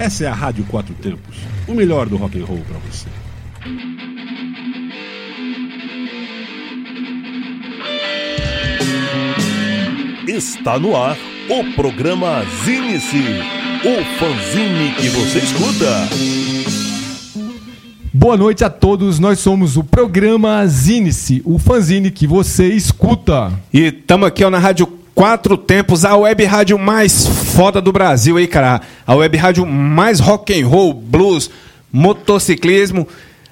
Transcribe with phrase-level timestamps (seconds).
[0.00, 1.36] Essa é a Rádio Quatro Tempos,
[1.68, 3.06] o melhor do rock and roll para você.
[10.26, 11.18] Está no ar
[11.50, 16.08] o programa Zine-se, o fanzine que você escuta.
[18.10, 23.52] Boa noite a todos, nós somos o programa Zine-se, o fanzine que você escuta.
[23.70, 28.36] E estamos aqui ó, na Rádio Quatro Tempos, a web rádio mais foda do Brasil
[28.36, 28.80] aí, cara.
[29.06, 31.50] A web rádio mais rock and roll, blues,
[31.92, 33.06] motociclismo.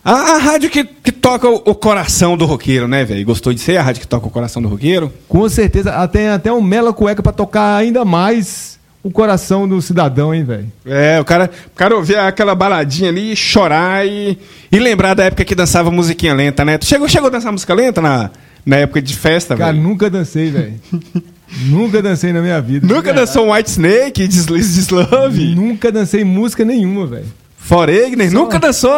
[0.05, 3.25] A, a rádio que, que toca o, o coração do roqueiro, né, velho?
[3.27, 5.13] Gostou de ser a rádio que toca o coração do roqueiro?
[5.29, 10.35] Com certeza, tem até um Mela Cueca pra tocar ainda mais o coração do cidadão,
[10.35, 10.73] hein, velho?
[10.87, 14.39] É, o cara, o cara ouvir aquela baladinha ali, chorar e,
[14.73, 16.79] e lembrar da época que dançava musiquinha lenta, né?
[16.79, 18.31] Tu chegou, chegou a dançar música lenta na,
[18.65, 19.83] na época de festa, Cara, velho?
[19.85, 20.75] nunca dancei, velho.
[21.67, 22.87] nunca dancei na minha vida.
[22.87, 25.55] Nunca dançou um White Snake, Deslize de Slove?
[25.55, 27.27] Nunca dancei música nenhuma, velho.
[27.57, 28.31] Foregner?
[28.31, 28.93] Só- Nunca dançou?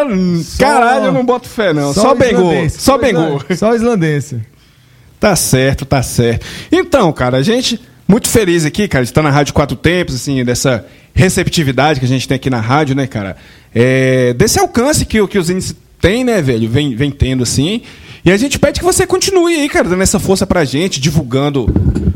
[0.45, 1.92] só- Caralho, eu não boto fé, não.
[1.92, 2.73] Só, islandês.
[2.75, 4.47] Só isla- Só islandência.
[5.19, 6.47] Tá certo, tá certo.
[6.70, 10.45] Então, cara, a gente muito feliz aqui, cara, de estar na Rádio Quatro Tempos, assim,
[10.45, 13.37] dessa receptividade que a gente tem aqui na rádio, né, cara?
[13.75, 16.69] É, desse alcance que, que os índices têm, né, velho?
[16.69, 17.83] Vem, vem tendo, assim.
[18.25, 21.67] E a gente pede que você continue aí, cara, dando essa força pra gente, divulgando,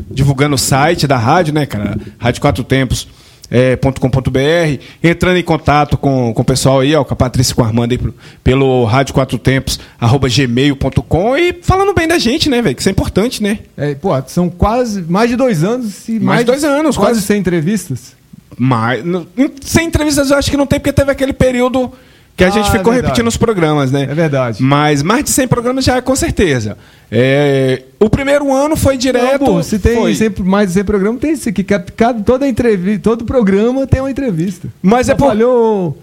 [0.09, 1.97] divulgando o site da rádio, né, cara?
[2.17, 3.07] Rádio Quatro Tempos.
[3.47, 7.55] É, .com.br, entrando em contato com, com o pessoal aí, ó, com a Patrícia e
[7.55, 7.99] com a Armanda aí,
[8.43, 12.73] pelo rádio quatro tempos, arroba gmail.com e falando bem da gente, né, velho?
[12.75, 13.59] Que isso é importante, né?
[13.77, 17.21] É, pô, são quase mais de dois anos e Mais de dois anos, quase quase.
[17.27, 18.13] 100 entrevistas.
[18.57, 21.91] Mas, em- sem entrevistas eu acho que não tem, porque teve aquele período
[22.35, 23.07] que a Ah, gente é ficou verdade.
[23.07, 24.03] repetindo os programas, né?
[24.09, 24.61] É verdade.
[24.61, 26.77] Mas mais de 100 programas já é com certeza.
[27.11, 29.41] É, o primeiro ano foi direto.
[29.43, 30.15] Não, pô, se tem foi.
[30.15, 31.63] sempre mais de 100 programas, tem isso aqui.
[31.63, 34.67] Cada, toda entrevista, todo programa tem uma entrevista.
[34.81, 35.97] Mas só é por- falhou.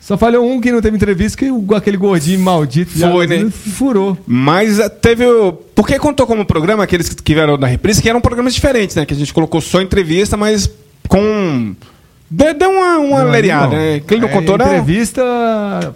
[0.00, 3.48] Só falhou um que não teve entrevista, que aquele gordinho maldito já Foi, né?
[3.50, 4.18] furou.
[4.26, 5.24] Mas eh, teve.
[5.76, 9.06] Porque contou como programa aqueles que vieram da reprise, que eram programas diferentes, né?
[9.06, 10.68] Que a gente colocou só entrevista, mas
[11.08, 11.74] com.
[12.34, 13.76] Deu deu uma, uma Não, lereada, não.
[13.76, 14.00] né?
[14.10, 14.42] Ele não É não.
[14.42, 15.94] Entrevista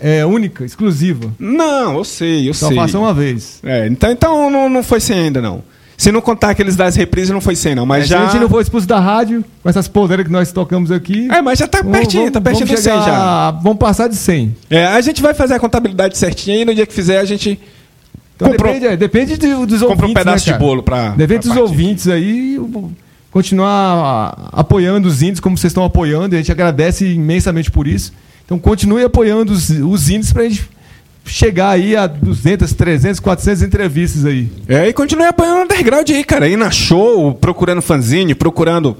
[0.00, 1.30] é única, exclusiva.
[1.38, 2.76] Não, eu sei, eu Só sei.
[2.76, 3.60] faça uma vez.
[3.62, 5.62] É, então, então não, não foi sem ainda, não.
[5.96, 7.84] Se não contar aqueles das reprises, não foi sem, não.
[7.84, 8.18] Mas É, já.
[8.18, 11.28] Se a gente não for expulso da rádio, com essas poleiras que nós tocamos aqui.
[11.30, 13.50] É, mas já tá vamos- pertinho, tá pertinho vamos do 100 já.
[13.50, 14.54] Vamos passar de 100.
[14.70, 17.58] É, a gente vai fazer a contabilidade certinha e no dia que fizer a gente
[18.36, 21.08] Então Comprou- depende, é, depende de- dos compra um ouvintes, pedaço né, de bolo pra.
[21.08, 21.60] Depende pra dos partir.
[21.62, 22.92] ouvintes aí, eu-
[23.30, 27.86] continuar ah, apoiando os índios como vocês estão apoiando, e a gente agradece imensamente por
[27.86, 28.12] isso.
[28.44, 30.68] Então continue apoiando os, os índios pra gente
[31.24, 34.50] chegar aí a 200, 300, 400 entrevistas aí.
[34.66, 36.46] É, e continue apoiando o underground aí, cara.
[36.46, 38.96] Aí na show, procurando fanzine, procurando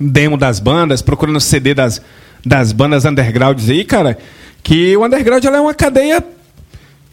[0.00, 2.00] demo das bandas, procurando CD das,
[2.44, 4.16] das bandas undergrounds aí, cara.
[4.62, 6.24] Que o underground é uma cadeia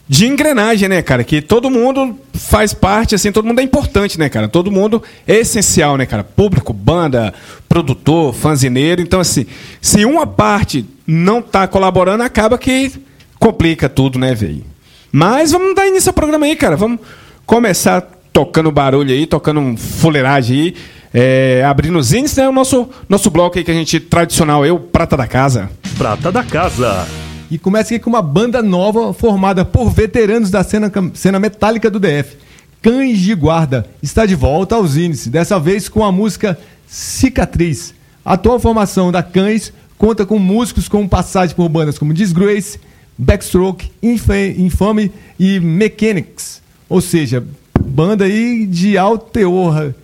[0.08, 1.24] de engrenagem, né, cara?
[1.24, 4.48] Que todo mundo faz parte, assim, todo mundo é importante, né, cara?
[4.48, 6.22] Todo mundo é essencial, né, cara?
[6.22, 7.32] Público, banda,
[7.68, 9.00] produtor, fanzineiro.
[9.00, 9.46] Então, assim,
[9.80, 12.92] se uma parte não tá colaborando, acaba que
[13.38, 14.64] complica tudo, né, velho?
[15.10, 16.76] Mas vamos dar início ao programa aí, cara.
[16.76, 17.00] Vamos
[17.46, 20.74] começar tocando barulho aí, tocando fuleiragem aí.
[21.16, 22.48] É, abrindo os índices, né?
[22.48, 25.70] O nosso, nosso bloco aí que a gente tradicional, eu, Prata da Casa.
[25.96, 27.06] Prata da Casa.
[27.54, 32.00] E começa aqui com uma banda nova formada por veteranos da cena, cena metálica do
[32.00, 32.36] DF.
[32.82, 37.94] Cães de Guarda está de volta aos índices, dessa vez com a música Cicatriz.
[38.24, 42.80] A atual formação da Cães conta com músicos com passagem por bandas como Disgrace,
[43.16, 46.60] Backstroke, Infa- Infame e Mechanics.
[46.88, 47.44] Ou seja,
[47.80, 49.94] banda aí de alto teor.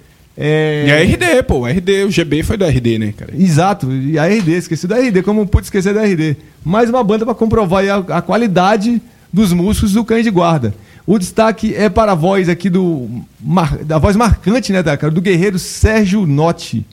[0.43, 0.85] É...
[0.87, 1.59] E a RD, pô.
[1.61, 3.31] O RD, o GB foi do RD, né, cara?
[3.39, 6.35] Exato, e a RD, esqueci da RD, como pude esquecer da RD.
[6.65, 10.75] Mais uma banda para comprovar aí a, a qualidade dos músicos do Cães de Guarda.
[11.07, 13.09] O destaque é para a voz aqui do.
[13.41, 15.13] mar- da voz marcante, né, da cara?
[15.13, 16.87] Do guerreiro Sérgio Notti.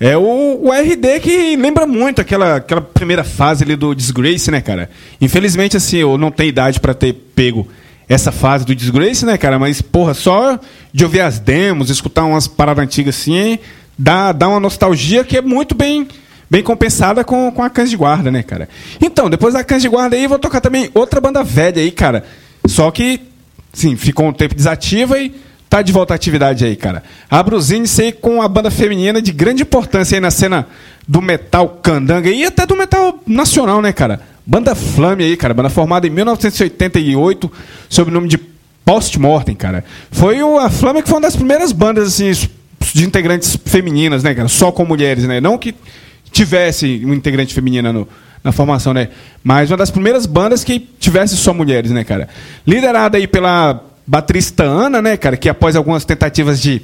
[0.00, 4.60] É o, o RD que lembra muito aquela, aquela primeira fase ali do Disgrace, né,
[4.60, 4.90] cara?
[5.20, 7.68] Infelizmente, assim, eu não tenho idade pra ter pego
[8.12, 9.58] essa fase do Disgrace, né, cara?
[9.58, 10.58] Mas, porra, só
[10.92, 13.58] de ouvir as demos, escutar umas paradas antigas assim,
[13.98, 16.06] dá, dá uma nostalgia que é muito bem,
[16.50, 18.68] bem compensada com, com a Cães de Guarda, né, cara?
[19.00, 22.24] Então, depois da Cães de Guarda aí, vou tocar também outra banda velha aí, cara.
[22.66, 23.20] Só que,
[23.72, 25.34] sim, ficou um tempo desativa e
[25.70, 27.02] tá de volta à atividade aí, cara.
[27.30, 30.66] Abra os índices aí com a banda feminina de grande importância aí na cena
[31.08, 34.20] do metal candanga e até do metal nacional, né, cara?
[34.46, 35.54] Banda Flame aí, cara.
[35.54, 37.52] Banda formada em 1988
[37.88, 38.38] sob o nome de
[38.84, 39.84] Postmortem, cara.
[40.10, 42.30] Foi o, a Flame que foi uma das primeiras bandas, assim,
[42.92, 44.48] de integrantes femininas, né, cara?
[44.48, 45.40] Só com mulheres, né?
[45.40, 45.74] Não que
[46.30, 48.08] tivesse uma integrante feminina no,
[48.42, 49.08] na formação, né?
[49.44, 52.28] Mas uma das primeiras bandas que tivesse só mulheres, né, cara?
[52.66, 55.36] Liderada aí pela baterista Ana, né, cara?
[55.36, 56.82] Que após algumas tentativas de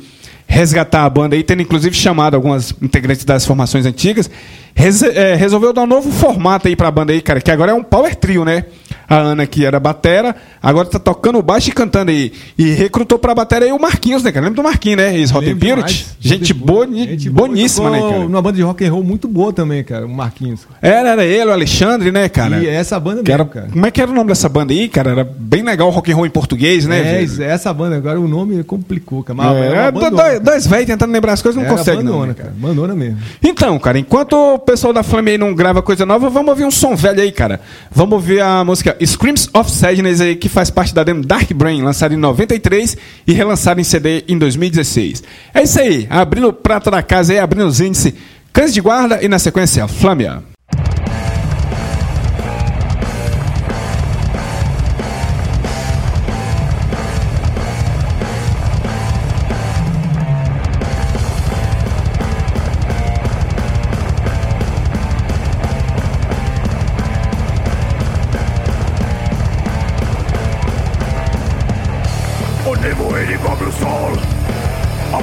[0.50, 4.30] resgatar a banda aí, tendo inclusive chamado algumas integrantes das formações antigas,
[4.74, 7.74] res- é, resolveu dar um novo formato aí pra banda aí, cara, que agora é
[7.74, 8.64] um power trio, né?
[9.10, 12.30] A Ana, que era batera, agora tá tocando baixo e cantando aí.
[12.58, 14.44] E recrutou pra bateria aí o Marquinhos, né, cara?
[14.44, 15.16] Lembra do Marquinhos, né?
[15.16, 16.06] Ex Rotten Pirate?
[16.20, 18.18] Gente, boa, Gente boníssima, né, cara?
[18.24, 20.60] Numa banda de rock and roll muito boa também, cara, o Marquinhos.
[20.82, 22.58] Era, era ele, o Alexandre, né, cara?
[22.58, 23.68] E é essa banda Que mesmo, era, cara.
[23.72, 25.10] como é que era o nome dessa banda aí, cara?
[25.12, 26.98] Era bem legal, rock and roll em português, né?
[27.00, 27.44] É, velho?
[27.44, 29.34] essa banda, agora o nome complicou, cara.
[29.38, 32.12] Mas É, uma é, dois, velhos tentando lembrar as coisas não Era consegue, não.
[32.12, 32.54] bandona, né, cara.
[32.56, 33.18] Bandona mesmo.
[33.42, 36.70] Então, cara, enquanto o pessoal da Flame aí não grava coisa nova, vamos ouvir um
[36.70, 37.60] som velho aí, cara.
[37.90, 41.82] Vamos ouvir a música Screams of Sadness aí, que faz parte da demo Dark Brain,
[41.82, 42.96] lançada em 93
[43.26, 45.22] e relançada em CD em 2016.
[45.54, 48.14] É isso aí, abrindo o prato da casa aí, abrindo os índices,
[48.52, 50.42] Cães de Guarda e na sequência, Flâmia.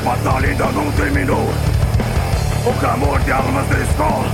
[0.06, 1.50] Batalha ainda não terminou.
[2.64, 4.26] O clamor de almas da escola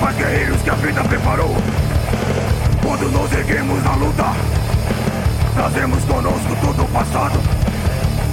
[0.00, 1.54] Mas guerreiros que a vida preparou.
[2.80, 4.24] Quando nos erguemos na luta
[5.54, 7.38] Trazemos conosco todo o passado.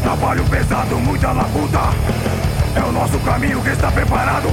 [0.04, 1.82] Trabalho pesado, muita labuta.
[2.76, 4.50] É o nosso caminho que está preparado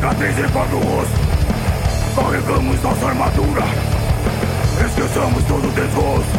[0.00, 1.20] cicatriz encobre o rosto.
[2.16, 3.62] Carregamos nossa armadura.
[4.86, 6.38] Esqueçamos todo o desgosto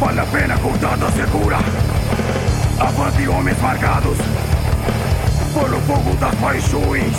[0.00, 1.58] Vale a pena cortada segura
[2.80, 4.18] Avante homens marcados.
[5.54, 7.14] Pelo fogo das paixões.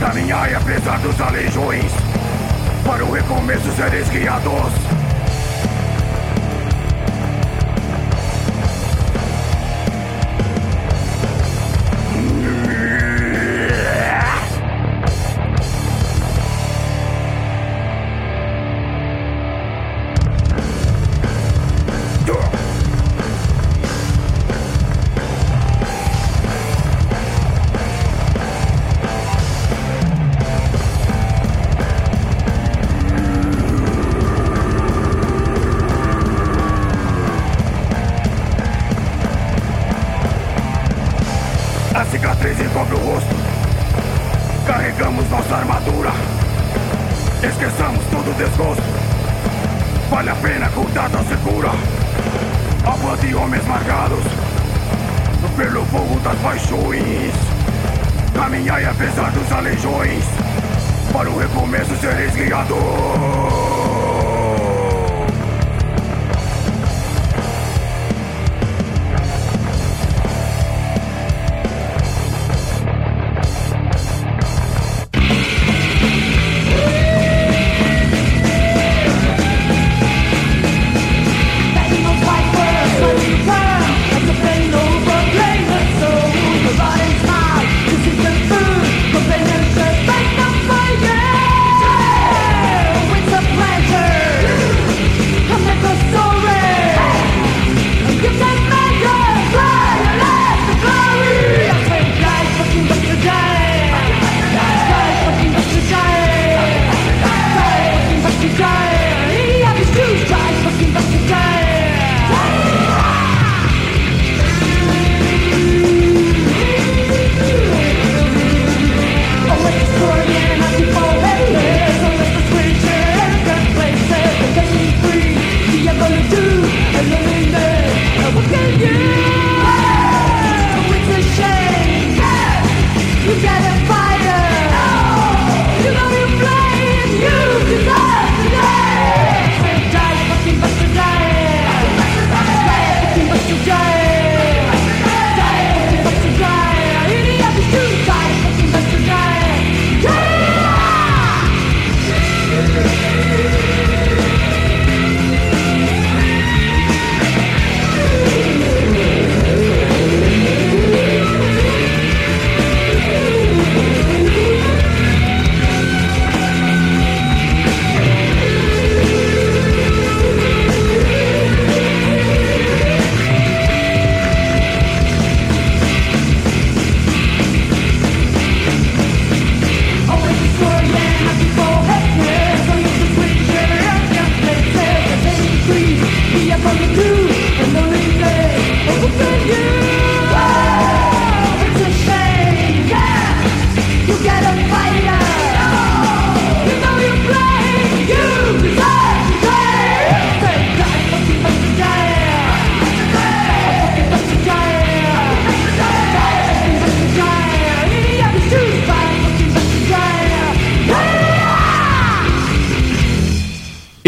[0.00, 1.92] Caminhai apesar dos aleijões.
[2.84, 5.09] Para o recomeço sereis guiados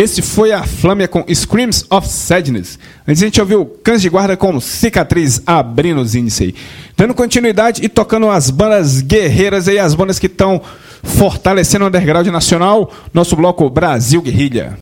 [0.03, 2.77] Esse foi a Flâmia com Screams of Sadness.
[3.07, 6.55] Antes a gente ouviu Cães de Guarda com Cicatriz abrindo os índices.
[6.97, 10.61] Dando continuidade e tocando as bandas guerreiras aí, as bandas que estão
[11.05, 12.93] fortalecendo o underground nacional.
[13.15, 14.77] Nosso bloco Brasil Guerrilha.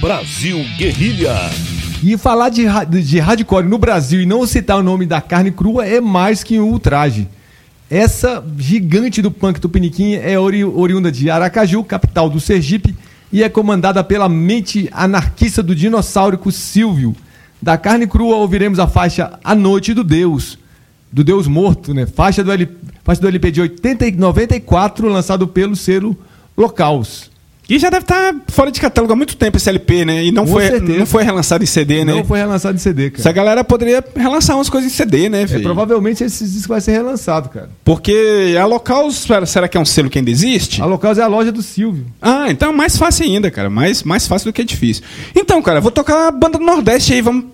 [0.00, 1.32] Brasil Guerrilha.
[2.02, 2.64] E falar de,
[3.04, 6.58] de hardcore no Brasil e não citar o nome da carne crua é mais que
[6.58, 7.28] um ultraje.
[7.88, 12.96] Essa gigante do punk tupiniquim é ori oriunda de Aracaju, capital do Sergipe,
[13.32, 17.14] e é comandada pela mente anarquista do dinossaurico Silvio.
[17.60, 20.58] Da carne crua ouviremos a faixa A Noite do Deus,
[21.10, 22.06] do Deus Morto, né?
[22.06, 22.68] Faixa do, L,
[23.02, 26.16] faixa do LP de 80 e 94, lançado pelo selo
[26.56, 27.30] Locaus.
[27.68, 30.24] E já deve estar fora de catálogo há muito tempo esse LP, né?
[30.24, 30.98] E não, Com foi, certeza.
[31.00, 32.14] não foi relançado em CD, né?
[32.14, 33.20] Não foi relançado em CD, cara.
[33.22, 36.92] Essa galera poderia relançar umas coisas em CD, né, É, provavelmente esse disco vai ser
[36.92, 37.68] relançado, cara.
[37.84, 40.80] Porque a Local, será- será que é um selo que ainda existe?
[40.80, 42.06] A Locaus é a loja do Silvio.
[42.22, 43.68] Ah, então é mais fácil ainda, cara.
[43.68, 45.02] Mais, mais fácil do que é difícil.
[45.34, 47.20] Então, cara, vou tocar a banda do Nordeste aí.
[47.20, 47.46] Vamos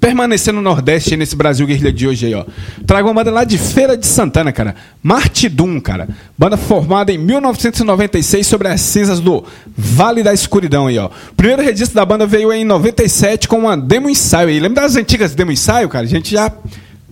[0.00, 2.44] permanecer no Nordeste nesse Brasil Guerrilha de hoje aí, ó.
[2.86, 4.74] Trago uma banda lá de Feira de Santana, cara.
[5.02, 6.08] Martidum, cara.
[6.38, 9.44] Banda formada em 1996 sobre as cinzas do
[9.76, 11.06] Vale da Escuridão aí, ó.
[11.06, 14.58] O primeiro registro da banda veio em 97 com uma demo ensaio aí.
[14.58, 16.06] Lembra das antigas demo ensaio, cara?
[16.06, 16.50] A gente já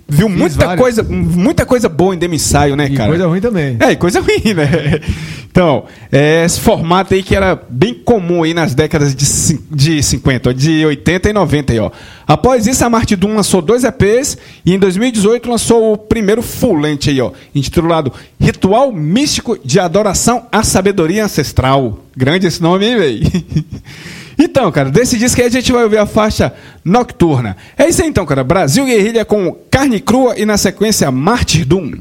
[0.09, 0.81] viu muita várias.
[0.81, 3.09] coisa, muita coisa boa em demo ensaio, né, E cara?
[3.11, 3.77] coisa ruim também.
[3.79, 5.01] É, e coisa ruim, né?
[5.51, 10.51] Então, é, esse formato aí que era bem comum aí nas décadas de, de 50,
[10.51, 11.91] ó, de 80 e 90 aí, ó.
[12.27, 16.77] Após isso, a Marte Doom lançou dois EPs e em 2018 lançou o primeiro full
[16.79, 22.05] length aí, ó, intitulado Ritual Místico de Adoração à Sabedoria Ancestral.
[22.17, 23.21] Grande esse nome, hein, velho?
[24.39, 26.53] Então, cara, desse disco aí a gente vai ouvir a faixa
[26.85, 27.57] Nocturna.
[27.77, 28.45] É isso aí então, cara.
[28.45, 31.93] Brasil Guerrilha com Carne Crua e na sequência Martyr Doom.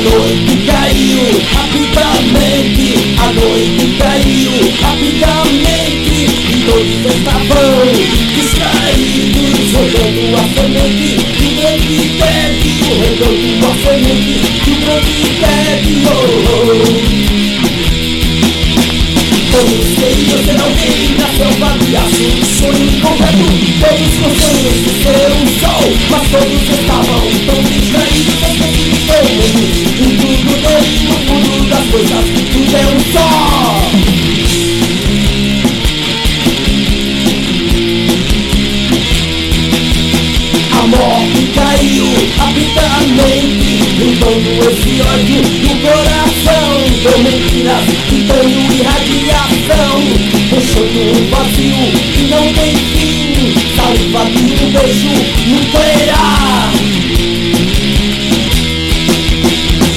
[0.00, 1.20] Noite caiu
[1.52, 2.88] rapidamente,
[3.18, 7.84] a noite caiu rapidamente e todos estavam
[8.34, 16.14] distraídos, rodando a semente do grande tédio, rodando a semente do grande tédio.
[19.50, 22.28] Todos queriam ser alguém na selva de aço,
[22.58, 23.46] sonho completo,
[23.80, 28.69] todos com sonhos de ser um sol, mas todos estavam tão distraídos,
[31.80, 33.28] das coisas, tudo é um só.
[40.72, 42.06] A morte caiu
[42.36, 46.70] rapidamente, limpando esse ódio no coração.
[47.02, 49.96] Deu mentiras, titânio e radiação,
[50.50, 51.82] deixando um vazio
[52.14, 53.54] que não tem fim.
[53.76, 55.12] Saliva de um beijo
[55.46, 57.29] nuclear.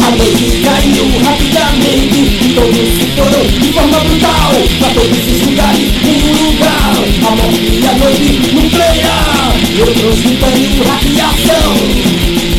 [0.05, 5.91] A noite caiu rapidamente e todos se foram de forma brutal Pra todos os lugares,
[6.03, 6.93] nenhum lugar
[7.25, 12.52] A morte e a noite nuclear Outros titânio radiação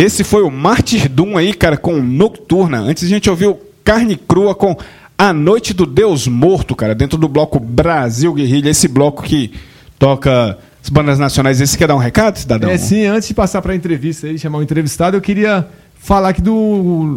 [0.00, 2.78] Esse foi o Martyrdom aí, cara, com Nocturna.
[2.80, 4.74] Antes a gente ouviu Carne Crua com
[5.18, 8.70] A Noite do Deus Morto, cara, dentro do bloco Brasil Guerrilha.
[8.70, 9.52] Esse bloco que
[9.98, 11.60] toca as bandas nacionais.
[11.60, 12.70] Esse quer dar um recado, cidadão?
[12.70, 16.30] É, sim, antes de passar para a entrevista e chamar o entrevistado, eu queria falar
[16.30, 16.54] aqui do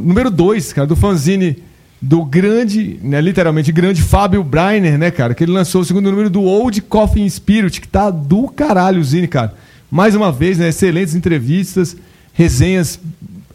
[0.03, 1.63] número 2, cara, do fanzine
[2.01, 6.29] do grande, né, literalmente grande Fábio Breiner, né, cara, que ele lançou o segundo número
[6.29, 9.53] do Old Coffee Spirit, que tá do caralho, Zine, cara.
[9.89, 11.95] Mais uma vez, né, excelentes entrevistas,
[12.33, 12.99] resenhas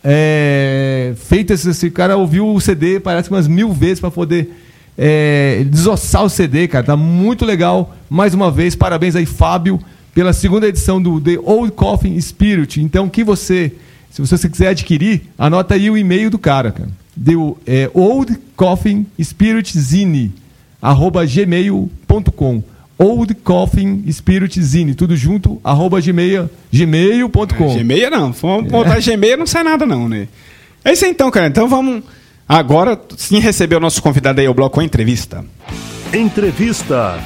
[0.03, 4.51] é, feitas, esse cara ouviu o CD, parece umas mil vezes para poder
[4.97, 7.95] é, desossar o CD, cara, tá muito legal.
[8.09, 9.81] Mais uma vez, parabéns aí, Fábio,
[10.14, 12.81] pela segunda edição do The Old Coffee Spirit.
[12.81, 13.73] Então, que você,
[14.11, 16.88] se você quiser adquirir, anota aí o e-mail do cara, cara.
[17.23, 17.33] The
[17.67, 20.33] é, Old Coffee Spirit Zine,
[20.81, 22.62] arroba gmail.com.
[22.99, 27.77] Old Coffin Spirit Zine, tudo junto, arroba gmail, gmail.com.
[27.77, 30.27] Gmail não, vamos botar Gmail não sai nada não, né?
[30.85, 31.47] É isso aí, então, cara.
[31.47, 32.03] Então vamos
[32.49, 35.45] agora sim receber o nosso convidado aí ao bloco Entrevista.
[36.13, 37.19] Entrevista.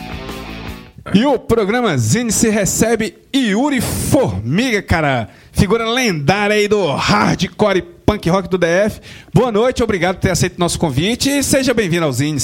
[1.15, 5.29] E o programa Zine se recebe Yuri Formiga, cara.
[5.53, 9.01] Figura lendária aí do hardcore punk rock do DF.
[9.33, 12.39] Boa noite, obrigado por ter aceito o nosso convite e seja bem-vindo ao Zine.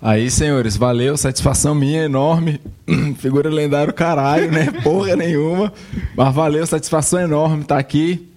[0.00, 2.60] Aí, senhores, valeu, satisfação minha enorme.
[3.18, 4.68] Figura lendária caralho, né?
[4.84, 5.72] Porra nenhuma.
[6.16, 8.28] Mas valeu, satisfação enorme estar aqui.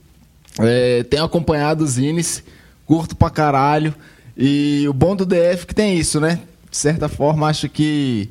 [0.60, 2.44] É, tenho acompanhado os Ines,
[2.86, 3.94] curto pra caralho.
[4.36, 6.40] E o bom do DF é que tem isso, né?
[6.70, 8.28] De certa forma, acho que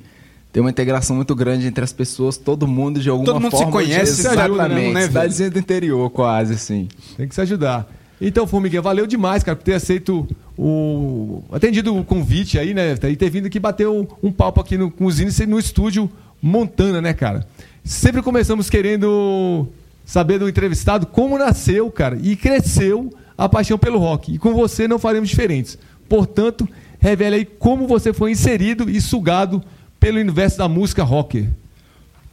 [0.53, 3.59] tem uma integração muito grande entre as pessoas, todo mundo de alguma Todo mundo se
[3.59, 3.73] forma.
[3.73, 4.87] conhece, se ajuda, exatamente.
[4.89, 5.07] né, velho?
[5.07, 6.89] Cidadezinha do interior, quase, assim.
[7.17, 7.89] Tem que se ajudar.
[8.21, 10.29] Então, Formiguinha, valeu demais, cara, por ter aceito
[10.59, 11.43] o.
[11.51, 12.95] atendido o convite aí, né?
[13.03, 16.11] E ter vindo aqui bater um, um papo aqui no, com os Ines no estúdio
[16.43, 17.47] Montana, né, cara?
[17.83, 19.67] Sempre começamos querendo
[20.05, 24.35] saber do entrevistado como nasceu, cara, e cresceu a paixão pelo rock.
[24.35, 25.79] E com você não faremos diferentes.
[26.09, 29.63] Portanto, revele aí como você foi inserido e sugado
[29.99, 31.49] pelo universo da música rocker.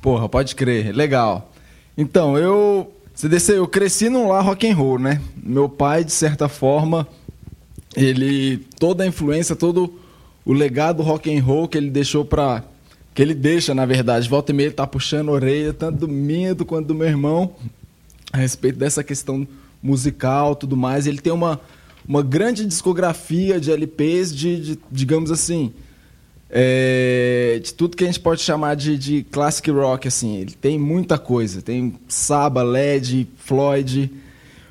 [0.02, 1.52] Porra, pode crer, legal.
[1.98, 2.92] Então, eu.
[3.24, 5.20] Desceu, eu cresci num lar rock and roll, né?
[5.36, 7.08] Meu pai, de certa forma,
[7.96, 8.58] ele.
[8.80, 10.00] toda a influência, todo
[10.46, 12.64] o legado rock and roll que ele deixou pra.
[13.16, 14.30] que ele deixa, na verdade.
[14.30, 17.56] Volta e meia ele tá puxando a orelha, tanto do minha quanto do meu irmão,
[18.32, 19.48] a respeito dessa questão
[19.82, 21.08] musical tudo mais.
[21.08, 21.60] Ele tem uma,
[22.08, 25.74] uma grande discografia de LPs de, de digamos assim,
[26.50, 30.38] é, de tudo que a gente pode chamar de, de classic rock, assim.
[30.38, 31.62] Ele tem muita coisa.
[31.62, 34.12] Tem Saba, Led, Floyd.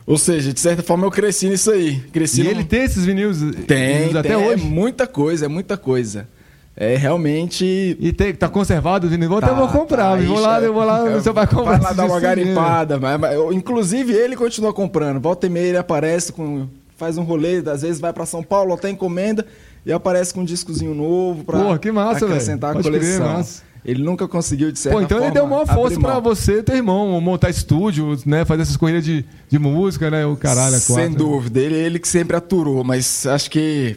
[0.07, 2.01] Ou seja, de certa forma eu cresci nisso aí.
[2.13, 4.63] Cresci E num- ele tem esses vinis, tem, vinis até tem, hoje.
[4.65, 6.29] É muita coisa, é muita coisa.
[6.77, 7.97] É realmente.
[7.99, 9.29] E tem, tá conservado o vinil.
[9.41, 10.17] Tá, até vou comprar.
[10.19, 10.67] tá, vou lá, é.
[10.67, 11.79] eu vou lá, É, você vai comprar.
[11.79, 12.99] Vai lá dar uma garimpada.
[13.01, 15.19] Mas, mas eu- inclusive ele continua comprando.
[15.21, 16.69] Volta e meia ele aparece com.
[16.99, 19.45] Faz um rolê, às vezes vai pra São Paulo, até encomenda
[19.87, 23.33] e aparece com um discozinho novo pra Porra, que massa, acrescentar a Pode crer, coleção.
[23.33, 23.63] massa.
[23.85, 26.21] Ele nunca conseguiu, de certa Pô, então forma, ele deu maior força mão.
[26.21, 28.45] você, teu irmão, montar estúdio, né?
[28.45, 30.27] Fazer essas corridas de, de música, né?
[30.27, 30.95] O caralho, a quatro.
[30.95, 33.97] Sem dúvida, ele, ele que sempre aturou, mas acho que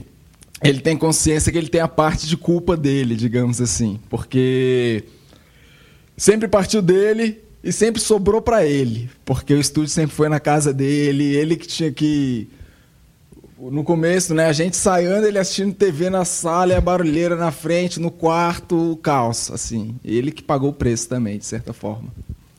[0.64, 5.04] ele tem consciência que ele tem a parte de culpa dele, digamos assim, porque
[6.16, 10.72] sempre partiu dele e sempre sobrou pra ele, porque o estúdio sempre foi na casa
[10.72, 12.48] dele, ele que tinha que
[13.72, 17.52] no começo, né, a gente saindo, ele assistindo TV na sala e a barulheira na
[17.52, 19.96] frente, no quarto, o caos, assim.
[20.04, 22.10] Ele que pagou o preço também, de certa forma.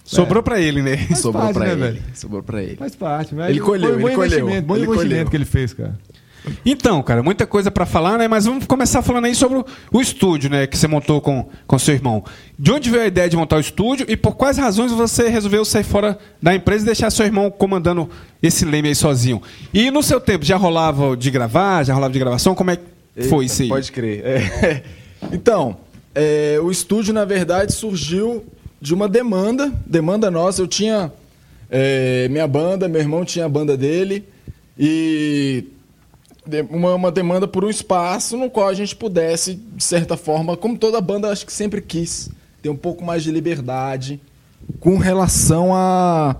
[0.04, 0.96] Sobrou pra ele, né?
[0.96, 1.80] Faz Sobrou parte, pra né, ele.
[1.80, 2.02] velho?
[2.14, 2.76] Sobrou pra ele.
[2.76, 5.30] Faz parte, mas Ele colheu, foi um bom ele colheu, bom ele investimento colheu.
[5.30, 5.96] que ele fez, cara.
[6.64, 8.28] Então, cara, muita coisa pra falar, né?
[8.28, 10.66] Mas vamos começar falando aí sobre o, estúdio, né?
[10.66, 12.24] Que você montou com, com seu irmão.
[12.58, 15.64] De onde veio a ideia de montar o estúdio e por quais razões você resolveu
[15.64, 18.08] sair fora da empresa e deixar seu irmão comandando
[18.42, 19.42] esse leme aí sozinho?
[19.72, 22.54] E no seu tempo, já rolava de gravar, já rolava de gravação?
[22.54, 23.68] Como é que foi Eita, isso aí?
[23.68, 24.22] Pode crer.
[24.24, 24.82] É.
[25.32, 25.76] Então,
[26.14, 28.42] é, o estúdio, na verdade, surgiu
[28.80, 30.62] de uma demanda, demanda nossa.
[30.62, 31.12] Eu tinha
[31.70, 34.24] é, minha banda, meu irmão tinha a banda dele,
[34.78, 35.64] e
[36.70, 40.78] uma, uma demanda por um espaço no qual a gente pudesse, de certa forma, como
[40.78, 42.30] toda banda acho que sempre quis,
[42.62, 44.20] ter um pouco mais de liberdade
[44.78, 46.36] com relação a,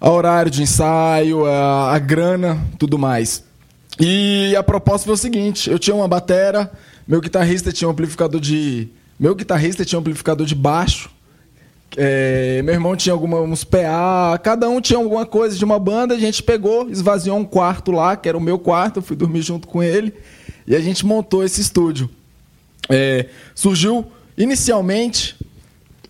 [0.00, 3.44] a horário de ensaio, a, a grana, tudo mais.
[4.00, 6.70] E a proposta foi o seguinte: eu tinha uma batera,
[7.06, 8.88] meu guitarrista tinha um amplificador de.
[9.18, 11.10] Meu guitarrista tinha um amplificador de baixo.
[11.96, 16.14] É, meu irmão tinha alguma, uns PA, cada um tinha alguma coisa de uma banda,
[16.14, 19.42] a gente pegou, esvaziou um quarto lá, que era o meu quarto, eu fui dormir
[19.42, 20.12] junto com ele,
[20.66, 22.10] e a gente montou esse estúdio.
[22.88, 25.36] É, surgiu inicialmente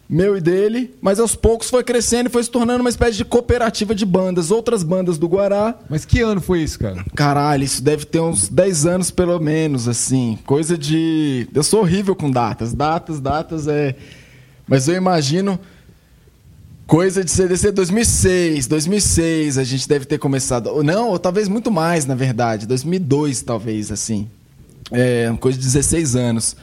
[0.09, 3.25] meu e dele, mas aos poucos foi crescendo e foi se tornando uma espécie de
[3.27, 5.75] cooperativa de bandas, outras bandas do Guará.
[5.89, 7.05] Mas que ano foi isso, cara?
[7.15, 10.39] Caralho, isso deve ter uns 10 anos pelo menos, assim.
[10.47, 11.47] Coisa de.
[11.55, 12.73] Eu sou horrível com datas.
[12.73, 13.95] Datas, datas é.
[14.69, 15.59] Mas eu imagino.
[16.87, 20.69] Coisa de CDC 2006, 2006 a gente deve ter começado.
[20.69, 22.67] Ou não, ou talvez muito mais, na verdade.
[22.67, 24.27] 2002, talvez, assim.
[24.91, 26.57] É, coisa de 16 anos.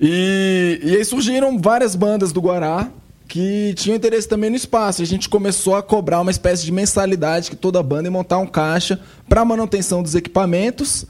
[0.00, 2.90] E, e aí surgiram várias bandas do Guará
[3.28, 5.02] que tinham interesse também no espaço.
[5.02, 8.46] A gente começou a cobrar uma espécie de mensalidade que toda banda ia montar um
[8.46, 11.06] caixa para manutenção dos equipamentos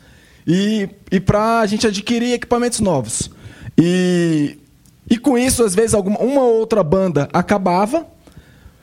[0.46, 3.30] e, e para a gente adquirir equipamentos novos.
[3.78, 4.58] E,
[5.09, 8.07] e com isso, às vezes, alguma, uma ou outra banda acabava,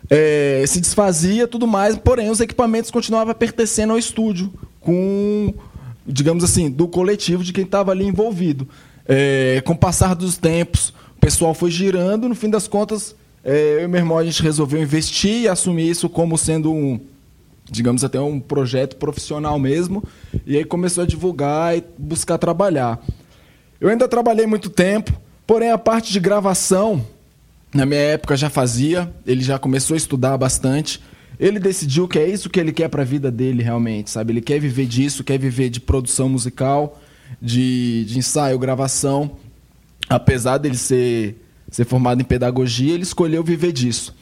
[0.10, 5.54] é, se desfazia tudo mais, porém os equipamentos continuavam pertencendo ao estúdio, com,
[6.06, 8.68] digamos assim, do coletivo de quem estava ali envolvido.
[9.08, 13.78] É, com o passar dos tempos, o pessoal foi girando, no fim das contas, é,
[13.80, 17.00] eu e meu irmão a gente resolveu investir e assumir isso como sendo um,
[17.66, 20.04] digamos até um projeto profissional mesmo,
[20.46, 23.00] e aí começou a divulgar e buscar trabalhar.
[23.80, 25.12] Eu ainda trabalhei muito tempo,
[25.45, 27.06] porém a parte de gravação,
[27.73, 31.01] na minha época já fazia, ele já começou a estudar bastante.
[31.39, 34.34] Ele decidiu que é isso que ele quer para a vida dele realmente, sabe?
[34.34, 37.01] Ele quer viver disso, quer viver de produção musical,
[37.41, 39.38] de, de ensaio, gravação.
[40.10, 44.13] Apesar dele ser, ser formado em pedagogia, ele escolheu viver disso.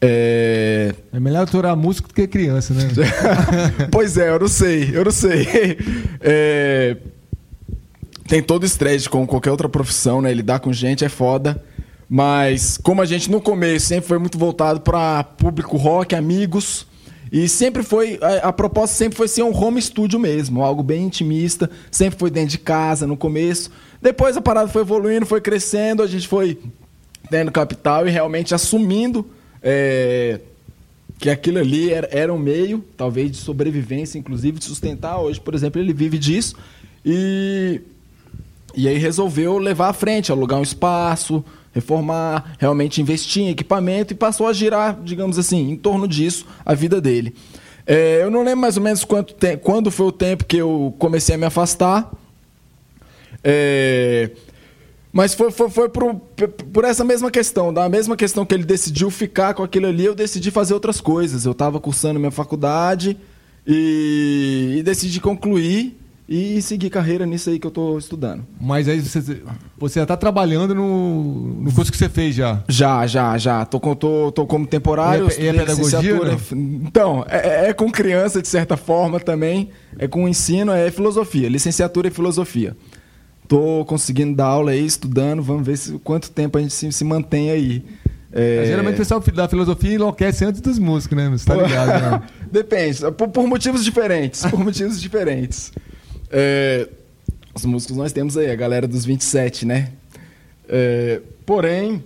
[0.00, 0.94] É...
[1.12, 2.88] É melhor aturar músico do que criança, né?
[3.92, 5.46] pois é, eu não sei, eu não sei.
[6.22, 6.96] É...
[8.30, 10.32] Tem todo estresse como qualquer outra profissão, né?
[10.32, 11.60] Lidar com gente é foda.
[12.08, 16.86] Mas como a gente no começo sempre foi muito voltado para público rock, amigos,
[17.32, 21.06] e sempre foi a, a, proposta sempre foi ser um home studio mesmo, algo bem
[21.06, 23.68] intimista, sempre foi dentro de casa no começo.
[24.00, 26.56] Depois a parada foi evoluindo, foi crescendo, a gente foi
[27.28, 29.26] tendo capital e realmente assumindo
[29.60, 30.38] é,
[31.18, 35.18] que aquilo ali era, era um meio, talvez de sobrevivência, inclusive de sustentar.
[35.20, 36.54] Hoje, por exemplo, ele vive disso
[37.04, 37.80] e
[38.74, 44.16] e aí resolveu levar à frente, alugar um espaço, reformar, realmente investir em equipamento e
[44.16, 47.34] passou a girar, digamos assim, em torno disso a vida dele.
[47.86, 50.94] É, eu não lembro mais ou menos quanto te quando foi o tempo que eu
[50.98, 52.10] comecei a me afastar.
[53.42, 54.30] É,
[55.12, 56.14] mas foi, foi, foi por,
[56.72, 60.14] por, essa mesma questão, da mesma questão que ele decidiu ficar com aquilo ali, eu
[60.14, 61.44] decidi fazer outras coisas.
[61.44, 63.16] Eu estava cursando minha faculdade
[63.66, 65.99] e, e decidi concluir
[66.30, 68.46] e seguir carreira nisso aí que eu estou estudando.
[68.60, 69.42] Mas aí você,
[69.76, 71.24] você já está trabalhando no,
[71.60, 72.62] no curso que você fez já?
[72.68, 73.64] Já, já, já.
[73.64, 75.26] Tô, com, tô, tô como temporário.
[75.36, 76.20] E é, pedagogia?
[76.20, 76.36] Né?
[76.84, 79.70] Então, é, é, com criança de certa forma também.
[79.98, 81.48] É com ensino, é filosofia.
[81.48, 82.76] Licenciatura em filosofia.
[83.48, 85.42] Tô conseguindo dar aula aí, estudando.
[85.42, 87.84] Vamos ver se, quanto tempo a gente se, se mantém aí.
[88.32, 88.66] É...
[88.66, 91.28] Geralmente o pessoal da filosofia enlouquece antes dos músicos, né?
[91.28, 92.22] Você tá ligado, né?
[92.52, 93.00] Depende.
[93.18, 94.46] Por, por motivos diferentes.
[94.46, 95.72] Por motivos diferentes.
[96.30, 96.88] É,
[97.54, 99.90] os músicos nós temos aí, a galera dos 27, né?
[100.68, 102.04] É, porém,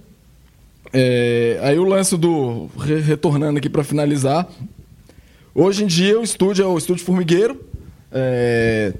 [0.93, 2.71] é, aí o lance do.
[3.05, 4.49] Retornando aqui para finalizar.
[5.55, 7.61] Hoje em dia o estúdio é o Estúdio Formigueiro.
[8.11, 8.95] É,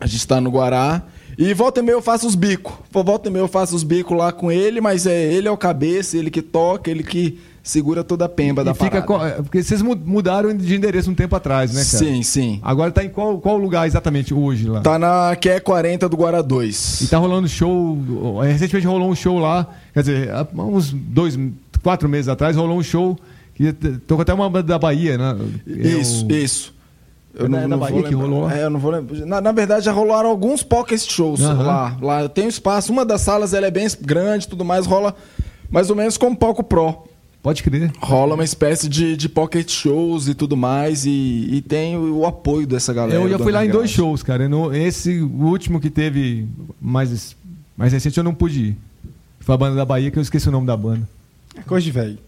[0.00, 1.02] a gente está no Guará.
[1.36, 2.72] E volta e meia eu faço os bicos.
[2.90, 5.56] Volta e meia eu faço os bicos lá com ele, mas é ele é o
[5.56, 9.42] cabeça, ele que toca, ele que segura toda a pemba e da fica parada.
[9.42, 12.04] porque vocês mudaram de endereço um tempo atrás, né, cara?
[12.04, 12.60] Sim, sim.
[12.62, 14.82] Agora tá em qual, qual lugar exatamente hoje lá?
[14.82, 17.00] Tá na QE 40 do Guará 2.
[17.00, 17.98] E tá rolando show.
[18.42, 21.38] Recentemente rolou um show lá, quer dizer, há uns dois,
[21.82, 23.18] quatro meses atrás rolou um show
[23.54, 25.34] que tocou até uma da Bahia, né?
[25.66, 26.36] Isso, é o...
[26.36, 26.74] isso.
[27.34, 28.48] Eu não, na Bahia que rolou?
[28.48, 29.26] É, eu não vou lembrar.
[29.26, 31.62] Na, na, verdade, já rolaram alguns pocket shows uhum.
[31.62, 31.96] lá.
[32.00, 32.92] Lá tem um espaço.
[32.92, 35.16] Uma das salas ela é bem grande tudo mais, rola
[35.70, 37.13] mais ou menos como palco pro.
[37.44, 37.92] Pode crer.
[37.98, 42.26] Rola uma espécie de, de pocket shows e tudo mais, e, e tem o, o
[42.26, 43.20] apoio dessa galera.
[43.20, 44.48] Eu já fui lá em dois shows, cara.
[44.48, 46.48] No, esse último que teve
[46.80, 47.36] mais,
[47.76, 48.78] mais recente eu não pude ir.
[49.40, 51.06] Foi a banda da Bahia, que eu esqueci o nome da banda.
[51.54, 52.18] É coisa de velho.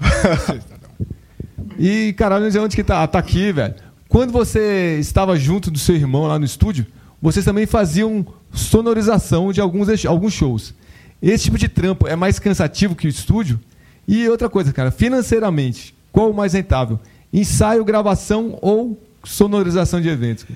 [1.78, 3.02] e, caralho, onde que tá?
[3.02, 3.74] Ah, tá aqui, velho.
[4.08, 6.86] Quando você estava junto do seu irmão lá no estúdio,
[7.20, 10.72] vocês também faziam sonorização de alguns, alguns shows.
[11.20, 13.60] Esse tipo de trampo é mais cansativo que o estúdio?
[14.06, 16.98] E outra coisa, cara, financeiramente, qual o mais rentável?
[17.32, 20.46] Ensaio, gravação ou sonorização de eventos?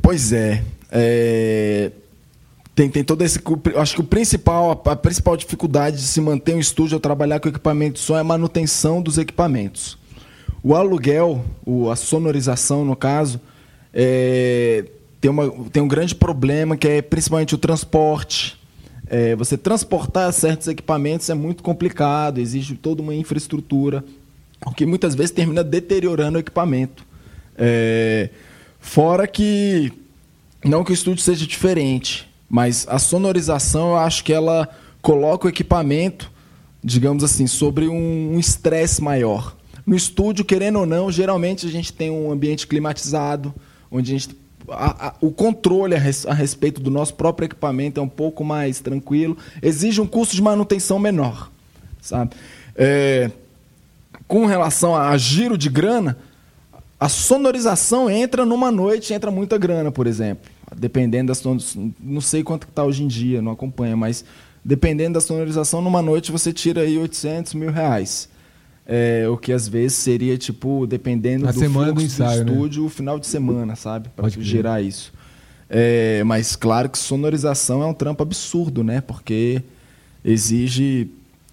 [0.00, 0.62] Pois é.
[0.90, 1.90] é...
[2.74, 3.38] Tem, tem todo esse.
[3.76, 7.48] Acho que o principal, a, principal dificuldade de se manter um estúdio ou trabalhar com
[7.48, 9.98] equipamento de som é a manutenção dos equipamentos.
[10.62, 13.40] O aluguel, o, a sonorização, no caso,
[13.92, 14.84] é,
[15.20, 18.59] tem, uma, tem um grande problema que é principalmente o transporte
[19.10, 24.04] é, você transportar certos equipamentos é muito complicado, exige toda uma infraestrutura,
[24.64, 27.04] o que muitas vezes termina deteriorando o equipamento.
[27.58, 28.30] É,
[28.78, 29.92] fora que,
[30.64, 34.68] não que o estúdio seja diferente, mas a sonorização eu acho que ela
[35.02, 36.30] coloca o equipamento,
[36.82, 39.56] digamos assim, sobre um um estresse maior.
[39.84, 43.52] No estúdio, querendo ou não, geralmente a gente tem um ambiente climatizado,
[43.90, 44.36] onde a gente
[44.68, 48.44] a- a- o controle a, res- a respeito do nosso próprio equipamento é um pouco
[48.44, 51.50] mais tranquilo, exige um custo de manutenção menor,
[52.00, 52.32] sabe?
[52.76, 53.30] É,
[54.26, 56.16] com relação a giro de grana,
[56.98, 60.50] a sonorização entra numa noite, entra muita grana, por exemplo.
[60.76, 61.58] Dependendo da son...
[61.98, 64.24] não sei quanto que tá hoje em dia, não acompanha, mas
[64.64, 68.28] dependendo da sonorização, numa noite você tira aí 800 mil reais.
[68.92, 72.50] É, o que às vezes seria, tipo, dependendo Na do semana do ensaio, né?
[72.50, 74.08] estúdio, o final de semana, sabe?
[74.16, 74.44] Pode crer.
[74.44, 75.12] gerar isso.
[75.68, 79.00] É, mas claro que sonorização é um trampo absurdo, né?
[79.00, 79.62] Porque
[80.24, 81.08] exige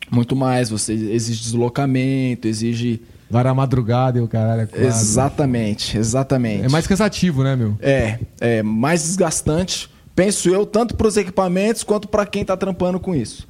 [0.10, 0.72] muito mais.
[0.72, 3.02] Você exige deslocamento, exige.
[3.30, 4.62] Varar a madrugada e o caralho.
[4.62, 4.88] é quase.
[4.88, 6.64] Exatamente, exatamente.
[6.66, 7.78] É mais cansativo, né, meu?
[7.80, 13.00] É, é mais desgastante, penso eu, tanto para os equipamentos quanto para quem está trampando
[13.00, 13.48] com isso.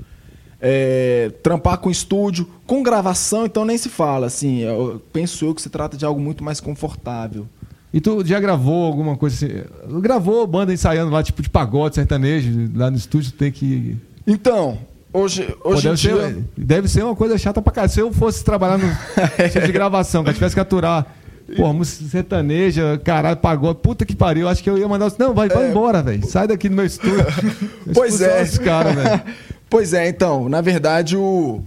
[0.60, 4.28] É, trampar com estúdio, com gravação, então nem se fala.
[4.28, 7.48] Assim, eu penso eu que se trata de algo muito mais confortável.
[7.94, 10.00] E tu já gravou alguma coisa assim?
[10.02, 13.98] Gravou banda ensaiando lá, tipo de pagode sertanejo, lá no estúdio tem que.
[14.26, 14.78] Então,
[15.14, 16.16] hoje, Pô, hoje em deve, dia.
[16.16, 17.92] ser, deve ser uma coisa chata pra caralho.
[17.94, 18.88] Se eu fosse trabalhar no
[19.46, 21.16] estúdio de gravação, que eu tivesse que aturar.
[21.56, 24.50] Pô, música sertaneja, caralho, pagode, puta que pariu.
[24.50, 25.10] Acho que eu ia mandar.
[25.18, 26.28] Não, vai, vai embora, velho.
[26.28, 27.22] Sai daqui do meu estúdio.
[27.22, 27.94] É.
[27.94, 28.44] Pois é.
[28.44, 29.24] Os cara.
[29.70, 31.64] pois é, então, na verdade, o.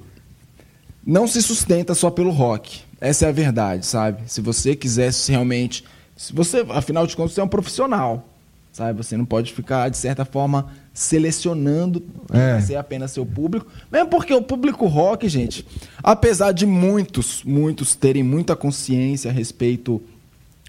[1.04, 2.82] Não se sustenta só pelo rock.
[3.00, 4.22] Essa é a verdade, sabe?
[4.26, 5.84] Se você quisesse realmente.
[6.16, 8.28] Se você, afinal de contas, você é um profissional.
[8.72, 9.02] Sabe?
[9.02, 12.60] Você não pode ficar, de certa forma, selecionando É.
[12.60, 13.66] ser apenas seu público.
[13.90, 15.66] Mesmo porque o público rock, gente,
[16.02, 20.00] apesar de muitos, muitos terem muita consciência a respeito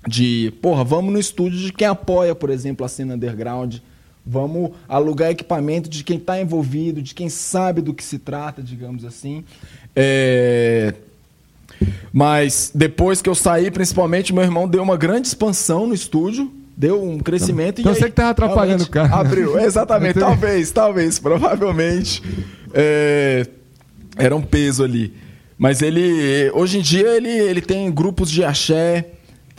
[0.07, 3.77] de, porra, vamos no estúdio de quem apoia, por exemplo, a cena underground.
[4.25, 9.03] Vamos alugar equipamento de quem está envolvido, de quem sabe do que se trata, digamos
[9.03, 9.43] assim.
[9.95, 10.93] É,
[12.13, 17.03] Mas depois que eu saí, principalmente, meu irmão deu uma grande expansão no estúdio, deu
[17.03, 19.15] um crescimento Então e você aí, que tava atrapalhando o cara.
[19.15, 22.21] Abriu, exatamente, talvez, talvez, provavelmente.
[22.73, 23.45] é,
[24.17, 25.13] era um peso ali.
[25.57, 29.09] Mas ele, hoje em dia, ele, ele tem grupos de axé,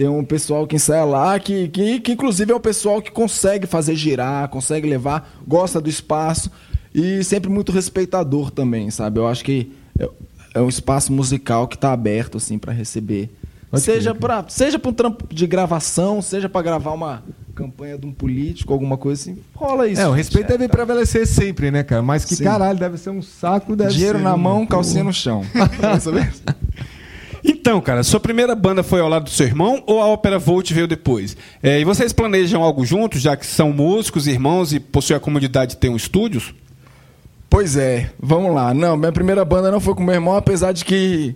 [0.02, 3.68] tem um pessoal que ensaia lá, que, que, que inclusive é o pessoal que consegue
[3.68, 6.50] fazer girar, consegue levar, gosta do espaço
[6.92, 9.20] e sempre muito respeitador também, sabe?
[9.20, 10.10] Eu acho que é,
[10.56, 13.30] é um espaço musical que está aberto, assim, para receber.
[13.70, 17.22] Pode seja para seja para um trampo de gravação, seja para gravar uma
[17.54, 20.00] campanha de um político, alguma coisa assim, rola isso.
[20.00, 22.02] É, o respeito deve prevalecer sempre, né, cara?
[22.02, 22.42] Mas que Sim.
[22.42, 25.44] caralho, deve ser um saco, deve Dinheiro ser, na mão, calcinha no chão.
[27.44, 30.70] Então, cara, sua primeira banda foi ao lado do seu irmão ou a Ópera Volt
[30.72, 31.36] veio depois?
[31.62, 35.72] É, e vocês planejam algo juntos, já que são músicos, irmãos e possuem a comunidade
[35.72, 36.54] de ter um estúdios?
[37.50, 38.72] Pois é, vamos lá.
[38.72, 41.34] Não, minha primeira banda não foi com meu irmão, apesar de que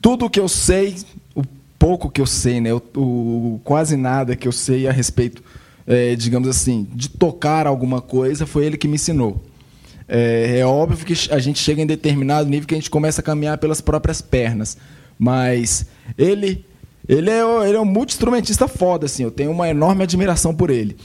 [0.00, 0.94] tudo que eu sei,
[1.34, 1.42] o
[1.78, 2.72] pouco que eu sei, né?
[2.72, 5.42] O, o- quase nada que eu sei a respeito,
[5.86, 9.42] é, digamos assim, de tocar alguma coisa, foi ele que me ensinou.
[10.08, 13.24] É, é óbvio que a gente chega em determinado nível que a gente começa a
[13.24, 14.78] caminhar pelas próprias pernas.
[15.18, 16.64] Mas ele,
[17.08, 19.24] ele é, ele é um multi-instrumentista foda, assim.
[19.24, 20.96] Eu tenho uma enorme admiração por ele.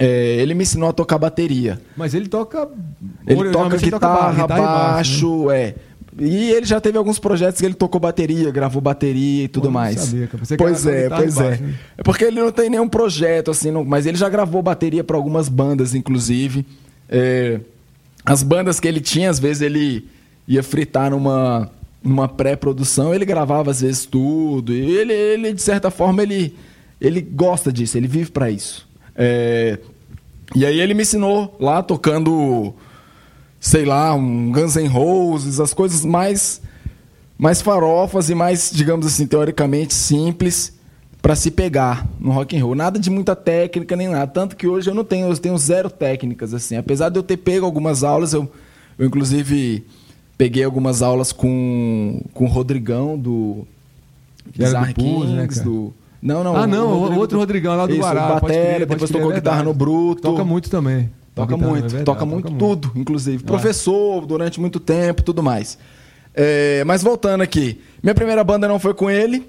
[0.00, 1.80] É, ele me ensinou a tocar bateria.
[1.96, 2.68] Mas ele toca.
[3.26, 5.74] Ele toca guitarra, ba- e baixo, é.
[6.18, 9.72] E ele já teve alguns projetos que ele tocou bateria, gravou bateria e tudo Pô,
[9.72, 10.00] mais.
[10.00, 11.66] sabia, que pois é, pois baixo, é.
[11.66, 11.74] né?
[11.98, 15.16] É porque ele não tem nenhum projeto, assim, não- mas ele já gravou bateria para
[15.16, 16.64] algumas bandas, inclusive.
[17.08, 17.60] É,
[18.24, 20.06] as bandas que ele tinha, às vezes ele
[20.46, 21.68] ia fritar numa,
[22.04, 24.72] numa pré-produção, ele gravava às vezes tudo.
[24.72, 26.54] E ele, ele de certa forma, ele,
[27.00, 28.86] ele gosta disso, ele vive para isso.
[29.16, 29.78] É,
[30.54, 32.74] e aí ele me ensinou lá tocando,
[33.58, 36.60] sei lá, um Guns N' Roses, as coisas mais
[37.36, 40.72] mais farofas e mais, digamos assim, teoricamente simples
[41.20, 42.74] para se pegar no rock and roll.
[42.74, 45.90] Nada de muita técnica nem nada, tanto que hoje eu não tenho, eu tenho zero
[45.90, 46.76] técnicas assim.
[46.76, 48.48] Apesar de eu ter pego algumas aulas, eu,
[48.98, 49.84] eu inclusive
[50.36, 53.66] peguei algumas aulas com com o Rodrigão do
[54.46, 56.56] do Bizarre Pulse, né, do não, não.
[56.56, 58.28] Ah, não, o Rodrigo outro do- Rodrigão lá do Isso, Guará.
[58.40, 60.22] Batera, crer, depois tocou é guitarra no Bruto.
[60.22, 61.10] Toca muito também.
[61.34, 62.58] Toca Guitarra, muito, é verdade, toca muito muito.
[62.64, 63.42] tudo, inclusive.
[63.44, 65.76] Professor durante muito tempo, tudo mais.
[66.32, 69.46] É, mas voltando aqui, minha primeira banda não foi com ele.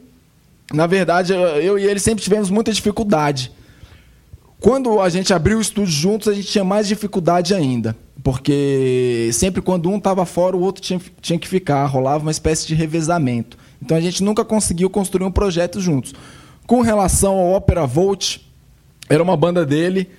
[0.74, 3.52] Na verdade, eu e ele sempre tivemos muita dificuldade.
[4.66, 7.96] Quando a gente abriu o estúdio juntos, a gente tinha mais dificuldade ainda.
[8.24, 11.86] Porque sempre quando um estava fora, o outro tinha, tinha que ficar.
[11.86, 13.60] Rolava uma espécie de revezamento.
[13.80, 16.16] Então a gente nunca conseguiu construir um projeto juntos.
[16.66, 18.40] Com relação ao Opera Volt,
[19.08, 20.10] era uma banda dele.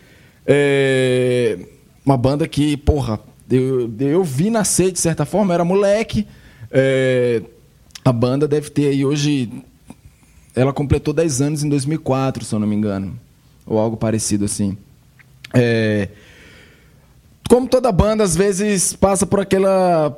[0.47, 1.59] é,
[2.05, 3.19] uma banda que, porra,
[3.51, 6.25] eu, eu vi nascer de certa forma, era moleque.
[6.71, 7.43] é,
[8.05, 9.51] a banda deve ter aí hoje.
[10.55, 13.26] Ela completou 10 anos em 2004, se eu não me engano.
[13.66, 14.76] Ou algo parecido assim.
[15.52, 16.09] É,
[17.48, 20.16] como toda banda, às vezes passa por aquela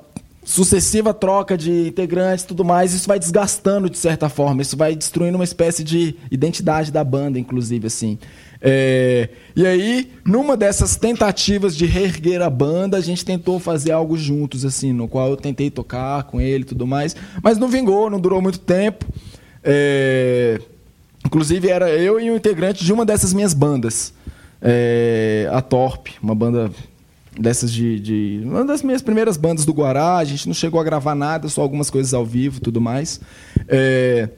[0.48, 4.96] sucessiva troca de integrantes e tudo mais, isso vai desgastando de certa forma, isso vai
[4.96, 8.18] destruindo uma espécie de identidade da banda, inclusive, assim.
[8.60, 14.16] É, e aí, numa dessas tentativas de reerguer a banda, a gente tentou fazer algo
[14.16, 18.08] juntos, assim, no qual eu tentei tocar com ele e tudo mais, mas não vingou,
[18.08, 19.04] não durou muito tempo.
[19.62, 20.58] É,
[21.24, 24.12] inclusive, era eu e um integrante de uma dessas minhas bandas,
[24.60, 26.70] é, a Torp, uma banda
[27.38, 30.84] dessas de, de- Uma das minhas primeiras bandas do Guará, a gente não chegou a
[30.84, 33.20] gravar nada, só algumas coisas ao vivo tudo mais.
[33.68, 34.28] É,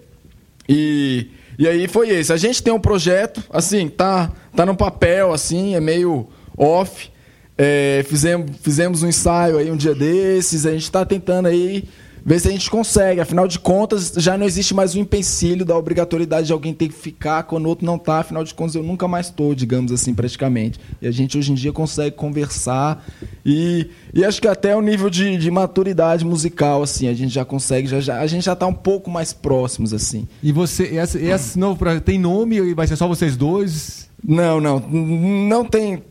[0.68, 2.32] e, e aí foi esse.
[2.32, 7.08] A gente tem um projeto, assim, tá, tá no papel, assim, é meio off.
[7.56, 11.84] É, fizemos, fizemos um ensaio aí um dia desses, a gente está tentando aí
[12.30, 13.20] ver se a gente consegue.
[13.20, 16.94] Afinal de contas, já não existe mais o empecilho da obrigatoriedade de alguém ter que
[16.94, 18.18] ficar quando o outro não tá.
[18.20, 20.78] Afinal de contas, eu nunca mais estou, digamos assim, praticamente.
[21.02, 23.05] E a gente hoje em dia consegue conversar
[23.44, 27.44] e, e acho que até o nível de, de maturidade musical, assim, a gente já
[27.44, 30.28] consegue, já, já- a gente já tá um pouco mais próximos, assim.
[30.42, 34.09] E você, esse, esse novo projeto tem nome e vai ser só vocês dois?
[34.22, 34.78] Não, não.
[34.80, 36.02] Não tem.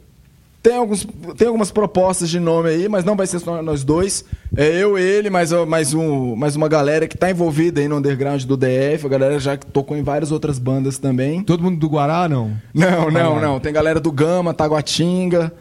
[0.62, 1.07] Tem, alguns,
[1.38, 4.26] tem algumas propostas de nome aí, mas não vai ser só nós dois.
[4.57, 8.43] É eu, ele, mais, mais, um, mais uma galera que está envolvida aí no underground
[8.43, 9.05] do DF.
[9.05, 11.43] A galera já que tocou em várias outras bandas também.
[11.43, 12.51] Todo mundo do Guará, não?
[12.74, 13.41] Não, não, Ah.
[13.41, 13.60] não.
[13.60, 15.53] Tem galera do Gama, Taguatinga.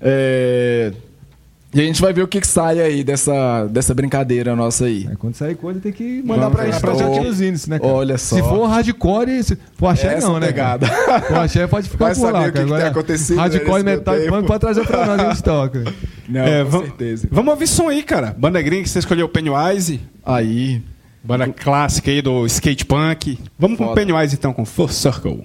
[0.00, 0.92] é,
[1.76, 5.06] E a gente vai ver o que, que sai aí dessa, dessa brincadeira nossa aí.
[5.12, 7.78] É, quando sair coisa tem que mandar Vamos pra gente, pra gente nos índices, né,
[7.78, 7.92] cara?
[7.92, 8.36] olha só.
[8.36, 10.46] Se for hardcore, se for axé Essa não, né?
[10.46, 10.86] pegada.
[10.86, 12.64] For axé pode ficar Vai por saber lá, o que cara.
[12.64, 15.84] que tem Agora, acontecido Hardcore nesse metal punk pode trazer pra nós, a gente toca.
[16.28, 17.28] Não, É, com certeza.
[17.30, 18.34] Vamos ouvir som aí, cara.
[18.38, 20.00] Banda gringa que você escolheu Pennywise.
[20.24, 20.82] Aí.
[21.22, 23.38] Banda clássica aí do skate punk.
[23.58, 24.00] Vamos com Foda.
[24.00, 25.44] Pennywise então, com Full Circle.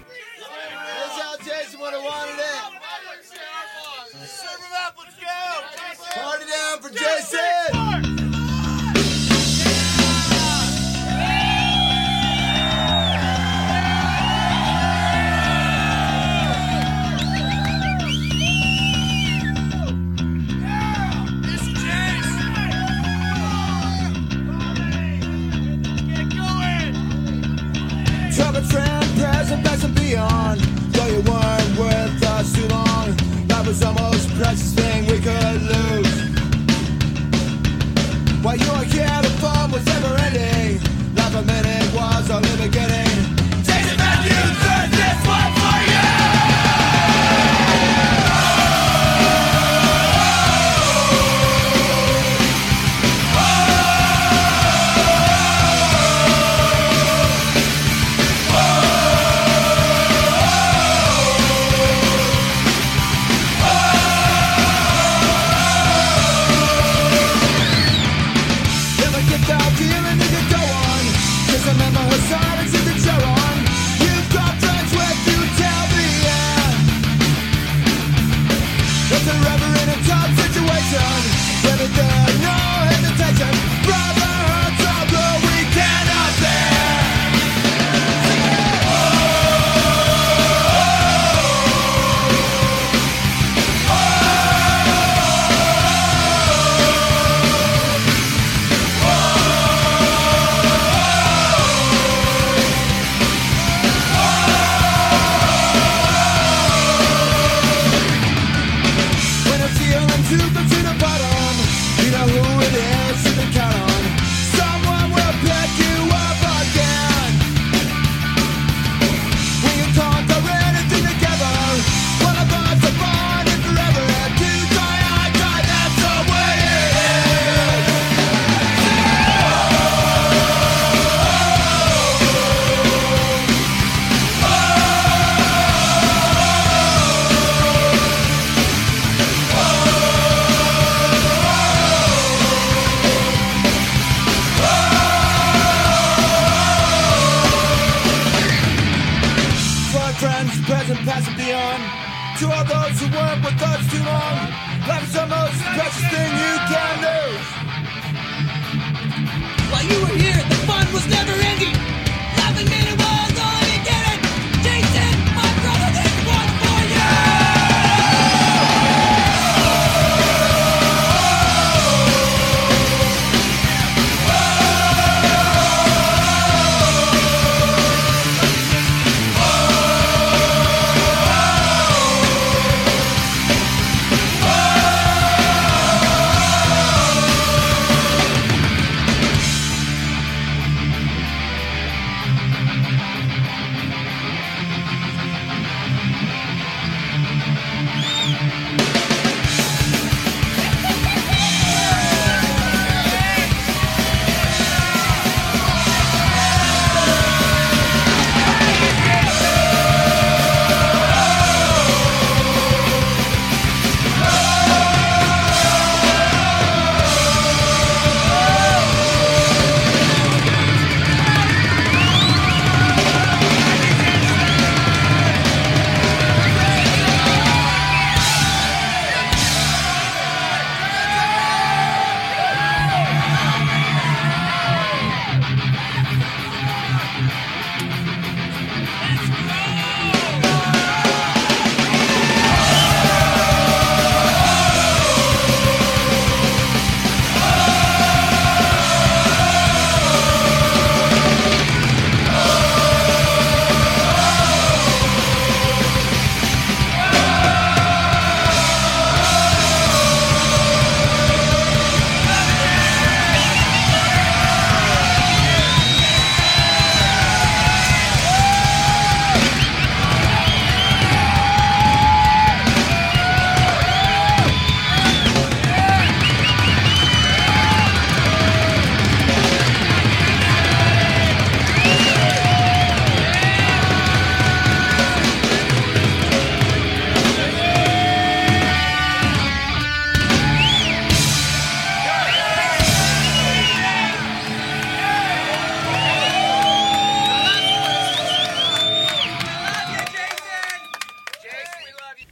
[28.70, 30.59] Trend, present, past and beyond.
[30.93, 33.16] Though you weren't with us too long,
[33.47, 36.11] life was the most precious thing we could lose.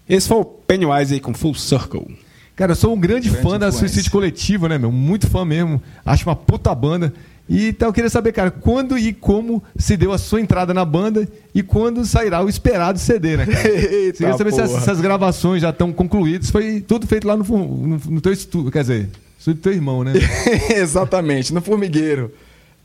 [0.10, 2.18] Esse foi o Pennywise aí com Full Circle.
[2.56, 3.88] Cara, eu sou um grande, Grande fã da influência.
[3.88, 4.92] Suicídio Coletivo, né, meu?
[4.92, 5.82] Muito fã mesmo.
[6.04, 7.14] Acho uma puta banda.
[7.48, 10.84] E então eu queria saber, cara, quando e como se deu a sua entrada na
[10.84, 13.46] banda e quando sairá o esperado CD, né?
[13.46, 13.70] Cara?
[13.70, 14.78] Eita Queria saber se porra.
[14.78, 16.50] essas gravações já estão concluídas.
[16.50, 20.04] Foi tudo feito lá no, no, no teu estúdio, quer dizer, estúdio do teu irmão,
[20.04, 20.14] né?
[20.76, 22.32] Exatamente, no formigueiro.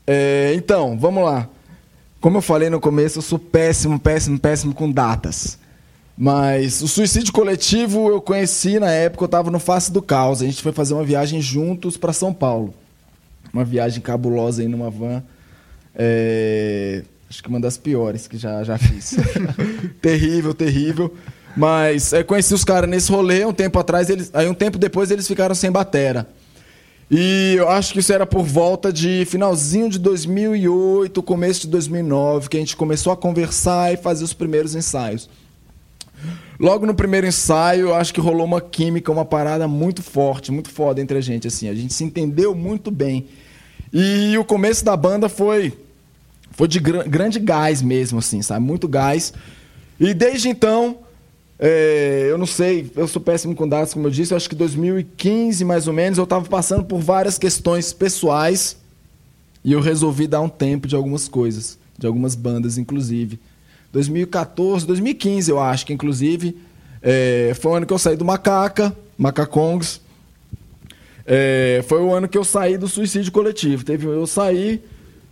[0.07, 1.47] É, então, vamos lá.
[2.19, 5.59] Como eu falei no começo, eu sou péssimo, péssimo, péssimo com datas.
[6.17, 10.41] Mas o suicídio coletivo eu conheci na época, eu estava no Face do Caos.
[10.41, 12.73] A gente foi fazer uma viagem juntos para São Paulo.
[13.53, 15.21] Uma viagem cabulosa aí numa van.
[15.93, 19.17] É, Acho que uma das piores que já, já fiz.
[20.01, 21.13] terrível, terrível.
[21.57, 25.09] Mas eu conheci os caras nesse rolê um tempo atrás, eles, aí um tempo depois
[25.09, 26.27] eles ficaram sem batera.
[27.09, 32.49] E eu acho que isso era por volta de finalzinho de 2008, começo de 2009,
[32.49, 35.29] que a gente começou a conversar e fazer os primeiros ensaios.
[36.59, 41.01] Logo no primeiro ensaio, acho que rolou uma química, uma parada muito forte, muito foda
[41.01, 41.67] entre a gente, assim.
[41.67, 43.25] A gente se entendeu muito bem.
[43.91, 45.73] E o começo da banda foi
[46.51, 48.65] foi de gra- grande gás mesmo, assim, sabe?
[48.65, 49.33] Muito gás.
[49.99, 50.99] E desde então,
[51.59, 54.55] é, eu não sei, eu sou péssimo com datas, como eu disse, eu acho que
[54.55, 58.77] 2015, mais ou menos, eu estava passando por várias questões pessoais
[59.65, 63.37] e eu resolvi dar um tempo de algumas coisas, de algumas bandas, inclusive.
[63.95, 66.57] 2014, 2015, eu acho que, inclusive,
[67.01, 70.01] é, foi o ano que eu saí do Macaca, Macacongs.
[71.25, 73.85] É, foi o ano que eu saí do suicídio coletivo.
[73.85, 74.83] Teve eu saí,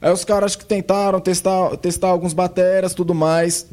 [0.02, 3.68] aí os caras que tentaram testar, testar alguns bateras, tudo mais.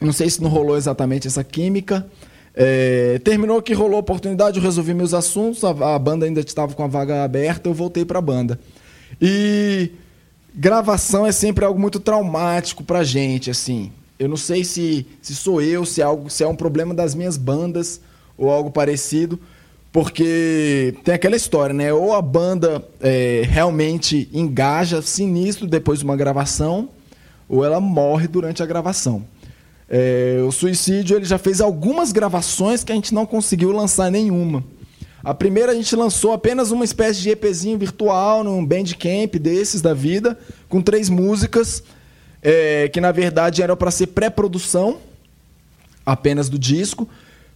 [0.00, 2.06] Não sei se não rolou exatamente essa química.
[2.54, 6.74] É, terminou que rolou a oportunidade, eu resolvi meus assuntos, a, a banda ainda estava
[6.74, 8.58] com a vaga aberta, eu voltei para a banda.
[9.20, 9.90] E
[10.54, 13.90] gravação é sempre algo muito traumático pra gente, assim.
[14.18, 17.14] Eu não sei se, se sou eu, se é, algo, se é um problema das
[17.14, 18.00] minhas bandas
[18.36, 19.38] ou algo parecido,
[19.92, 21.92] porque tem aquela história, né?
[21.92, 26.90] Ou a banda é, realmente engaja sinistro depois de uma gravação,
[27.48, 29.24] ou ela morre durante a gravação.
[29.88, 34.62] É, o Suicídio ele já fez algumas gravações que a gente não conseguiu lançar nenhuma.
[35.24, 39.94] A primeira a gente lançou apenas uma espécie de EPzinho virtual num bandcamp desses da
[39.94, 40.38] vida,
[40.68, 41.82] com três músicas,
[42.42, 44.98] é, que na verdade eram para ser pré-produção
[46.04, 47.08] apenas do disco.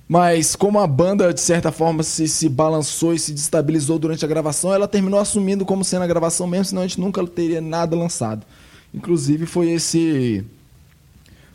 [0.08, 4.28] Mas como a banda, de certa forma, se, se balançou e se destabilizou durante a
[4.28, 7.96] gravação, ela terminou assumindo como sendo a gravação mesmo, senão a gente nunca teria nada
[7.96, 8.44] lançado.
[8.92, 10.44] Inclusive foi esse.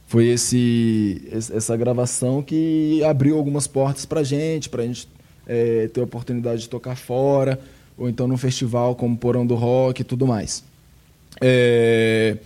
[0.08, 5.08] Foi esse, essa gravação que abriu algumas portas pra gente, pra gente
[5.46, 7.60] é, ter a oportunidade de tocar fora,
[7.98, 10.64] ou então num festival como Porão do Rock e tudo mais.
[11.42, 12.38] É,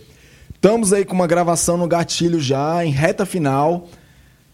[0.62, 3.88] estamos aí com uma gravação no gatilho já, em reta final.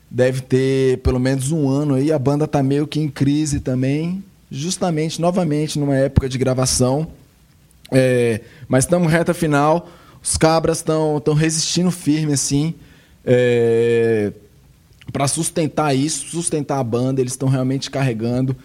[0.10, 2.14] Deve ter pelo menos um ano aí.
[2.14, 4.24] A banda tá meio que em crise também.
[4.50, 7.10] Justamente, novamente, numa época de gravação.
[7.92, 8.40] É,
[8.70, 9.90] mas estamos reta final.
[10.24, 12.74] Os cabras estão resistindo firme, assim.
[13.26, 14.32] É,
[15.12, 18.56] para sustentar isso, sustentar a banda, eles estão realmente carregando.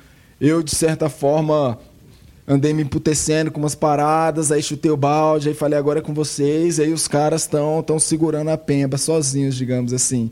[0.40, 1.76] Eu, de certa forma,
[2.52, 6.12] andei me emputecendo com umas paradas, aí chutei o balde, aí falei agora é com
[6.12, 10.30] vocês, aí os caras estão tão segurando a pemba sozinhos, digamos assim.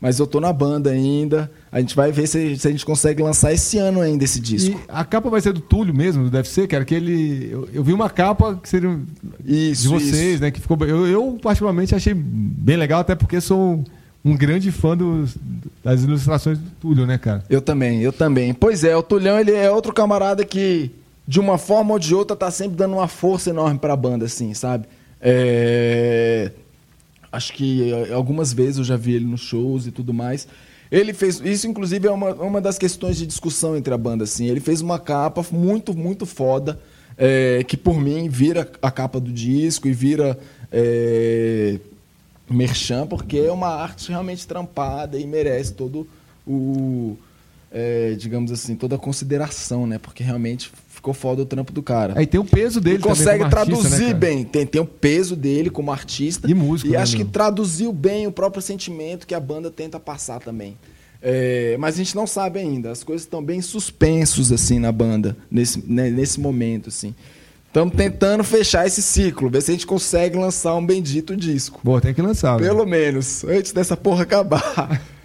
[0.00, 3.22] Mas eu tô na banda ainda, a gente vai ver se, se a gente consegue
[3.22, 4.70] lançar esse ano ainda esse disco.
[4.70, 6.86] E a capa vai ser do Túlio mesmo, deve ser, cara.
[6.86, 7.50] Que ele.
[7.52, 8.98] Eu, eu vi uma capa que seria
[9.44, 10.42] Isso, de vocês, isso.
[10.42, 10.50] né?
[10.50, 10.78] Que ficou.
[10.86, 13.84] Eu, eu, particularmente, achei bem legal, até porque sou
[14.24, 15.36] um grande fã dos,
[15.84, 17.44] das ilustrações do Túlio, né, cara?
[17.50, 18.54] Eu também, eu também.
[18.54, 20.90] Pois é, o Tulhão ele é outro camarada que,
[21.30, 24.52] de uma forma ou de outra, tá sempre dando uma força enorme pra banda, assim,
[24.52, 24.86] sabe?
[25.20, 26.50] É...
[27.30, 30.48] Acho que eh, algumas vezes eu já vi ele nos shows e tudo mais.
[30.90, 31.40] Ele fez.
[31.40, 34.46] Isso, inclusive, é uma, uma das questões de discussão entre a banda, assim.
[34.48, 36.80] Ele fez uma capa muito, muito foda.
[37.16, 40.36] eh, que por mim vira a capa do disco e vira.
[40.72, 41.78] eh,
[42.52, 46.04] merchan, porque é uma arte realmente trampada e merece todo
[46.44, 47.16] o,
[47.70, 49.98] é, digamos assim, toda a consideração, né?
[49.98, 52.12] Porque realmente ficou foda o trampo do cara.
[52.14, 55.34] Aí tem o peso dele Ele consegue artista, traduzir né, bem, tem, tem o peso
[55.34, 56.48] dele como artista.
[56.48, 59.98] E músico, E né, acho que traduziu bem o próprio sentimento que a banda tenta
[59.98, 60.76] passar também.
[61.22, 62.90] É, mas a gente não sabe ainda.
[62.90, 67.14] As coisas estão bem suspensos assim na banda nesse, né, nesse momento assim.
[67.66, 71.80] Estamos tentando fechar esse ciclo, ver se a gente consegue lançar um bendito disco.
[71.84, 72.58] Pô, tem que lançar.
[72.58, 75.00] Pelo menos, antes dessa porra acabar.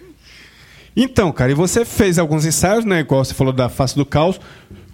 [0.98, 3.00] Então, cara, e você fez alguns ensaios, né?
[3.00, 4.40] Igual você falou da face do caos.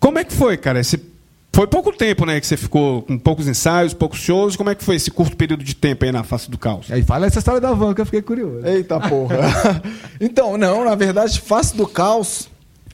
[0.03, 0.80] Como é que foi, cara?
[0.80, 1.00] Esse...
[1.53, 2.40] Foi pouco tempo, né?
[2.40, 4.57] Que você ficou com poucos ensaios, poucos shows.
[4.57, 6.90] Como é que foi esse curto período de tempo aí na face do caos?
[6.90, 8.66] Aí fala essa história da van que eu fiquei curioso.
[8.66, 9.36] Eita porra.
[10.20, 12.48] então, não, na verdade, Face do Caos,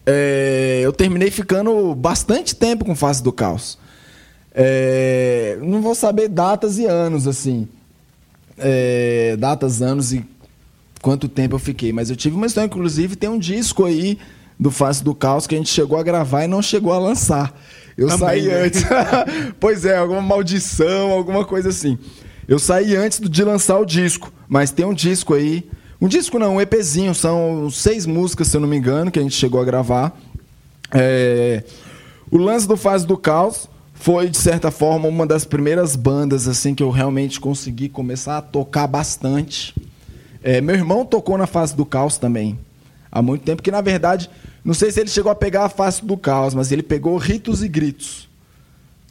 [0.04, 3.78] é, eu terminei ficando bastante tempo com Face do Caos.
[4.52, 7.66] É, não vou saber datas e anos, assim.
[8.58, 10.22] É, datas, anos e
[11.00, 11.90] quanto tempo eu fiquei.
[11.90, 14.18] Mas eu tive uma história, inclusive, tem um disco aí
[14.58, 17.54] do Face do Caos que a gente chegou a gravar e não chegou a lançar.
[17.96, 18.54] Eu Também, saí né?
[18.62, 18.84] antes.
[19.58, 21.98] pois é, alguma maldição, alguma coisa assim.
[22.46, 25.68] Eu saí antes de lançar o disco, mas tem um disco aí.
[26.00, 29.22] Um disco não, um EPzinho, são seis músicas, se eu não me engano, que a
[29.22, 30.16] gente chegou a gravar.
[30.92, 31.64] É,
[32.30, 36.74] o lance do Fase do Caos foi, de certa forma, uma das primeiras bandas assim
[36.74, 39.74] que eu realmente consegui começar a tocar bastante.
[40.40, 42.56] É, meu irmão tocou na Fase do Caos também.
[43.10, 44.28] Há muito tempo, que na verdade,
[44.64, 47.62] não sei se ele chegou a pegar a Face do Caos, mas ele pegou Ritos
[47.62, 48.28] e Gritos,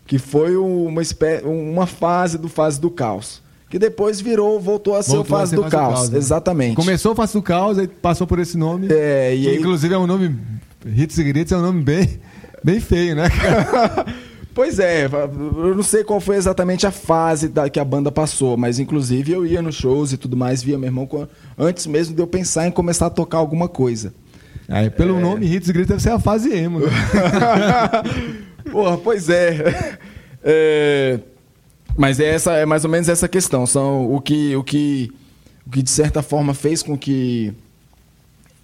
[0.05, 3.41] que foi uma, espé- uma fase do Fase do Caos.
[3.69, 5.93] Que depois virou, voltou a ser Voltou o Fase ser do Caos.
[5.95, 6.17] Caos, né?
[6.17, 6.75] Exatamente.
[6.75, 8.87] Começou Face do Caos, aí passou por esse nome.
[8.89, 10.33] É, e que, aí- Inclusive é um nome.
[10.85, 12.17] Hits e Gritos é um nome bem,
[12.63, 14.05] bem feio, né, cara?
[14.57, 18.57] Pois é, eu não sei qual foi exatamente a fase da, que a banda passou,
[18.57, 21.07] mas inclusive eu ia nos shows e tudo mais, via meu irmão
[21.55, 24.11] antes mesmo de eu pensar em começar a tocar alguma coisa.
[24.67, 26.79] Aí, pelo nome, Hits e Gritos deve ser a fase emo.
[26.79, 26.87] Né?
[28.71, 29.99] Porra, pois é.
[30.49, 31.19] É,
[31.95, 33.67] Mas é, essa, é mais ou menos essa questão.
[33.67, 35.11] São o que, o que,
[35.67, 37.53] o que de certa forma fez com que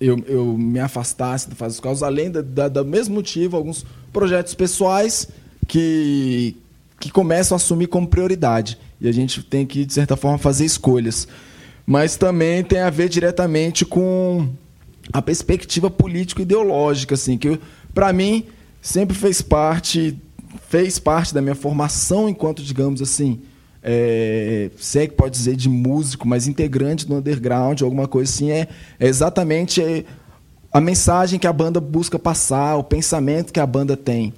[0.02, 3.86] eu, eu me afastasse do Faz os Caos, além da, da- do mesmo motivo, alguns
[4.12, 5.28] projetos pessoais
[5.68, 6.56] que,
[7.00, 8.78] que começam a assumir como prioridade.
[9.00, 11.28] E a gente tem que, de certa forma, fazer escolhas.
[11.86, 14.48] Mas também tem a ver diretamente com
[15.12, 17.60] a perspectiva político-ideológica, assim, que
[17.94, 18.46] para mim
[18.82, 20.18] sempre fez parte,
[20.70, 23.42] fez parte da minha formação enquanto, digamos assim,
[23.84, 28.50] é, se é que pode dizer de músico, mas integrante do underground, alguma coisa assim,
[28.50, 30.06] é, é exatamente
[30.72, 34.34] a mensagem que a banda busca passar, o pensamento que a banda tem.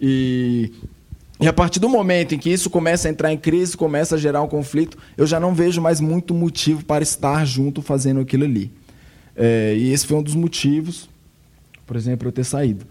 [0.00, 0.72] E,
[1.40, 4.18] e a partir do momento em que isso começa a entrar em crise, começa a
[4.18, 8.44] gerar um conflito, eu já não vejo mais muito motivo para estar junto fazendo aquilo
[8.44, 8.70] ali.
[9.36, 11.08] É, e esse foi um dos motivos,
[11.86, 12.84] por exemplo, eu ter saído.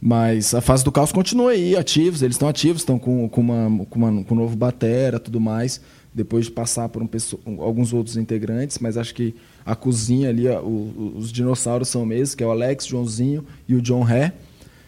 [0.00, 3.84] Mas a fase do caos continua aí, ativos, eles estão ativos, estão com, com, uma,
[3.86, 5.80] com, uma- com um novo batera tudo mais.
[6.16, 9.34] depois de passar por um pesso- um- alguns outros integrantes, mas acho que
[9.66, 13.74] a cozinha ali, a- o- os dinossauros são mesmo, que é o Alex, Joãozinho e
[13.74, 14.32] o John Ré.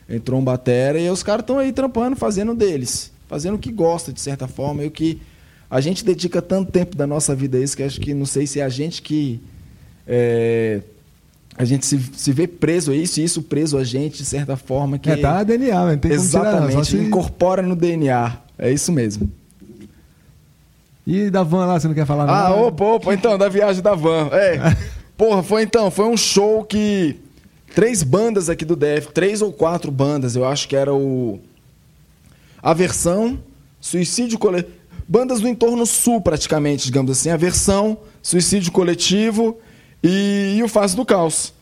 [0.08, 3.10] Entrou um batera e os caras estão aí trampando, fazendo deles.
[3.28, 5.20] Fazendo o que gosta, de certa forma, e o que
[5.68, 8.46] a gente dedica tanto tempo da nossa vida a isso, que acho que não sei
[8.46, 9.40] se é a gente que...
[10.06, 10.80] é,
[11.58, 14.56] a gente se, se vê preso a isso, e isso preso a gente, de certa
[14.56, 15.10] forma, que...
[15.10, 18.36] É, tá DNA, não tem Exatamente, incorpora no DNA.
[18.58, 19.28] É isso mesmo.
[21.06, 22.54] E da van lá, você não quer falar Ah, nada?
[22.56, 24.28] opa, opa, então, da viagem da van.
[24.32, 24.58] É.
[25.16, 27.16] Porra, foi então, foi um show que.
[27.74, 31.38] Três bandas aqui do DF, três ou quatro bandas, eu acho que era o.
[32.62, 33.38] Aversão,
[33.80, 34.74] Suicídio Coletivo.
[35.08, 37.30] Bandas do entorno sul, praticamente, digamos assim.
[37.30, 39.56] Aversão, Suicídio Coletivo
[40.02, 41.52] e, e o Face do Caos.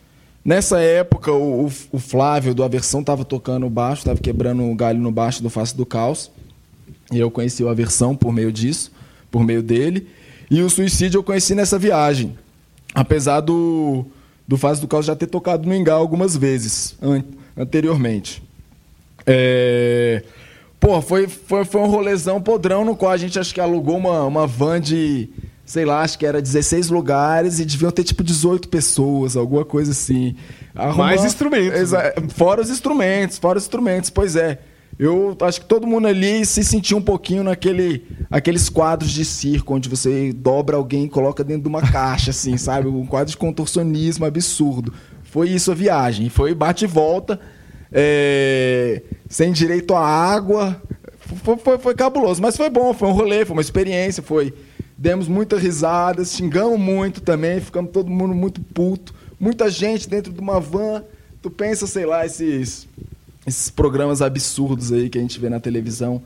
[0.42, 5.10] Nessa época, o, o- Flávio do Aversão estava tocando baixo, estava quebrando o galho no
[5.10, 6.30] baixo do Face do Caos.
[7.12, 8.90] E eu conheci o Aversão por meio disso,
[9.30, 10.08] por meio dele.
[10.50, 12.38] E o Suicídio eu conheci nessa viagem.
[12.94, 14.06] Apesar do,
[14.46, 17.24] do Fase do Caos já ter tocado no Ingá algumas vezes an-
[17.56, 18.42] anteriormente.
[19.26, 20.22] É...
[20.78, 24.22] Pô, foi, foi, foi um rolezão podrão no qual a gente acho que alugou uma,
[24.24, 25.30] uma van de,
[25.64, 29.92] sei lá, acho que era 16 lugares e deviam ter tipo 18 pessoas, alguma coisa
[29.92, 30.36] assim.
[30.98, 34.58] Mais instrumentos, Exa- Fora os instrumentos, fora os instrumentos, pois é.
[34.98, 39.74] Eu acho que todo mundo ali se sentiu um pouquinho naquele aqueles quadros de circo
[39.74, 42.88] onde você dobra alguém e coloca dentro de uma caixa, assim, sabe?
[42.88, 44.92] Um quadro de contorcionismo absurdo.
[45.22, 46.28] Foi isso a viagem.
[46.28, 47.40] Foi bate e volta,
[47.90, 50.80] é, sem direito à água.
[51.42, 54.54] Foi, foi, foi cabuloso, mas foi bom, foi um rolê, foi uma experiência, foi.
[54.96, 59.12] Demos muitas risadas, xingamos muito também, ficamos todo mundo muito puto.
[59.40, 61.02] Muita gente dentro de uma van.
[61.42, 62.86] Tu pensa, sei lá, esses
[63.46, 66.22] esses programas absurdos aí que a gente vê na televisão,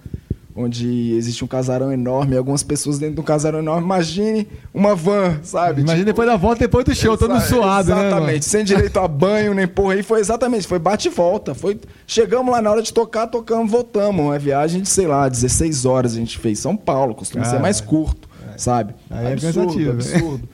[0.54, 3.84] onde existe um casarão enorme, e algumas pessoas dentro de um casarão enorme.
[3.84, 5.82] Imagine uma van, sabe?
[5.82, 8.08] Imagina Tipo, depois da volta, depois do show, todo suado, né?
[8.08, 10.02] Exatamente, sem direito a banho nem porra aí.
[10.02, 11.54] Foi exatamente, foi bate e volta.
[11.54, 14.20] Foi, chegamos lá na hora de tocar, tocamos, voltamos.
[14.20, 16.58] Uma viagem de, sei lá, 16 horas a gente fez.
[16.58, 17.62] São Paulo, costuma ser Caralho.
[17.62, 18.94] mais curto, sabe?
[19.10, 19.90] Aí é cansativo, né?
[19.90, 20.48] absurdo.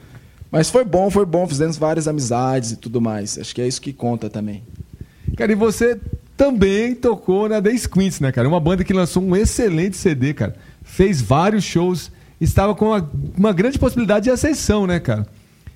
[0.51, 1.49] Mas foi bom, foi bom.
[1.49, 3.39] Fizemos várias amizades e tudo mais.
[3.39, 4.63] Acho que é isso que conta também.
[5.37, 5.99] Cara, e você
[6.37, 8.49] também tocou na The Squints, né, cara?
[8.49, 10.57] Uma banda que lançou um excelente CD, cara.
[10.83, 12.11] Fez vários shows,
[12.41, 15.27] estava com uma, uma grande possibilidade de ascensão, né, cara?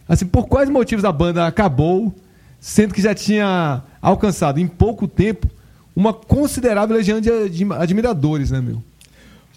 [0.09, 2.15] Assim, por quais motivos a banda acabou,
[2.59, 5.47] sendo que já tinha alcançado em pouco tempo
[5.95, 7.31] uma considerável legião de,
[7.77, 8.83] admiradores, né, meu?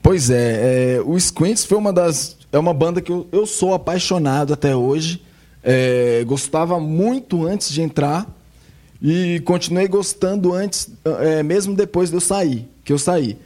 [0.03, 2.35] Pois é, é, o Squints foi uma das.
[2.51, 5.21] É uma banda que eu, eu sou apaixonado até hoje.
[5.63, 8.27] É, gostava muito antes de entrar
[9.01, 13.37] e continuei gostando antes, é, mesmo depois de eu sair, que eu saí.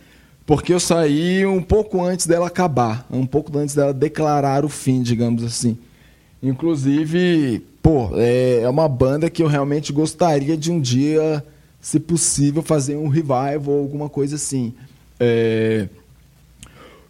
[0.45, 5.01] Porque eu saí um pouco antes dela acabar, um pouco antes dela declarar o fim,
[5.01, 5.77] digamos assim.
[6.43, 11.43] Inclusive, pô, é, é uma banda que eu realmente gostaria de um dia,
[11.81, 14.73] se possível, fazer um revival ou alguma coisa assim.
[15.19, 15.87] É,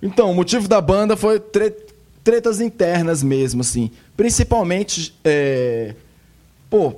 [0.01, 1.75] então, o motivo da banda foi tre-
[2.23, 3.91] tretas internas mesmo, assim.
[4.15, 5.93] Principalmente, é,
[6.69, 6.93] pô,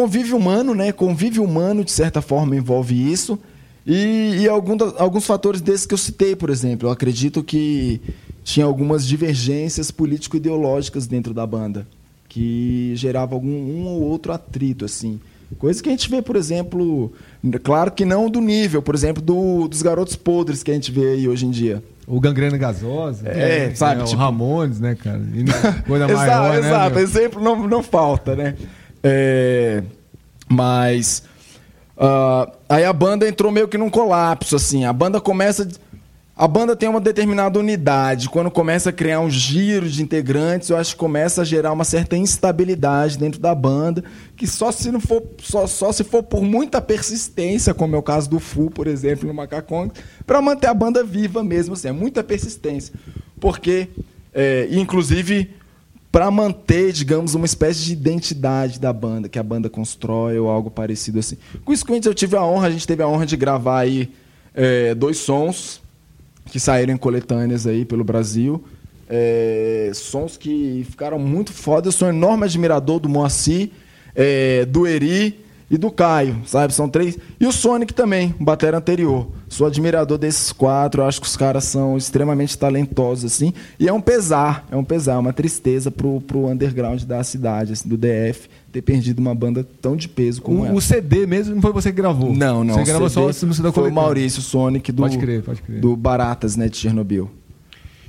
[0.00, 0.92] convívio humano, né?
[0.92, 3.38] Convívio humano, de certa forma, envolve isso.
[3.86, 6.88] E, e algum alguns fatores desses que eu citei, por exemplo.
[6.88, 8.00] Eu acredito que
[8.44, 11.86] tinha algumas divergências político-ideológicas dentro da banda,
[12.28, 15.18] que gerava algum um ou outro atrito, assim.
[15.58, 17.12] Coisa que a gente vê, por exemplo,
[17.62, 21.12] claro que não do nível, por exemplo, do- dos garotos podres que a gente vê
[21.12, 21.82] aí hoje em dia.
[22.06, 23.26] O Gangrena Gasosa.
[23.28, 25.22] É, sabe, O tipo- Ramones, né, cara?
[25.32, 25.44] E
[25.86, 26.68] coisa exato, maior, né?
[26.68, 26.94] exato.
[26.96, 27.02] meu?
[27.04, 28.56] Exemplo não, não falta, né?
[29.08, 29.84] É,
[30.48, 31.22] mas.
[31.96, 34.84] ah, aí a banda entrou meio que num colapso, assim.
[34.84, 35.68] A banda começa.
[36.36, 38.28] A banda tem uma determinada unidade.
[38.28, 41.84] Quando começa a criar um giro de integrantes, eu acho que começa a gerar uma
[41.84, 44.04] certa instabilidade dentro da banda,
[44.36, 48.02] que só se não for só, só se for por muita persistência, como é o
[48.02, 49.90] caso do Fu, por exemplo, no Macacong,
[50.26, 52.92] para manter a banda viva mesmo, assim, é muita persistência.
[53.40, 53.88] Porque,
[54.34, 55.55] é, inclusive,
[56.16, 60.70] para manter, digamos, uma espécie de identidade da banda, que a banda constrói ou algo
[60.70, 61.36] parecido assim.
[61.62, 64.10] Com o Squints eu tive a honra, a gente teve a honra de gravar aí
[64.54, 65.78] é, dois sons
[66.46, 68.64] que saíram em coletâneas aí pelo Brasil.
[69.10, 71.88] É, sons que ficaram muito foda.
[71.88, 73.68] Eu sou um enorme admirador do Moacir,
[74.14, 76.72] é, do Eri e do Caio, sabe?
[76.72, 77.18] São três.
[77.40, 79.26] E o Sonic também, o batera anterior.
[79.48, 81.02] Sou admirador desses quatro.
[81.02, 83.52] Acho que os caras são extremamente talentosos, assim.
[83.78, 87.72] E é um pesar, é um pesar, é uma tristeza pro, pro underground da cidade,
[87.72, 90.74] assim, do DF, ter perdido uma banda tão de peso como O, essa.
[90.74, 92.32] o CD mesmo não foi você que gravou?
[92.32, 92.74] Não, não.
[92.74, 93.92] Você gravou CD só o CD da Foi o.
[93.92, 95.80] Maurício Sonic do, Pode crer, pode crer.
[95.80, 97.30] do Baratas, né, de Chernobyl.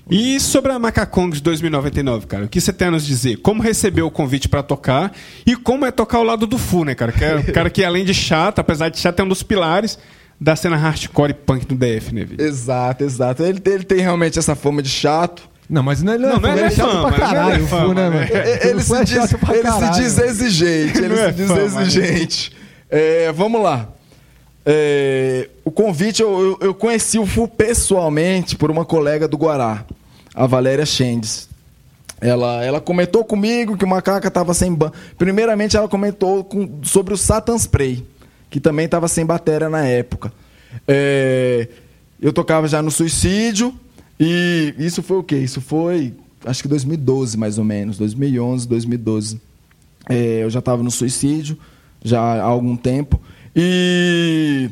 [0.09, 3.37] E sobre a Macacongs 2099, cara, o que você tem a nos dizer?
[3.37, 5.11] Como recebeu o convite pra tocar
[5.45, 7.11] e como é tocar ao lado do Fu, né, cara?
[7.11, 9.99] Que é um cara que, além de chato, apesar de chato, é um dos pilares
[10.39, 12.41] da cena hardcore e punk do DF, né, velho?
[12.41, 13.43] Exato, exato.
[13.43, 15.49] Ele, tem- ele tem realmente essa fama de chato.
[15.69, 17.67] Não, mas não, ele Não, não é ele é chato fama, pra é caralho, o
[17.67, 18.09] Fu, né, né?
[18.09, 18.19] mano?
[18.31, 20.97] É, Ele, se é diz, ele se diz exigente.
[20.99, 22.51] Ele se é diz exigente.
[22.89, 23.89] É, vamos lá.
[24.65, 29.85] É, o convite, eu, eu, eu conheci o Fu pessoalmente por uma colega do Guará,
[30.37, 31.49] a Valéria Chendes.
[32.21, 34.93] Ela, ela comentou comigo que o Macaca estava sem banda.
[35.17, 38.05] Primeiramente, ela comentou com- sobre o Satan Spray,
[38.49, 40.31] que também estava sem bateria na época.
[40.87, 41.67] É,
[42.21, 43.73] eu tocava já no Suicídio,
[44.19, 45.37] e isso foi o quê?
[45.37, 46.13] Isso foi,
[46.45, 47.97] acho que 2012, mais ou menos.
[47.97, 49.39] 2011, 2012.
[50.09, 51.57] É, eu já estava no Suicídio,
[52.03, 53.21] já há algum tempo.
[53.55, 54.69] E.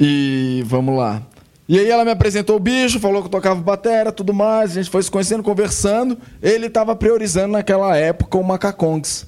[0.00, 1.22] E vamos lá.
[1.68, 4.74] E aí ela me apresentou o bicho, falou que eu tocava batera, tudo mais, a
[4.74, 6.16] gente foi se conhecendo, conversando.
[6.42, 9.26] Ele estava priorizando naquela época o Macacongs.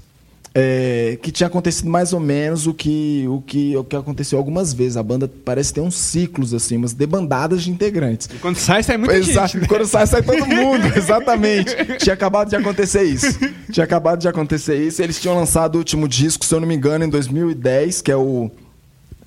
[0.55, 4.73] é, que tinha acontecido mais ou menos o que, o, que, o que aconteceu algumas
[4.73, 4.97] vezes.
[4.97, 8.27] A banda parece ter uns ciclos, assim, umas debandadas de integrantes.
[8.41, 9.49] Quando sai, sai muita Exato.
[9.49, 9.61] gente.
[9.61, 9.69] né?
[9.69, 10.87] Quando sai, sai todo mundo.
[10.97, 11.77] Exatamente.
[11.99, 13.39] Tinha acabado de acontecer isso.
[13.71, 15.03] Tinha acabado de acontecer isso.
[15.03, 18.17] Eles tinham lançado o último disco, se eu não me engano, em 2010, que é
[18.17, 18.51] o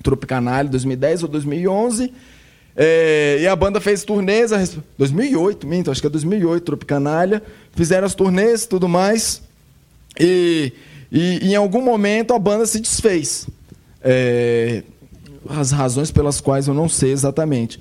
[0.02, 2.12] Tropicanalha, 2010 ou 2011.
[2.76, 7.42] É, e a banda fez turnês, a res- 2008, minto, acho que é 2008, Tropicanalha.
[7.72, 9.42] Fizeram as turnês e tudo mais.
[10.18, 10.72] E,
[11.10, 13.46] e em algum momento a banda se desfez.
[14.02, 14.82] É,
[15.48, 17.78] as razões pelas quais eu não sei exatamente.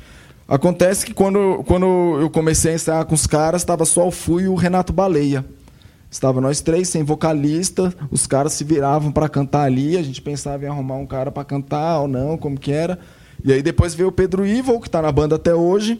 [0.47, 4.39] Acontece que quando, quando eu comecei a ensaiar com os caras, estava só o Fu
[4.41, 5.43] e o Renato Baleia.
[6.11, 10.63] Estava nós três, sem vocalista, os caras se viravam para cantar ali, a gente pensava
[10.63, 12.99] em arrumar um cara para cantar ou não, como que era.
[13.43, 15.99] E aí depois veio o Pedro Ivo, que está na banda até hoje.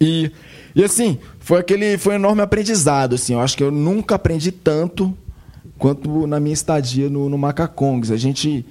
[0.00, 0.30] E,
[0.74, 3.34] e assim, foi aquele foi um enorme aprendizado, assim.
[3.34, 5.16] Eu acho que eu nunca aprendi tanto
[5.78, 8.10] quanto na minha estadia no, no Macacongs.
[8.12, 8.66] A gente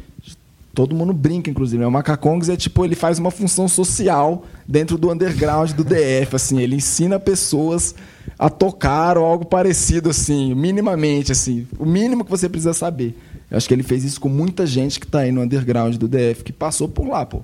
[0.77, 1.87] todo mundo brinca inclusive, né?
[1.87, 6.61] O Macacongs é tipo, ele faz uma função social dentro do underground do DF, assim,
[6.61, 7.95] ele ensina pessoas
[8.37, 13.17] a tocar ou algo parecido assim, minimamente assim, o mínimo que você precisa saber.
[13.49, 16.07] Eu acho que ele fez isso com muita gente que está aí no underground do
[16.07, 17.41] DF, que passou por lá, pô.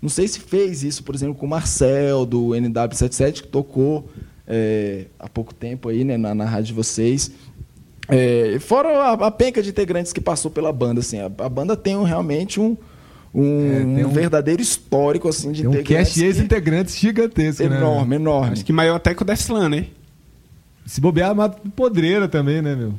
[0.00, 4.08] Não sei se fez isso, por exemplo, com o Marcel, do NW77, que tocou
[4.46, 7.30] é, há pouco tempo aí, né, na, na rádio de vocês.
[8.08, 11.76] É, fora a, a penca de integrantes que passou pela banda, assim, a, a banda
[11.76, 12.76] tem um- realmente um,
[13.32, 17.62] um, É, tem um um- verdadeiro histórico assim de Tem um integrantes cast ex-integrantes gigantesco,
[17.62, 17.76] que- né?
[17.76, 18.52] enorme, enorme.
[18.54, 19.86] Acho que maior até que o Deslan, né?
[20.86, 22.94] Se bobear, mata podreira também, né, meu?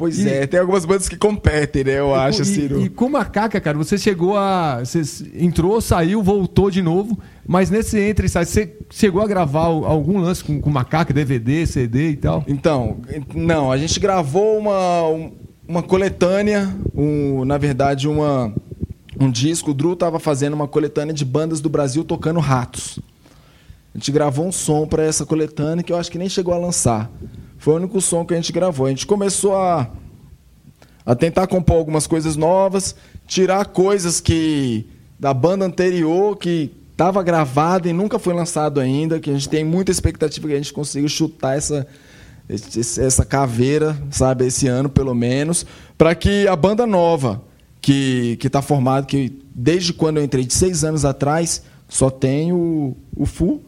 [0.00, 1.98] Pois E- é, tem algumas bandas que competem, né?
[1.98, 4.78] Eu acho, e, no- E, com Macaca, cara, você chegou a.
[4.82, 5.02] Você
[5.34, 7.18] entrou, saiu, voltou de novo.
[7.46, 11.66] Mas nesse entre e sai, você chegou a gravar algum lance com, com Macaca, DVD,
[11.66, 12.42] CD e tal?
[12.48, 12.96] Então,
[13.34, 15.32] não, a gente gravou uma, um-
[15.68, 18.54] uma coletânea, um, na verdade, uma,
[19.20, 19.72] um disco.
[19.72, 22.98] O Drew estava fazendo uma coletânea de bandas do Brasil tocando ratos.
[23.94, 26.58] A gente gravou um som para essa coletânea que eu acho que nem chegou a
[26.58, 27.10] lançar.
[27.58, 28.86] Foi o único som que a gente gravou.
[28.86, 29.90] A gente começou a,
[31.04, 32.94] a tentar compor algumas coisas novas,
[33.26, 34.86] tirar coisas que
[35.18, 39.64] da banda anterior que estava gravado e nunca foi lançado ainda, que a gente tem
[39.64, 41.86] muita expectativa que a gente consiga chutar essa
[42.98, 45.64] essa caveira, sabe, esse ano pelo menos,
[45.96, 47.42] para que a banda nova
[47.80, 52.52] que que está formada, que desde quando eu entrei de seis anos atrás só tem
[52.52, 53.60] o, o Fu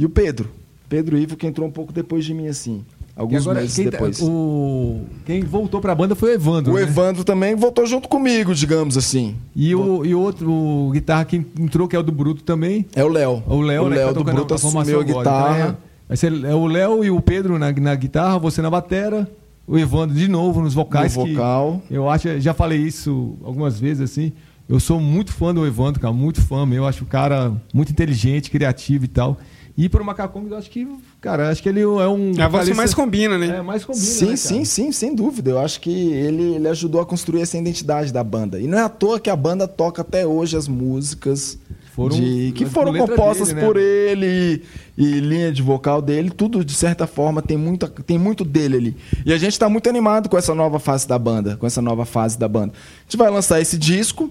[0.00, 0.48] e o Pedro,
[0.88, 2.82] Pedro Ivo que entrou um pouco depois de mim assim,
[3.14, 4.18] alguns agora, meses quem, tá- depois.
[4.22, 6.72] o, quem voltou pra banda foi o Evandro.
[6.72, 6.82] O né?
[6.82, 9.36] Evandro também voltou junto comigo, digamos assim.
[9.54, 12.86] E o, e o outro, o guitarra que entrou, que é o do Bruto também.
[12.96, 13.42] É o Léo.
[13.46, 15.04] O Léo, né, que tá do Bruto a assumiu a agora.
[15.04, 15.78] guitarra.
[16.10, 19.30] Então, é, é o Léo e o Pedro na, na guitarra, você na batera,
[19.66, 21.14] o Evandro de novo nos vocais.
[21.14, 21.82] No vocal.
[21.90, 24.32] eu acho, já falei isso algumas vezes assim.
[24.68, 26.66] Eu sou muito fã do Evandro, cara, muito fã.
[26.72, 29.36] Eu acho o cara muito inteligente, criativo e tal.
[29.82, 30.86] E pro Macacong, eu acho que,
[31.22, 32.32] cara, acho que ele é um.
[32.38, 33.56] É a voz que mais combina, né?
[33.56, 34.04] É, mais combina.
[34.04, 35.52] Sim, né, sim, sim, sem dúvida.
[35.52, 38.60] Eu acho que ele, ele ajudou a construir essa identidade da banda.
[38.60, 41.58] E não é à toa que a banda toca até hoje as músicas
[41.94, 43.66] Foram- de- que foram compostas dele, né?
[43.66, 44.62] por ele
[44.98, 46.28] e, e linha de vocal dele.
[46.28, 48.96] Tudo, de certa forma, tem, muita, tem muito dele ali.
[49.24, 51.56] E a gente está muito animado com essa nova fase da banda.
[51.56, 52.74] Com essa nova fase da banda.
[52.74, 54.28] A gente vai lançar esse disco.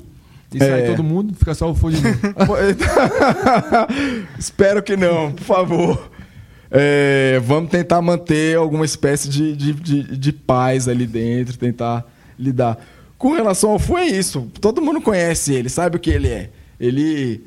[0.54, 0.88] E sai É.
[0.89, 2.18] todo mundo, fica só o de novo.
[4.38, 6.12] Espero que não, por favor.
[6.72, 12.06] É, vamos tentar manter alguma espécie de, de, de, de paz ali dentro, tentar
[12.38, 12.78] lidar.
[13.18, 14.47] Com relação ao Fu, é isso.
[14.62, 16.50] Todo mundo conhece ele, sabe o que ele é.
[16.80, 17.43] Ele.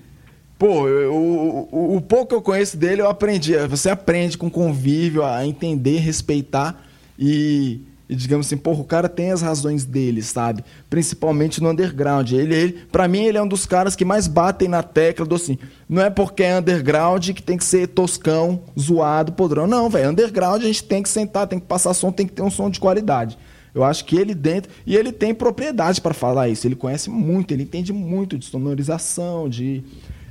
[0.59, 3.57] Pô, eu- o, o, o pouco que eu conheço dele, eu aprendi.
[3.69, 6.85] Você aprende com convívio a entender, respeitar
[7.19, 7.81] e,
[8.13, 10.63] e digamos assim, porra, o cara tem as razões dele, sabe?
[10.91, 12.31] Principalmente no underground.
[12.31, 15.35] Ele, ele, pra mim, ele é um dos caras que mais batem na tecla do
[15.35, 15.57] assim.
[15.89, 19.67] Não é porque é underground que tem que ser toscão, zoado, podrão.
[19.67, 20.11] Não, velho.
[20.11, 22.69] Underground a gente tem que sentar, tem que passar som, tem que ter um som
[22.69, 23.39] de qualidade.
[23.75, 24.71] Eu acho que ele dentro.
[24.85, 26.67] E ele tem propriedade para falar isso.
[26.67, 29.83] Ele conhece muito, ele entende muito de sonorização, de,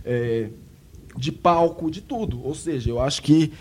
[0.05, 0.49] é,
[1.17, 2.45] de palco, de tudo.
[2.45, 3.51] Ou seja, eu acho que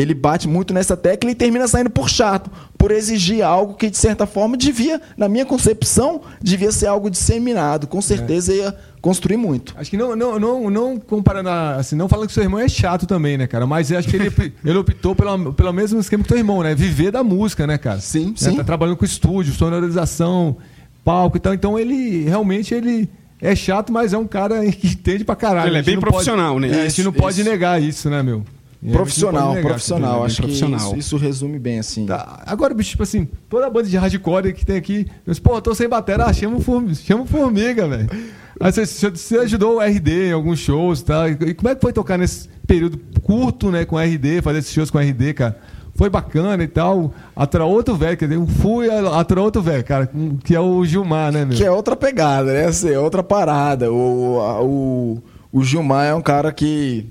[0.00, 3.96] ele bate muito nessa tecla e termina saindo por chato, por exigir algo que, de
[3.96, 7.86] certa forma, devia, na minha concepção, devia ser algo disseminado.
[7.86, 9.74] Com certeza ia construir muito.
[9.76, 12.68] Acho que não, não, não, não comparando, a- assim, não falando que seu irmão é
[12.68, 13.66] chato também, né, cara?
[13.66, 14.30] Mas eu acho que ele,
[14.64, 16.74] ele optou pela, pelo mesmo esquema que teu irmão, né?
[16.74, 18.00] Viver da música, né, cara?
[18.00, 18.32] Sim, Né?
[18.36, 18.56] sim.
[18.56, 20.56] Tá trabalhando com estúdio, sonorização,
[21.04, 21.54] palco e tal.
[21.54, 23.08] Então ele realmente ele
[23.40, 25.70] é chato, mas é um cara que entende pra caralho.
[25.70, 26.78] Ele é bem não profissional, pode, né?
[26.78, 27.48] É, a gente não Isso, pode isso.
[27.50, 28.44] negar isso, né, meu?
[28.86, 30.24] A Profissional, negar, profissional.
[30.24, 30.78] Acho profissional.
[30.78, 32.06] que isso, isso resume bem, assim.
[32.06, 35.60] Tá, Agora, bicho, tipo assim, toda banda de hardcore que tem aqui, eu disse, pô,
[35.60, 38.08] tô sem bateria, ah, chama o Formiga, chama o Formiga, velho.
[38.60, 41.28] Aí você, você- ajudou o RD em alguns shows e tal.
[41.28, 44.72] E como é que foi tocar nesse período curto, né, com o RD, fazer esses
[44.72, 45.58] shows com o RD, cara?
[45.96, 47.12] Foi bacana e tal.
[47.34, 50.08] Atrás outro velho, quer dizer, eu fui atrás outro velho, cara,
[50.44, 51.56] que é o Gilmar, né, meu?
[51.56, 52.66] Que é outra pegada, né?
[52.66, 53.90] Assim, é outra parada.
[53.92, 55.18] O, a- o,
[55.52, 57.06] o Gilmar é um cara que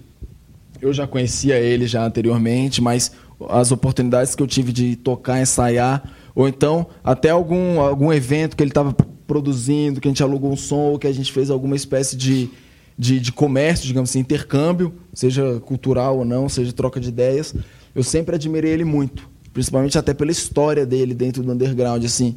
[0.81, 3.11] eu já conhecia ele já anteriormente, mas
[3.49, 6.03] as oportunidades que eu tive de tocar, ensaiar,
[6.35, 8.95] ou então até algum, algum evento que ele estava
[9.27, 12.49] produzindo, que a gente alugou um som, ou que a gente fez alguma espécie de,
[12.97, 17.53] de, de comércio, digamos assim, intercâmbio, seja cultural ou não, seja troca de ideias,
[17.93, 22.35] eu sempre admirei ele muito, principalmente até pela história dele dentro do underground, assim.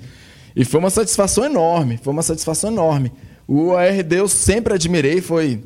[0.56, 3.12] E foi uma satisfação enorme, foi uma satisfação enorme.
[3.46, 5.62] O ARD eu sempre admirei, foi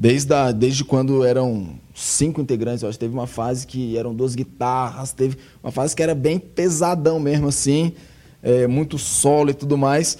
[0.00, 4.14] Desde, a, desde quando eram cinco integrantes, eu acho que teve uma fase que eram
[4.14, 7.92] duas guitarras, teve uma fase que era bem pesadão mesmo, assim,
[8.40, 10.16] é, muito solo e tudo mais.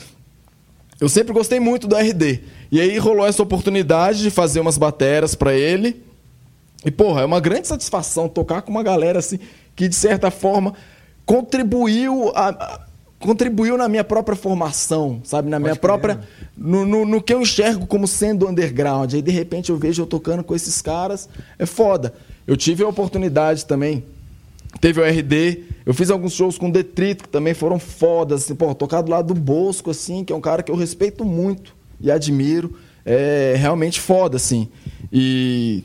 [1.00, 2.40] Eu sempre gostei muito do RD.
[2.72, 6.02] E aí rolou essa oportunidade de fazer umas bateras pra ele.
[6.84, 9.38] E, porra, é uma grande satisfação tocar com uma galera assim
[9.76, 10.74] que, de certa forma,
[11.24, 12.80] contribuiu a- a-
[13.18, 15.50] contribuiu na minha própria formação, sabe?
[15.50, 16.20] Na minha própria.
[16.56, 19.14] No, no, no que eu enxergo como sendo underground.
[19.14, 21.28] Aí, de repente, eu vejo eu tocando com esses caras.
[21.58, 22.14] É foda.
[22.46, 24.04] Eu tive a oportunidade também.
[24.80, 25.64] Teve o RD.
[25.84, 28.44] Eu fiz alguns shows com Detrito, que também foram fodas.
[28.44, 31.24] Assim, pô, tocar do lado do Bosco, assim, que é um cara que eu respeito
[31.24, 32.76] muito e admiro.
[33.04, 34.68] É realmente foda, assim.
[35.12, 35.84] E.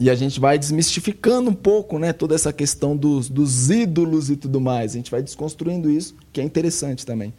[0.00, 4.36] E a gente vai desmistificando um pouco, né, toda essa questão dos, dos ídolos e
[4.36, 4.92] tudo mais.
[4.92, 7.32] A gente vai desconstruindo isso, que é interessante também.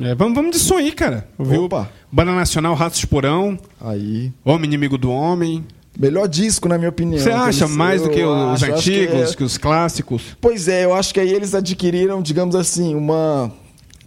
[0.00, 1.28] É, vamos, vamos som aí, cara.
[1.38, 1.64] Ouviu?
[1.64, 1.88] Opa.
[2.10, 4.32] Banda Nacional, Ratos de Porão, Aí.
[4.44, 5.64] Homem Inimigo do Homem.
[5.96, 7.22] Melhor disco, na minha opinião.
[7.22, 10.36] Você acha Eles- mais do que os acho- acho que antigos, é- que os clássicos?
[10.40, 13.52] Pois é, eu acho que aí eles adquiriram, digamos assim, uma.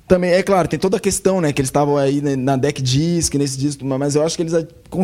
[0.07, 1.51] Também, é claro, tem toda a questão, né?
[1.51, 4.53] Que eles estavam aí né, na deck disc, nesse disco, mas eu acho que eles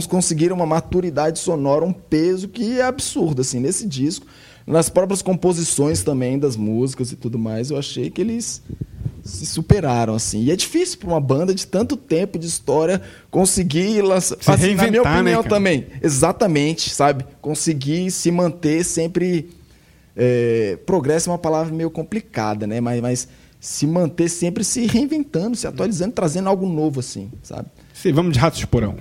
[0.08, 4.26] conseguiram uma maturidade sonora, um peso que é absurdo, assim, nesse disco.
[4.66, 8.62] Nas próprias composições também das músicas e tudo mais, eu achei que eles
[9.22, 10.44] se superaram, assim.
[10.44, 14.38] E é difícil para uma banda de tanto tempo de história conseguir lançar.
[14.40, 15.56] Se assim, na minha né, opinião cara?
[15.56, 15.86] também.
[16.02, 17.26] Exatamente, sabe?
[17.42, 19.50] Conseguir se manter sempre.
[20.16, 22.80] É, progresso é uma palavra meio complicada, né?
[22.80, 23.28] Mas, mas
[23.64, 27.70] se manter sempre se reinventando, se atualizando, trazendo algo novo, assim, sabe?
[27.94, 28.98] Sim, vamos de Ratos de Porão.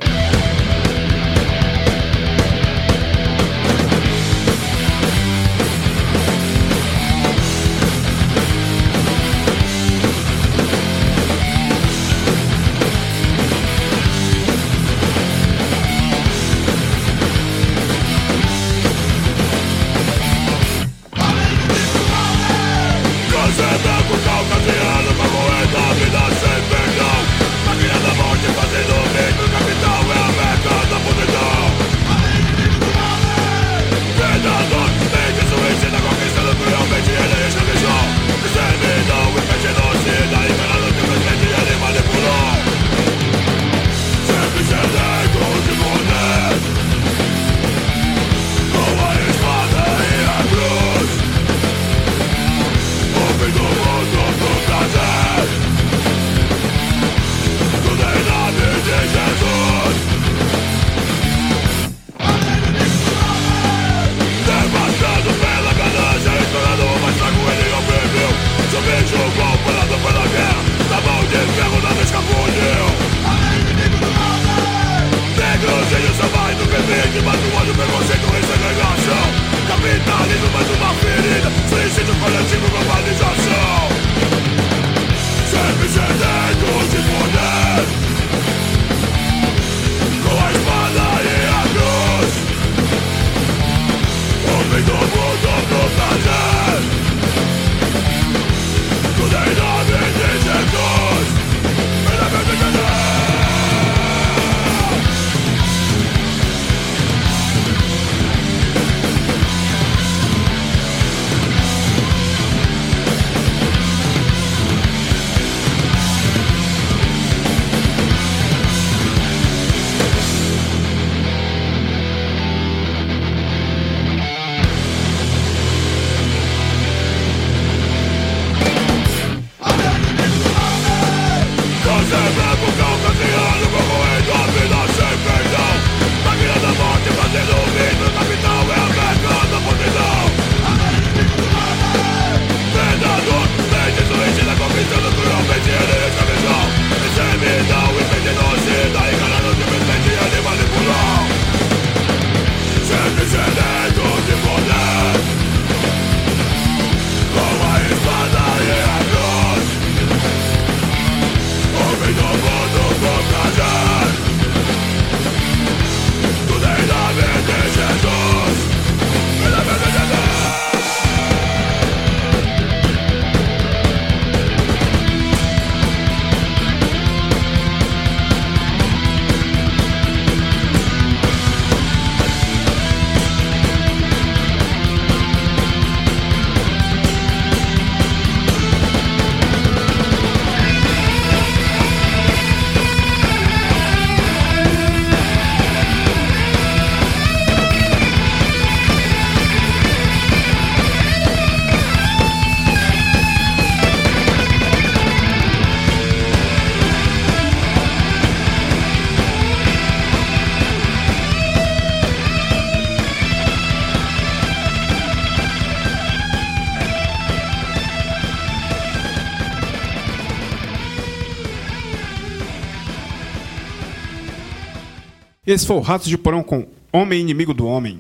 [225.53, 227.99] Esse foi o Ratos de Porão com Homem Inimigo do Homem.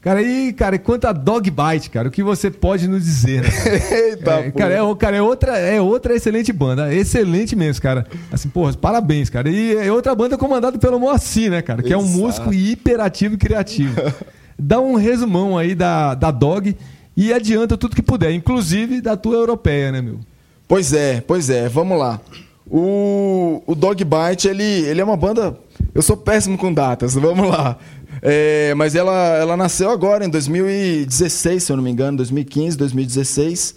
[0.00, 3.42] Cara, e, cara, quanto a Dog Bite, cara, o que você pode nos dizer?
[3.42, 3.48] Né?
[4.10, 6.92] Eita, É, cara, é, cara, é outra, é outra excelente banda.
[6.92, 8.06] Excelente mesmo, cara.
[8.30, 9.48] Assim, porra, parabéns, cara.
[9.48, 11.82] E é outra banda comandada pelo Moacir, né, cara?
[11.82, 12.18] Que é um Exato.
[12.18, 13.94] músico hiperativo e criativo.
[14.58, 16.76] Dá um resumão aí da, da Dog
[17.16, 20.18] e adianta tudo que puder, inclusive da tua europeia, né, meu?
[20.66, 22.20] Pois é, pois é, vamos lá.
[22.66, 25.56] O, o Dog Bite, ele, ele é uma banda.
[25.94, 27.78] Eu sou péssimo com datas, vamos lá.
[28.20, 33.74] É, mas ela, ela nasceu agora, em 2016, se eu não me engano, 2015, 2016.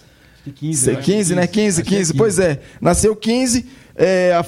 [0.55, 1.45] 15, 15 né?
[1.45, 2.61] 15, 15, pois é.
[2.81, 3.65] Nasceu 15.
[3.95, 4.45] é, a-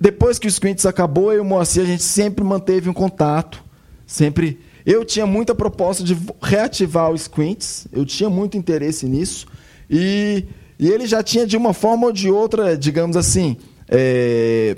[0.00, 3.62] depois que o Squints acabou, eu e o Moacir, a gente sempre manteve um contato.
[4.06, 4.60] Sempre.
[4.84, 7.86] Eu tinha muita proposta de reativar o Squints.
[7.92, 9.46] Eu tinha muito interesse nisso.
[9.88, 10.44] E,
[10.78, 13.56] e ele já tinha, de uma forma ou de outra, digamos assim,
[13.88, 14.76] é,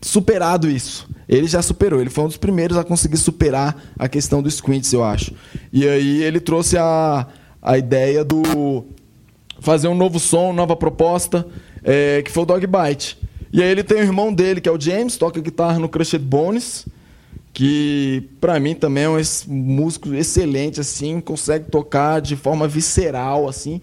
[0.00, 1.08] superado isso.
[1.28, 2.00] Ele já superou.
[2.00, 5.32] Ele foi um dos primeiros a conseguir superar a questão do Squints, eu acho.
[5.72, 7.26] E aí ele trouxe a,
[7.62, 8.84] a ideia do
[9.60, 11.46] fazer um novo som, nova proposta,
[11.84, 13.18] é, que foi o Dog Bite.
[13.52, 16.24] E aí ele tem o irmão dele, que é o James, toca guitarra no Crushed
[16.24, 16.86] Bones,
[17.52, 23.80] que pra mim também é um músico excelente, assim, consegue tocar de forma visceral, assim,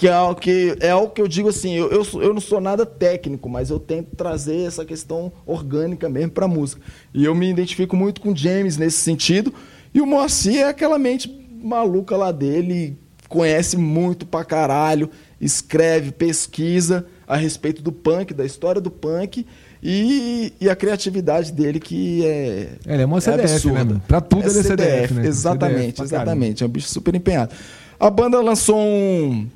[0.00, 2.58] que é algo que, é algo que eu digo assim, eu, eu, eu não sou
[2.58, 6.80] nada técnico, mas eu tento trazer essa questão orgânica mesmo pra música.
[7.12, 9.52] E eu me identifico muito com o James nesse sentido,
[9.92, 11.28] e o Moacir é aquela mente
[11.62, 12.96] maluca lá dele,
[13.28, 19.44] conhece muito pra caralho, escreve, pesquisa a respeito do punk, da história do punk
[19.82, 22.68] e, e a criatividade dele que é.
[22.86, 23.78] Ele é uma CDF, absurda.
[23.78, 24.02] né, mano?
[24.08, 25.26] Pra tudo ele é CDF, né?
[25.26, 26.62] Exatamente, CDF exatamente.
[26.64, 27.54] É um bicho super empenhado.
[28.00, 29.46] A banda lançou um.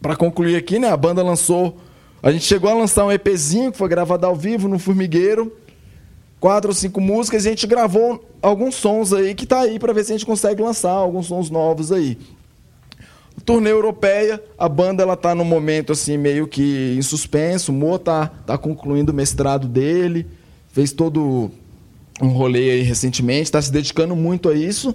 [0.00, 0.88] Pra concluir aqui, né?
[0.88, 1.76] A banda lançou.
[2.22, 5.54] A gente chegou a lançar um EPzinho que foi gravado ao vivo no Formigueiro.
[6.38, 9.92] Quatro ou cinco músicas e a gente gravou alguns sons aí que tá aí pra
[9.92, 12.16] ver se a gente consegue lançar alguns sons novos aí.
[13.44, 17.72] Turnê europeia, a banda ela tá no momento assim meio que em suspenso.
[17.72, 20.26] O Mo tá, tá concluindo o mestrado dele,
[20.72, 21.50] fez todo
[22.22, 24.94] um rolê aí recentemente, está se dedicando muito a isso.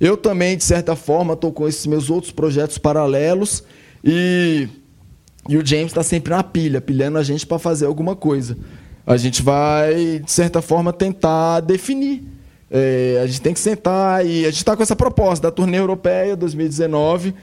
[0.00, 3.64] Eu também, de certa forma, estou com esses meus outros projetos paralelos
[4.04, 4.68] e,
[5.48, 8.56] e o James está sempre na pilha, pilhando a gente para fazer alguma coisa.
[9.06, 12.22] A gente vai, de certa forma, tentar definir.
[12.70, 15.78] É, a gente tem que sentar e a gente está com essa proposta da turnê
[15.78, 17.34] europeia 2019.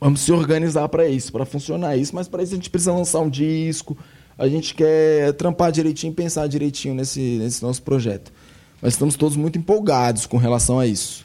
[0.00, 3.20] Vamos se organizar para isso, para funcionar isso, mas para isso a gente precisa lançar
[3.20, 3.96] um disco.
[4.38, 8.32] A gente quer trampar direitinho, pensar direitinho nesse, nesse nosso projeto.
[8.80, 11.24] Mas estamos todos muito empolgados com relação a isso.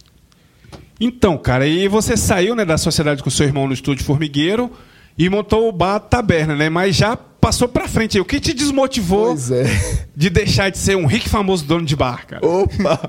[0.99, 4.71] Então, cara, e você saiu né, da sociedade com seu irmão no estúdio Formigueiro
[5.17, 6.69] e montou o bar Taberna, né?
[6.69, 8.17] Mas já passou pra frente.
[8.17, 8.21] aí.
[8.21, 10.07] O que te desmotivou é.
[10.15, 12.45] de deixar de ser um rico e famoso dono de bar, cara?
[12.45, 12.99] Opa!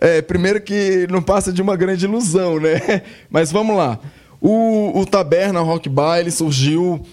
[0.00, 3.02] É, primeiro que não passa de uma grande ilusão, né?
[3.28, 3.98] Mas vamos lá.
[4.40, 7.04] O, o Taberna Rock Bar, ele surgiu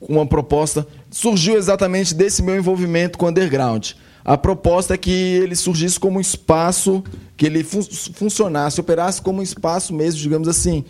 [0.00, 0.86] com uma proposta...
[1.10, 3.92] Surgiu exatamente desse meu envolvimento com o underground.
[4.24, 7.04] A proposta é que ele surgisse como um espaço,
[7.36, 7.82] que ele fun-
[8.14, 10.82] funcionasse, operasse como um espaço mesmo, digamos assim,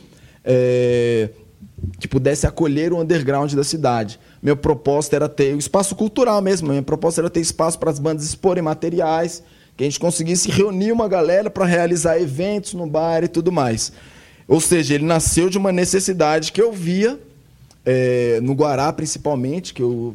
[0.44, 1.31] é,
[1.98, 4.20] que pudesse acolher o underground da cidade.
[4.40, 7.98] Minha proposta era ter o espaço cultural mesmo, minha proposta era ter espaço para as
[7.98, 9.43] bandas exporem materiais,
[9.77, 13.93] que a gente conseguisse reunir uma galera para realizar eventos no bar e tudo mais.
[14.47, 17.19] Ou seja, ele nasceu de uma necessidade que eu via
[17.85, 20.15] é, no Guará, principalmente, que eu.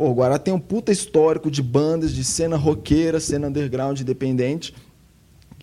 [0.00, 4.72] Pô, o Guará tem um puta histórico de bandas, de cena roqueira, cena underground independente.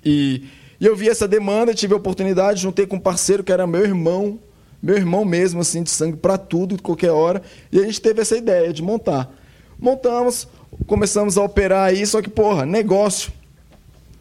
[0.05, 0.43] E,
[0.79, 3.83] e eu vi essa demanda, tive a oportunidade, juntei com um parceiro que era meu
[3.83, 4.37] irmão,
[4.79, 7.41] meu irmão mesmo, assim, de sangue pra tudo, qualquer hora.
[7.71, 9.33] E a gente teve essa ideia de montar.
[9.79, 10.47] Montamos,
[10.85, 13.31] começamos a operar aí, só que, porra, negócio.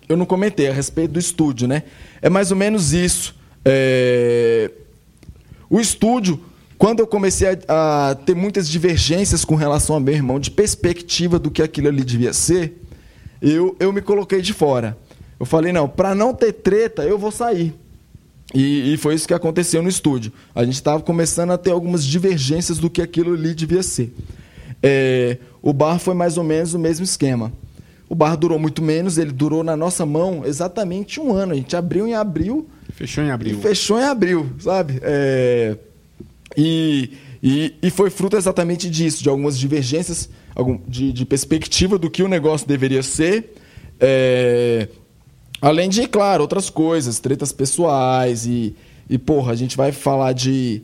[0.09, 1.83] Eu não comentei a respeito do estúdio, né?
[2.23, 3.37] É mais ou menos isso.
[3.63, 4.71] É,
[5.69, 6.41] O estúdio,
[6.79, 11.39] quando eu comecei a, a ter muitas divergências com relação ao meu irmão, de perspectiva
[11.39, 12.83] do que aquilo ali devia ser,
[13.41, 14.97] eu, eu me coloquei de fora.
[15.39, 17.75] Eu falei, não, para não ter treta, eu vou sair.
[18.55, 20.33] E, e foi isso que aconteceu no estúdio.
[20.55, 24.15] A gente estava começando a ter algumas divergências do que aquilo ali devia ser.
[24.83, 27.53] É, o bar foi mais ou menos o mesmo esquema.
[28.09, 31.53] O bar durou muito menos, ele durou na nossa mão exatamente um ano.
[31.53, 33.61] A gente abriu em abril Fechou em abril.
[33.61, 35.01] fechou em abril, sabe?
[35.03, 35.77] É,
[36.55, 37.11] e,
[37.43, 40.29] e, e foi fruto exatamente disso, de algumas divergências
[40.87, 43.55] de, de perspectiva do que o negócio deveria ser.
[43.99, 44.89] É,
[45.61, 48.75] além de, claro, outras coisas, tretas pessoais e,
[49.09, 50.83] e, porra, a gente vai falar de.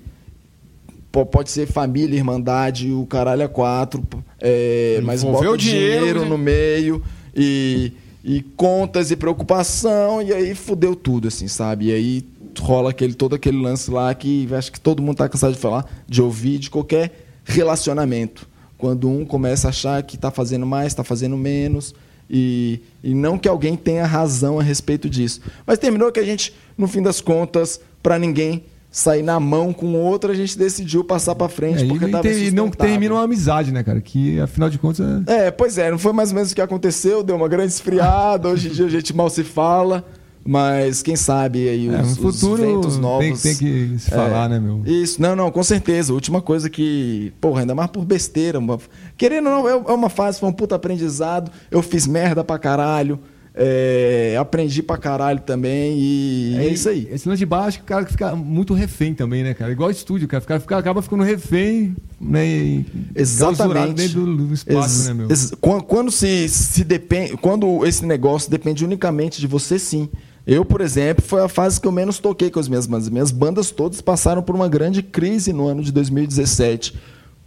[1.30, 4.02] Pode ser família, irmandade, o caralho a quatro,
[4.40, 6.28] é, mas bota dinheiro, dinheiro né?
[6.28, 7.05] no meio.
[7.36, 7.93] e,
[8.24, 11.86] e contas e preocupação, e aí fudeu tudo, assim, sabe?
[11.86, 12.24] E aí
[12.60, 15.86] rola aquele, todo aquele lance lá que acho que todo mundo tá cansado de falar,
[16.08, 17.12] de ouvir, de qualquer
[17.44, 18.48] relacionamento.
[18.76, 21.94] Quando um começa a achar que está fazendo mais, está fazendo menos,
[22.28, 25.40] e, e não que alguém tenha razão a respeito disso.
[25.66, 29.86] Mas terminou que a gente, no fim das contas, para ninguém sair na mão com
[29.86, 32.38] o outro, a gente decidiu passar para frente É, e porque não, tava tem- não
[32.66, 32.76] insustentável.
[32.92, 34.00] termina uma amizade, né, cara?
[34.00, 35.06] Que afinal de contas.
[35.26, 37.72] é- É, pois é, não foi mais ou menos o que aconteceu, deu uma grande
[37.72, 40.04] esfriada, hoje em dia a gente mal se fala,
[40.44, 43.43] mas quem sabe aí É, os, os futuro ventos novos...
[43.43, 44.82] tem, tem que se falar, né, meu?
[44.85, 46.12] Isso, não, não, com certeza.
[46.12, 48.59] Última coisa que, porra, ainda mais por besteira.
[48.59, 48.78] Uma...
[49.16, 51.51] Querendo ou não, é é uma fase, foi um puta aprendizado.
[51.70, 53.19] Eu fiz merda pra caralho.
[53.55, 57.06] é, aprendi pra caralho também e é, isso aí.
[57.12, 59.70] Esse lance de baixo, o cara fica muito refém também, né, cara?
[59.70, 60.40] Igual estúdio, cara.
[60.40, 62.82] Fica, fica- acaba ficando refém, né?
[63.14, 63.93] Exatamente.
[63.94, 65.82] Dentro do, do espaço, Ex- né, meu?
[65.82, 70.09] quando se, se depende, quando esse negócio depende unicamente de você, sim.
[70.47, 73.09] Eu, por exemplo, foi a fase que eu menos toquei com as minhas bandas.
[73.09, 76.94] Minhas bandas todas passaram por uma grande crise no ano de 2017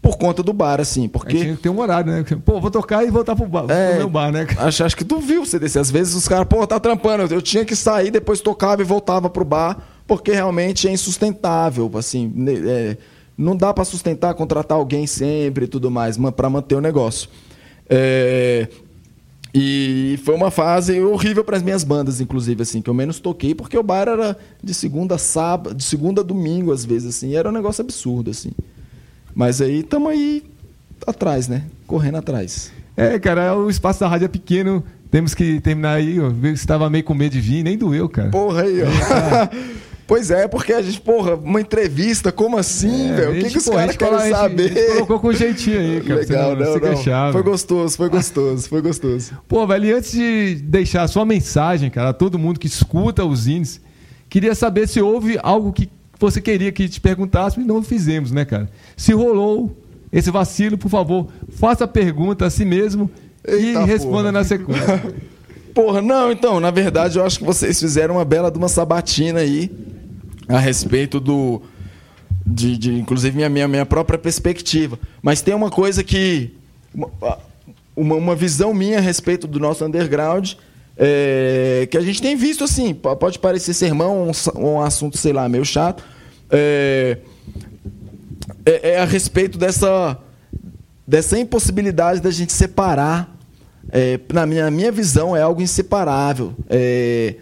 [0.01, 2.23] por conta do bar, assim, porque tinha que ter um horário, né?
[2.45, 4.45] Pô, vou tocar e voltar pro, bar, É, pro meu bar, né?
[4.59, 5.79] Acho, acho que tu viu o CDC.
[5.79, 7.33] Às vezes os caras, pô, tá trampando.
[7.33, 11.89] Eu tinha que sair, depois tocava e voltava pro bar, porque realmente é insustentável.
[11.95, 12.31] Assim,
[12.67, 12.97] é,
[13.35, 17.27] não dá pra sustentar, contratar alguém sempre e tudo mais, ma- pra manter o negócio.
[17.89, 18.67] É,
[19.57, 23.55] e foi uma fase horrível para as minhas bandas, inclusive, assim, que eu menos toquei,
[23.55, 27.29] porque o bar era de segunda a sábado, de segunda a domingo, às vezes, assim,
[27.29, 28.51] e era um negócio absurdo, assim.
[29.33, 30.43] Mas aí estamos aí
[31.07, 31.63] atrás, né?
[31.87, 32.69] Correndo atrás.
[32.97, 34.83] É, cara, o espaço da rádio é pequeno.
[35.09, 36.29] Temos que terminar aí, ó.
[36.29, 38.31] Você estava meio com medo de vir, nem doeu, cara.
[38.31, 38.87] Porra aí, ó.
[40.07, 43.31] pois é, porque a gente, porra, uma entrevista, como assim, velho?
[43.31, 44.73] O É, que, que os caras querem gente- saber?
[44.73, 46.19] Gente colocou com jeitinho aí, cara.
[46.19, 46.79] Legal, não, não.
[46.79, 49.31] queixar, Foi gostoso, foi gostoso, foi gostoso.
[49.47, 53.23] Pô, velho, e antes de deixar a sua mensagem, cara, a todo mundo que escuta
[53.25, 53.81] os índices,
[54.29, 58.45] queria saber se houve algo que você queria que te perguntasse e não fizemos, né,
[58.45, 58.69] cara?
[58.95, 59.75] Se rolou
[60.13, 63.11] esse vacilo, por favor, faça a pergunta a si mesmo
[63.45, 64.31] Eita, e responda porra.
[64.31, 65.03] na sequência.
[65.75, 69.41] Porra, não, então, na verdade, eu acho que vocês fizeram uma bela de uma sabatina
[69.41, 69.69] aí
[70.47, 71.61] a respeito do.
[72.45, 74.99] De, de, inclusive, minha, minha, minha própria perspectiva.
[75.21, 76.51] Mas tem uma coisa que.
[77.95, 80.53] Uma, uma, visão minha a respeito do nosso underground.
[80.97, 85.33] é, que a gente tem visto assim, po- pode parecer sermão, um, um assunto, sei
[85.33, 86.03] lá, meio chato.
[86.51, 87.17] É,
[88.65, 90.17] é, é a respeito dessa,
[91.07, 93.35] dessa impossibilidade da gente separar.
[93.91, 96.53] é, na minha, minha visão, é algo inseparável.
[96.69, 97.35] É,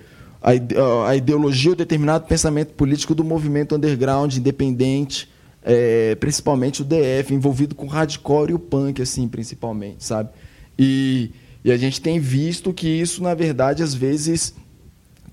[0.44, 0.76] a, ide-
[1.08, 5.30] a ideologia ou determinado pensamento político do movimento underground, independente,
[5.64, 10.30] é, principalmente o DF, envolvido com o hardcore e o punk, assim, principalmente, sabe?
[10.78, 11.32] E,
[11.64, 14.54] e a gente tem visto que isso, na verdade, às vezes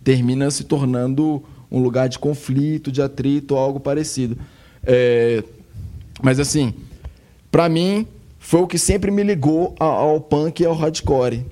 [0.04, 4.36] termina se tornando um lugar de conflito, de atrito algo parecido.
[4.84, 5.42] É,
[6.22, 6.72] mas assim,
[7.50, 8.06] pra mim
[8.38, 11.44] foi o que sempre me ligou a- ao punk e ao hardcore.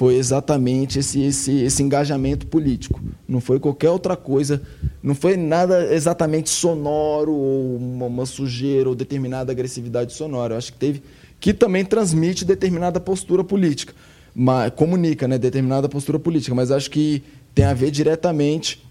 [0.00, 3.02] Foi exatamente esse, esse, esse engajamento político.
[3.28, 4.62] Não foi qualquer outra coisa.
[5.02, 10.54] Não foi nada exatamente sonoro ou uma, uma sujeira ou determinada agressividade sonora.
[10.54, 11.02] Eu acho que teve
[11.38, 13.92] que também transmite determinada postura política,
[14.34, 16.54] mas comunica, né, determinada postura política.
[16.54, 17.22] Mas acho que
[17.54, 18.82] tem a ver diretamente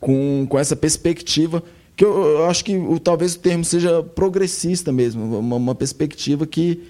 [0.00, 1.62] com, com essa perspectiva
[1.94, 6.44] que eu, eu acho que o, talvez o termo seja progressista mesmo, uma, uma perspectiva
[6.48, 6.82] que,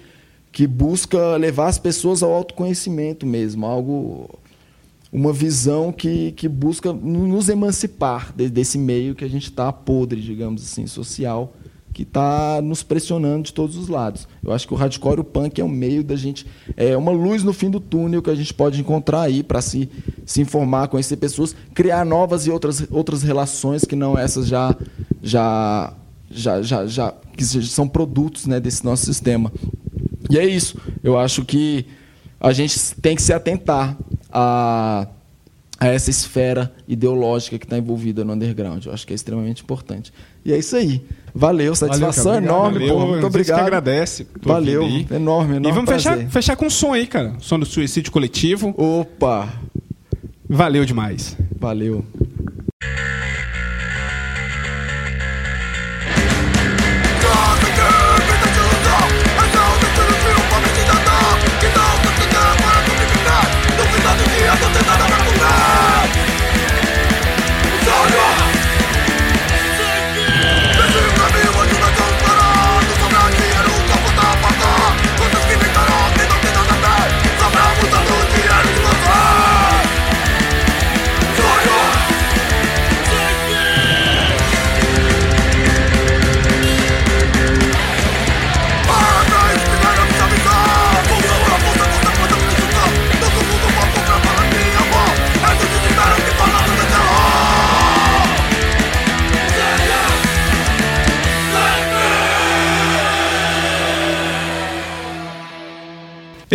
[0.53, 4.29] que busca levar as pessoas ao autoconhecimento mesmo, algo
[5.11, 10.21] uma visão que, que busca nos emancipar de- desse meio que a gente está podre,
[10.21, 11.53] digamos assim, social,
[11.91, 14.27] que está nos pressionando de todos os lados.
[14.43, 16.45] Eu acho que o hardcore o punk é um meio da gente,
[16.77, 19.89] é uma luz no fim do túnel que a gente pode encontrar aí para se,
[20.25, 24.75] se informar, conhecer pessoas, criar novas e outras, outras relações que não essas já
[25.21, 25.93] já
[26.33, 29.51] já já, já que são produtos, né, desse nosso sistema.
[30.29, 30.77] E é isso.
[31.03, 31.85] Eu acho que
[32.39, 33.97] a gente tem que se atentar
[34.31, 35.07] a,
[35.79, 38.85] a essa esfera ideológica que está envolvida no underground.
[38.85, 40.13] Eu acho que é extremamente importante.
[40.45, 41.05] E é isso aí.
[41.33, 42.33] Valeu, satisfação.
[42.33, 42.99] Obrigado, enorme, valeu, pô.
[42.99, 43.57] Muito a gente obrigado.
[43.57, 45.07] que agradece Valeu, enorme,
[45.55, 45.69] enorme.
[45.69, 47.33] E vamos fechar, fechar com um som aí, cara.
[47.39, 48.73] Som do suicídio coletivo.
[48.77, 49.49] Opa,
[50.49, 51.35] Valeu demais.
[51.59, 52.05] valeu.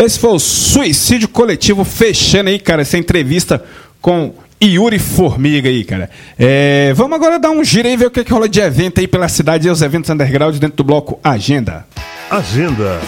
[0.01, 3.65] Esse foi o Suicídio Coletivo fechando aí, cara, essa entrevista
[4.01, 6.09] com Yuri Formiga aí, cara.
[6.39, 9.09] É, vamos agora dar um giro aí, ver o que, que rola de evento aí
[9.09, 11.85] pela cidade e os eventos underground dentro do bloco Agenda.
[12.31, 13.01] Agenda.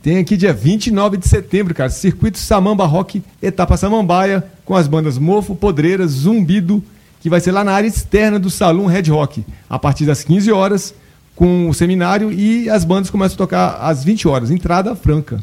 [0.00, 5.18] Tem aqui dia 29 de setembro, cara, Circuito Samamba Rock, etapa Samambaia, com as bandas
[5.18, 6.84] Mofo, Podreiras, Zumbido,
[7.20, 10.52] que vai ser lá na área externa do Salão Red Rock, a partir das 15
[10.52, 10.94] horas,
[11.34, 15.42] com o seminário e as bandas começam a tocar às 20 horas, entrada franca.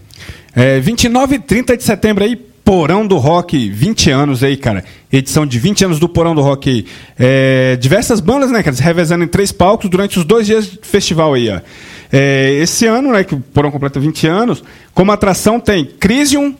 [0.55, 4.83] É, 29 e 30 de setembro aí, Porão do Rock, 20 anos aí, cara.
[5.11, 6.85] Edição de 20 anos do Porão do Rock aí.
[7.17, 10.79] É, diversas bandas, né, cara, se revezando em três palcos durante os dois dias de
[10.83, 11.61] festival aí, ó.
[12.11, 14.63] É, esse ano, né, que o Porão completa 20 anos,
[14.93, 16.55] como atração tem Crisium,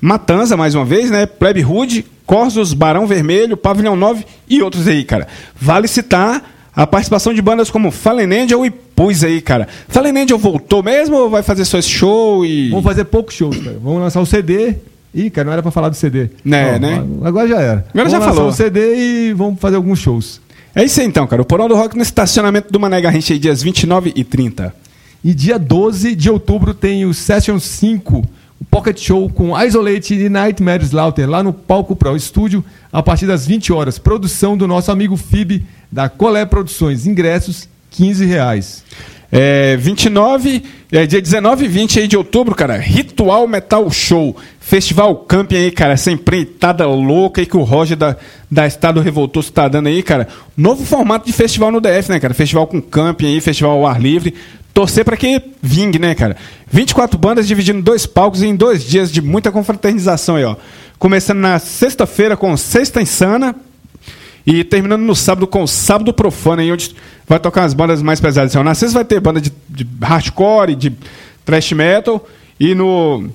[0.00, 5.04] Matanza, mais uma vez, né, Plebe Hood, Corsos, Barão Vermelho, Pavilhão 9 e outros aí,
[5.04, 5.26] cara.
[5.58, 9.66] Vale citar a participação de bandas como Fallen Angel e Pus aí, cara.
[9.88, 12.68] Fallen Angel voltou mesmo ou vai fazer só esse show e...
[12.68, 13.78] Vamos fazer poucos shows, cara.
[13.82, 14.74] Vamos lançar o CD.
[15.14, 16.28] Ih, cara, não era pra falar do CD.
[16.44, 17.02] Né, né?
[17.24, 17.86] Agora já era.
[17.94, 18.48] Agora vamos já falou.
[18.48, 20.42] o CD e vamos fazer alguns shows.
[20.74, 21.40] É isso aí então, cara.
[21.40, 24.74] O Porão do Rock no estacionamento do Mané Garrincha aí, dias 29 e 30.
[25.24, 28.22] E dia 12 de outubro tem o Session 5,
[28.60, 33.26] o Pocket Show com Isolate e Nightmare Slaughter, lá no Palco Pro Estúdio, a partir
[33.26, 33.98] das 20 horas.
[33.98, 37.06] Produção do nosso amigo Fib, da Colé Produções.
[37.06, 38.84] Ingressos, 15 reais.
[39.30, 40.62] É, 29,
[40.92, 44.36] é, dia 19 e 20 aí de outubro, cara, Ritual Metal Show.
[44.60, 48.16] Festival Camping aí, cara, essa empreitada louca aí que o Roger da,
[48.50, 50.28] da Estado Revoltoso tá dando aí, cara.
[50.56, 52.34] Novo formato de festival no DF, né, cara?
[52.34, 54.34] Festival com camping aí, festival ao ar livre.
[54.76, 56.36] Torcer pra que vingue, né, cara?
[56.70, 60.54] 24 bandas dividindo dois palcos em dois dias de muita confraternização aí, ó.
[60.98, 63.56] Começando na sexta-feira com Sexta Insana,
[64.46, 66.94] e terminando no sábado com Sábado Profano, aí, onde
[67.26, 68.54] vai tocar as bandas mais pesadas.
[68.54, 70.92] Na sexta vai ter banda de, de hardcore, de
[71.42, 72.28] thrash metal,
[72.60, 73.30] e no.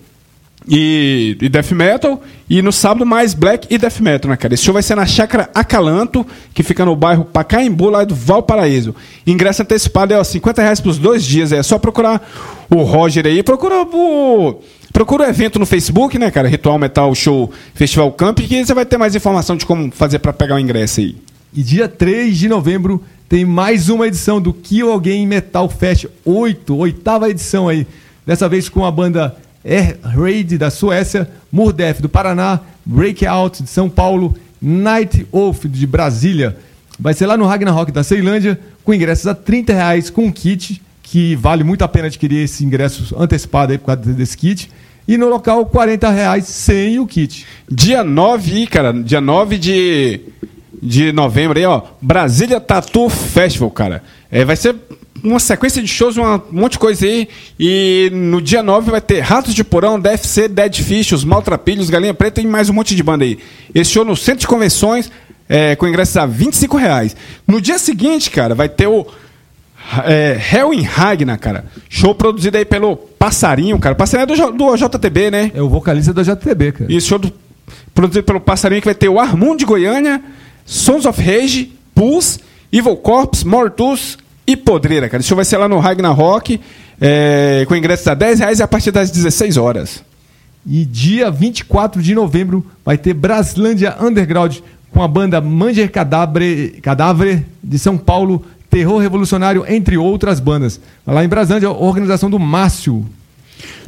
[0.68, 4.54] E, e death metal, e no sábado mais black e death metal, né, cara?
[4.54, 8.96] Esse show vai ser na Chácara Acalanto, que fica no bairro Pacaembu, lá do Valparaíso.
[9.26, 12.22] Ingresso antecipado é ó, 50 reais pros dois dias, é só procurar
[12.70, 14.62] o Roger aí, procura o.
[14.94, 16.50] Procura o evento no Facebook, né, cara?
[16.50, 20.34] Ritual Metal Show Festival Camp, que você vai ter mais informação de como fazer pra
[20.34, 21.16] pegar o ingresso aí.
[21.54, 26.76] E dia 3 de novembro tem mais uma edição do Kill Again Metal Fest 8,
[26.76, 27.88] oitava edição aí.
[28.26, 33.90] Dessa vez com a banda Air Raid da Suécia, Murdef do Paraná, Breakout de São
[33.90, 36.58] Paulo, Night Off de Brasília.
[37.00, 41.36] Vai ser lá no Ragnarok da Ceilândia, com ingressos a 30 reais com kit, que
[41.36, 44.72] vale muito a pena adquirir esse ingresso antecipado aí por causa desse kit.
[45.08, 47.46] E no local, 40 reais sem o kit.
[47.70, 50.22] Dia 9, aí, cara, dia 9 de,
[50.82, 54.04] de novembro aí, ó, Brasília Tattoo Festival, cara.
[54.32, 54.76] É, vai ser
[55.24, 57.28] uma sequência de shows, uma- um monte de coisa aí.
[57.60, 62.14] E no dia 9 vai ter Ratos de Porão, DFC, Dead Fish, os Maltrapilhos, Galinha
[62.14, 63.38] Preta e mais um monte de banda aí.
[63.76, 65.12] Esse show no Centro de Convenções,
[65.48, 67.16] é, com ingressos a 25 reais.
[67.48, 69.06] No dia seguinte, cara, vai ter o
[70.06, 71.66] é, Hell in Ragnar, cara.
[71.90, 73.94] Show produzido aí pelo Passarinho, cara.
[73.94, 75.52] Passarinho é do, do JTB, né?
[75.54, 76.92] É o vocalista da JTB, cara.
[76.92, 77.32] E show do-
[77.94, 80.22] produzido pelo Passarinho que vai ter o Armund de Goiânia,
[80.66, 82.40] Sons of Rage, Pulse,
[82.72, 85.22] Evil Corps, Mortus e Podreira, cara.
[85.22, 86.60] Show vai ser lá no Ragnarok,
[87.00, 90.04] é, com ingressos a 10 reais a partir das 16 horas.
[90.66, 94.58] E dia 24 de novembro vai ter Braslândia Underground
[94.92, 100.80] com a banda Manger Cadáver, Cadáver de São Paulo, Terror Revolucionário, entre outras bandas.
[101.06, 103.06] Vai Lá em Braslândia, a organização do Márcio.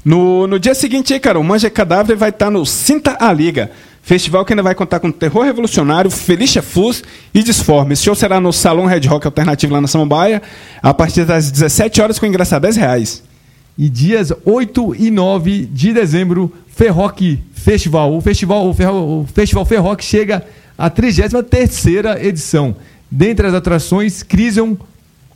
[0.03, 3.71] No, no dia seguinte, cara, o Manja Cadáver vai estar no Sinta a Liga.
[4.05, 7.01] Festival que ainda vai contar com Terror Revolucionário, Felicia Fus
[7.33, 7.93] e Disforme.
[7.93, 10.41] Esse show será no Salão Red Rock Alternativo lá na Samambaia,
[10.81, 13.23] a partir das 17 horas com ingresso a 10 reais.
[13.77, 17.21] E dias 8 e 9 de dezembro, Ferroc
[17.53, 18.13] Festival.
[18.13, 19.65] O festival, o Ferro- o festival
[20.01, 20.43] chega
[20.77, 22.75] à 33ª edição.
[23.09, 24.75] Dentre as atrações, Crisium,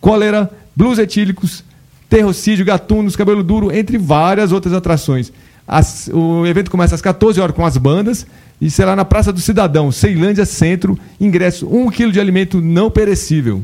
[0.02, 1.64] Cólera, Blues Etílicos,
[2.10, 5.31] Terrocídio, Gatunos, Cabelo Duro, entre várias outras atrações.
[5.65, 8.26] As- o evento começa às 14 horas com as bandas
[8.59, 13.63] e será na Praça do Cidadão, Ceilândia Centro, ingresso 1 kg de alimento não perecível.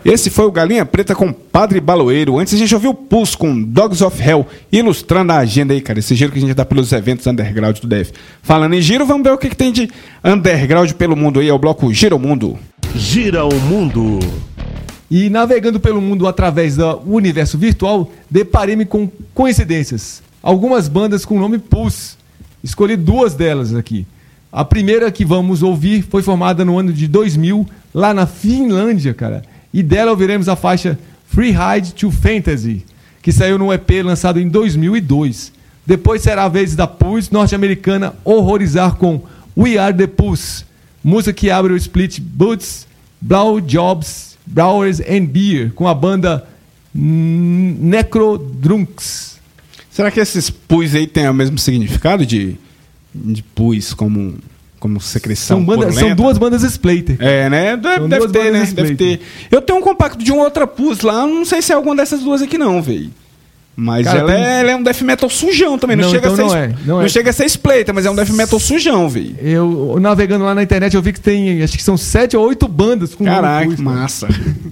[0.10, 2.40] Esse foi o Galinha Preta com Padre Baloeiro.
[2.40, 6.00] Antes a gente ouviu o Pulse com Dogs of Hell, ilustrando a agenda aí, cara.
[6.00, 8.12] Esse giro que a gente dá pelos eventos underground do DF.
[8.42, 9.88] Falando em giro, vamos ver o que, que tem de
[10.24, 11.48] underground pelo mundo aí.
[11.48, 12.58] É o bloco Gira o Mundo.
[12.96, 14.18] Gira o mundo.
[15.12, 20.24] E navegando pelo mundo através do universo virtual, deparei-me com coincidências.
[20.42, 22.18] Algumas bandas com o nome Pulse.
[22.64, 24.08] Escolhi duas delas aqui.
[24.52, 27.64] A primeira que vamos ouvir foi formada no ano de 2000,
[27.94, 29.44] lá na Finlândia, cara.
[29.74, 30.98] E dela ouviremos a faixa
[31.28, 32.86] Free Ride to Fantasy,
[33.22, 35.52] que saiu num EP lançado em 2002.
[35.86, 39.22] Depois será a vez da Pulse norte-americana horrorizar com
[39.58, 40.66] We Are the Pulse,
[41.04, 42.88] música que abre o split Boots,
[43.22, 46.48] Blow Jobs, Browers and Beer, com a banda
[46.94, 49.38] Necrodrunks.
[49.92, 52.56] Será que esses pus aí têm o mesmo significado de,
[53.14, 54.36] de pus como,
[54.80, 55.58] como secreção?
[55.58, 57.18] São, banda- são duas bandas Splater.
[57.20, 57.76] É, né?
[57.78, 58.66] Deve, deve ter, né?
[58.74, 59.20] Deve ter.
[59.52, 62.22] Eu tenho um compacto de uma outra pus lá, não sei se é alguma dessas
[62.22, 63.10] duas aqui não, velho.
[63.82, 65.96] Mas Cara, ela, tem- é, ela é um death metal sujão também.
[65.96, 67.08] Não, Não, chega então a ser, não é, não não é.
[67.08, 69.38] chega a ser splater, mas é um death metal sujão, velho.
[69.42, 72.68] Eu, navegando lá na internet, eu vi que tem, acho que são sete ou oito
[72.68, 73.96] bandas com Caraca, que Pulse, cara.
[73.98, 74.28] massa.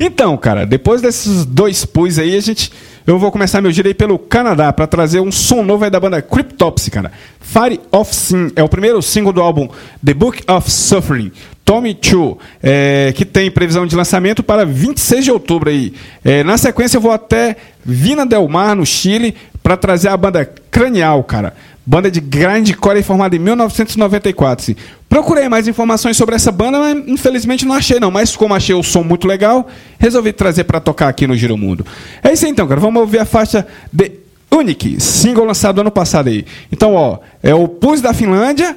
[0.00, 2.72] Então, cara, depois desses dois pus aí, a gente.
[3.06, 6.00] Eu vou começar meu giro aí pelo Canadá para trazer um som novo aí da
[6.00, 7.12] banda Cryptopsy, cara.
[7.38, 9.68] Fire of Sin é o primeiro single do álbum
[10.02, 11.30] The Book of Suffering.
[11.66, 15.92] Tommy Chu, é, que tem previsão de lançamento para 26 de outubro aí.
[16.24, 20.50] É, na sequência eu vou até Vina Del Mar, no Chile, para trazer a banda
[20.70, 21.54] Cranial, cara.
[21.86, 24.62] Banda de grindcore formada em 1994.
[24.62, 24.76] Assim.
[25.08, 28.10] Procurei mais informações sobre essa banda, mas infelizmente não achei não.
[28.10, 31.84] Mas como achei o som muito legal, resolvi trazer para tocar aqui no Giro Mundo.
[32.22, 32.80] É isso aí então, cara.
[32.80, 33.66] Vamos ouvir a faixa
[33.96, 34.12] The
[34.50, 36.46] Unique, single lançado ano passado aí.
[36.72, 38.76] Então, ó, é o Pus da Finlândia,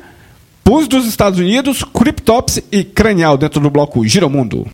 [0.63, 4.67] Pus dos Estados Unidos, Cryptops e Cranial dentro do bloco Giro Mundo.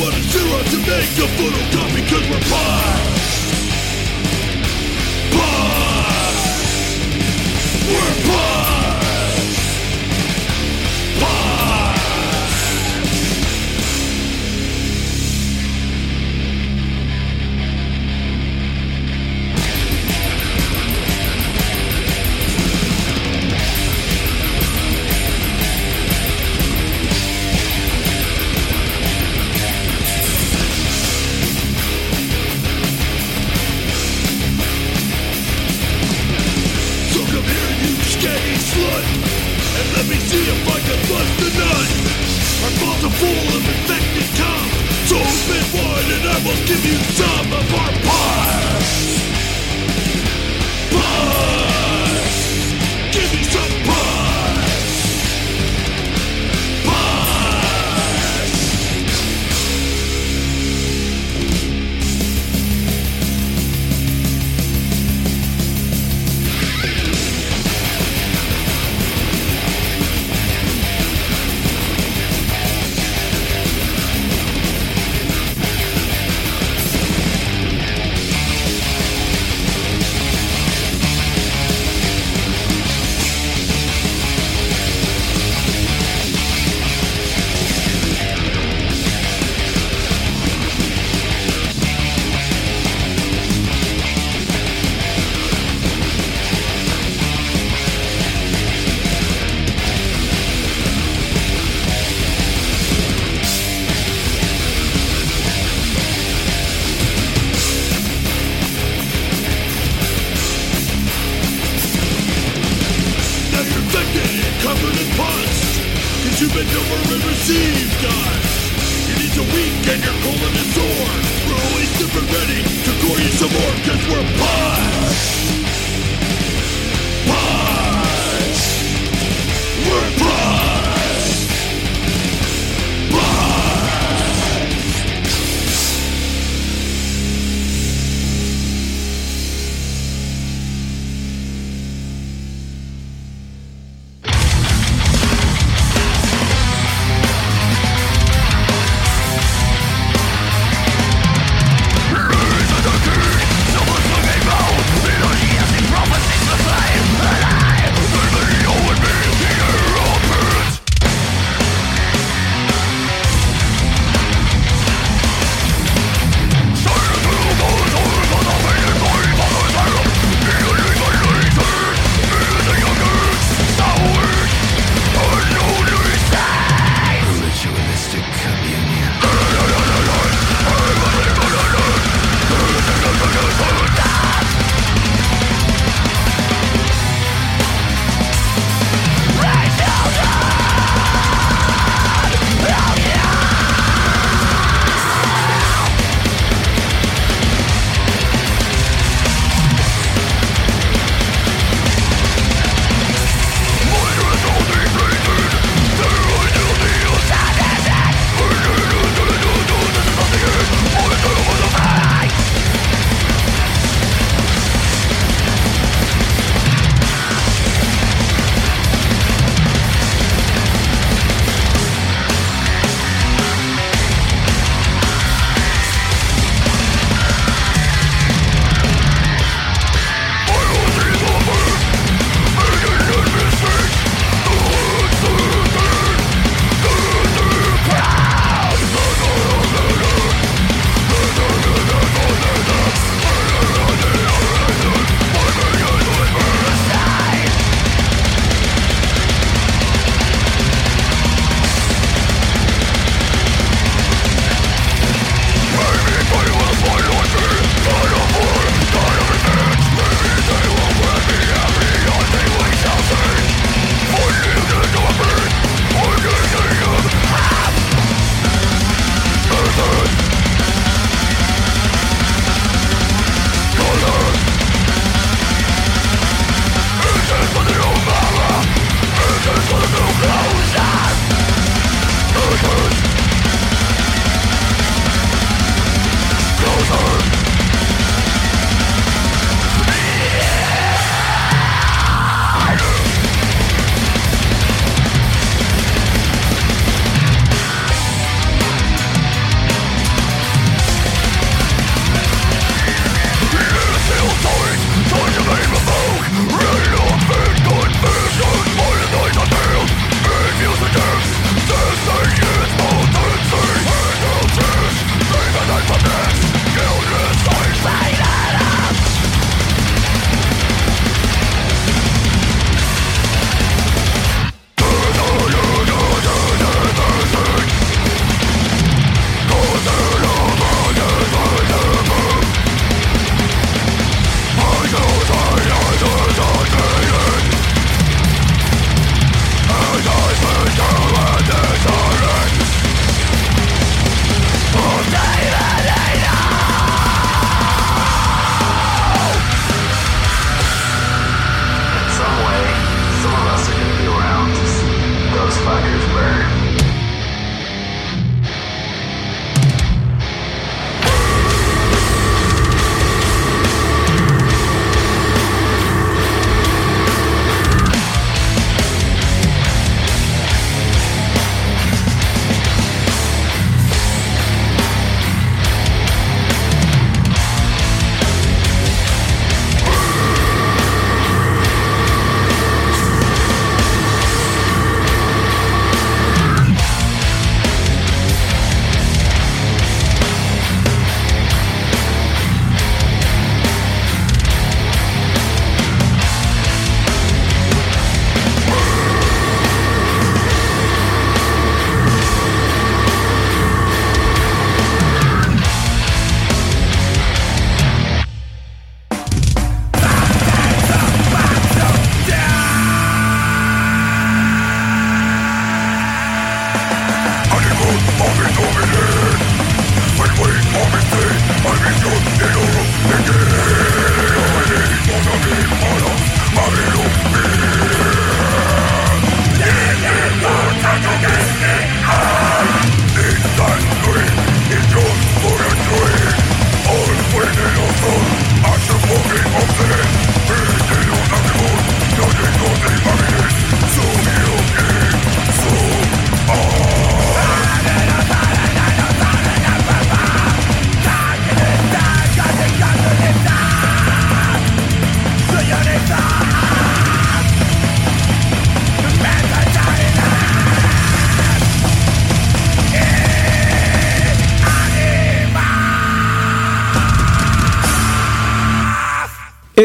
[0.00, 2.99] want a zero to make a photocopy cause we're pie.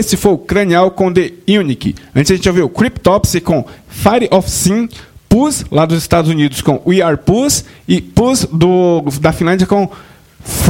[0.06, 1.96] Esse foi o Cranial com The Unique.
[2.16, 4.88] Antes a gente ouviu Cryptopsy com Fire of Sin,
[5.28, 9.90] Pus, lá dos Estados Unidos com We Are Pus, e Pus do, da Finlândia com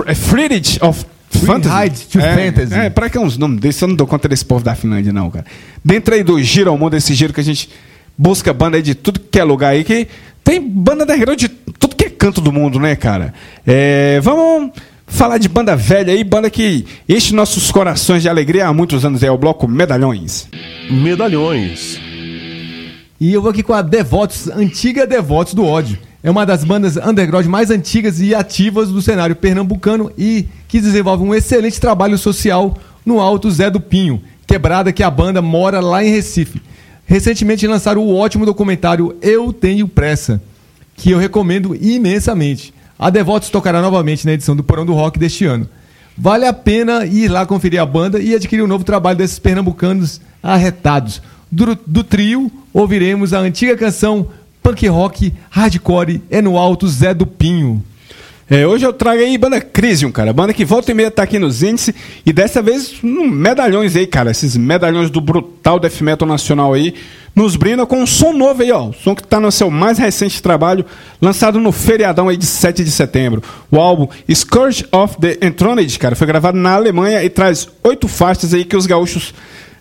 [0.06, 1.06] é Freedage of
[1.46, 2.08] Fantasy.
[2.08, 2.74] To é, Fantasy.
[2.74, 3.82] É, pra que uns nomes desses?
[3.82, 5.46] Eu não dou conta desse povo da Finlândia, não, cara.
[5.84, 7.70] Dentro aí do Giro ao Mundo, esse giro que a gente
[8.18, 10.08] busca banda aí de tudo que é lugar aí, que
[10.46, 13.34] tem banda da de tudo que é canto do mundo, né, cara?
[13.68, 14.72] É, vamos
[15.08, 19.24] falar de banda velha aí, banda que enche nossos corações de alegria há muitos anos,
[19.24, 20.48] é o bloco Medalhões.
[20.90, 22.00] Medalhões.
[23.20, 25.98] E eu vou aqui com a Devotos, antiga Devotos do ódio.
[26.22, 31.24] É uma das bandas underground mais antigas e ativas do cenário pernambucano e que desenvolve
[31.24, 32.76] um excelente trabalho social
[33.06, 36.62] no Alto Zé do Pinho, quebrada que a banda mora lá em Recife.
[37.06, 40.42] Recentemente lançaram o ótimo documentário Eu Tenho Pressa,
[40.98, 42.74] que eu recomendo imensamente.
[42.98, 45.68] A Devotos tocará novamente na edição do Porão do Rock deste ano.
[46.18, 50.22] Vale a pena ir lá conferir a banda e adquirir o novo trabalho desses pernambucanos
[50.42, 51.22] arretados.
[51.52, 54.28] Do, do trio, ouviremos a antiga canção
[54.64, 57.84] punk rock hardcore é no alto Zé do Pinho.
[58.48, 60.32] É, hoje eu trago aí banda Crisium, cara.
[60.32, 61.96] Banda que volta e meia tá aqui nos índices.
[62.24, 64.30] E dessa vez, um medalhões aí, cara.
[64.30, 66.94] Esses medalhões do brutal death metal nacional aí.
[67.36, 68.92] Nos brinda com um som novo aí, ó.
[68.92, 70.86] Som que tá no seu mais recente trabalho,
[71.20, 73.42] lançado no feriadão aí de 7 de setembro.
[73.72, 78.54] O álbum Scourge of the Enthroned, cara, foi gravado na Alemanha e traz oito faixas
[78.54, 79.34] aí que os gaúchos.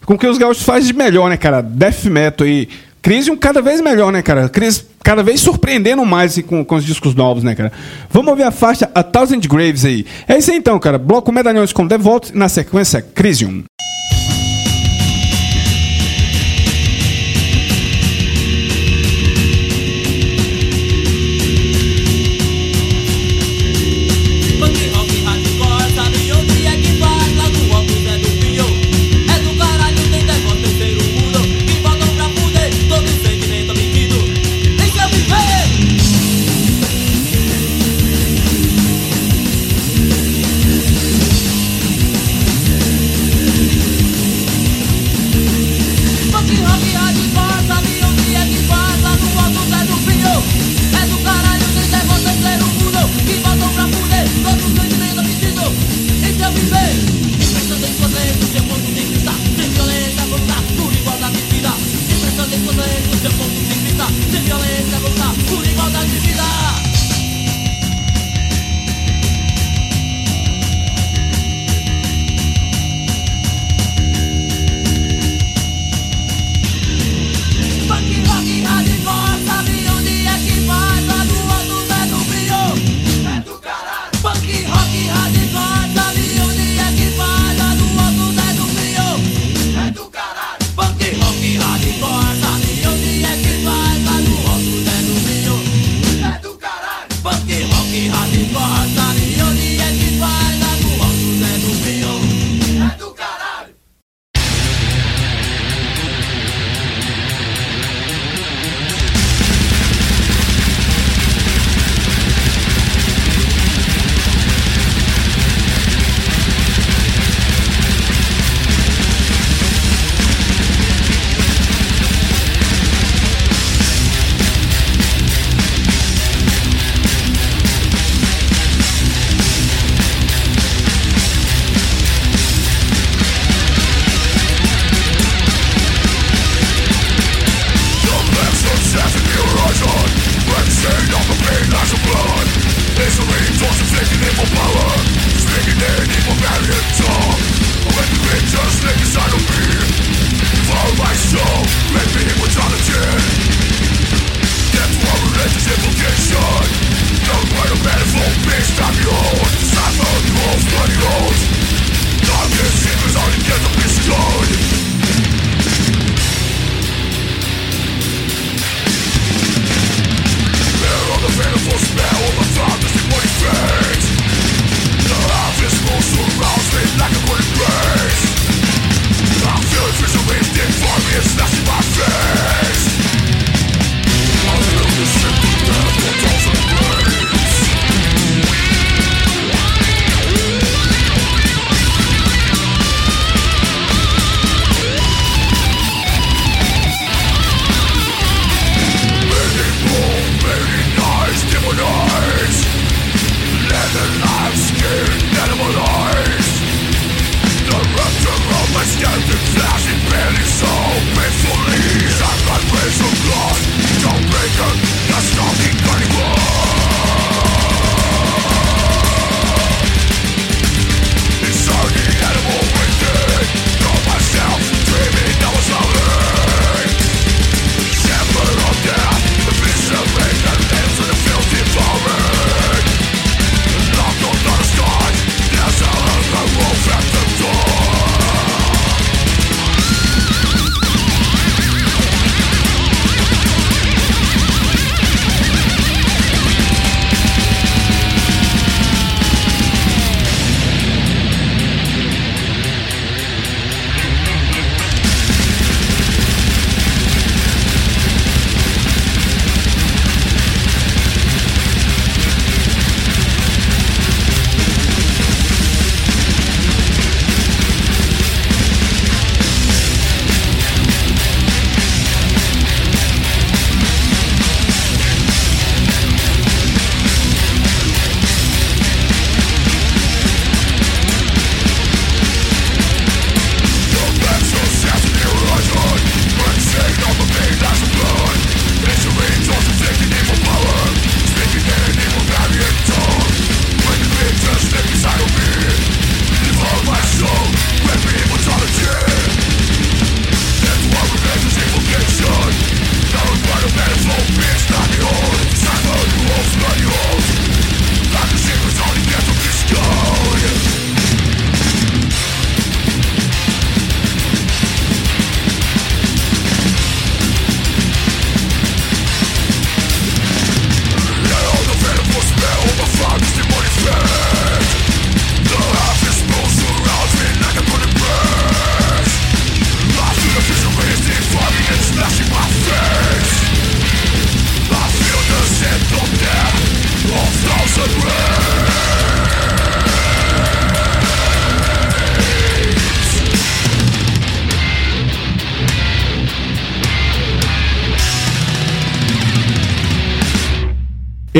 [0.06, 1.60] Com que os gaúchos fazem de melhor, né, cara?
[1.60, 2.68] Death metal aí.
[3.04, 4.48] Crisium cada vez melhor, né, cara?
[4.48, 7.70] Cris cada vez surpreendendo mais com, com os discos novos, né, cara?
[8.08, 10.06] Vamos ouvir a faixa A Thousand Graves aí.
[10.26, 10.96] É isso aí então, cara.
[10.96, 13.62] Bloco Medalhões com The Vault na sequência Crisium.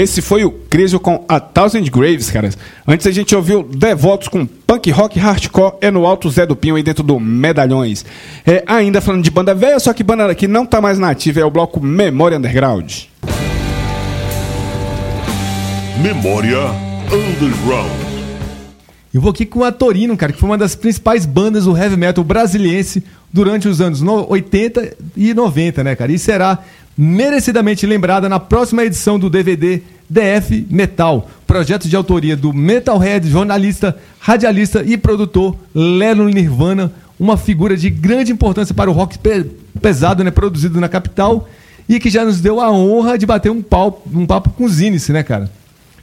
[0.04, 2.50] Esse foi o Crisio com A Thousand Graves, cara.
[2.86, 6.76] Antes a gente ouviu Devotos com Punk Rock Hardcore é no Alto Zé do Pinho
[6.76, 8.04] aí dentro do Medalhões.
[8.46, 11.44] É, ainda falando de banda velha, só que banda que não tá mais nativa é
[11.44, 12.92] o bloco Memória Underground.
[16.02, 16.60] Memória
[17.10, 17.90] Underground.
[19.14, 21.96] Eu vou aqui com a Torino, cara, que foi uma das principais bandas do heavy
[21.96, 23.02] metal brasiliense
[23.32, 26.12] durante os anos no- 80 e 90, né, cara?
[26.12, 26.58] E será
[26.96, 29.80] merecidamente lembrada na próxima edição do DVD
[30.14, 37.76] DF Metal, projeto de autoria do metalhead, jornalista, radialista e produtor Lelo Nirvana, uma figura
[37.76, 39.44] de grande importância para o rock pe-
[39.80, 41.48] pesado, né, produzido na capital
[41.88, 44.68] e que já nos deu a honra de bater um, pau, um papo com o
[44.68, 45.50] Zinice, né, cara?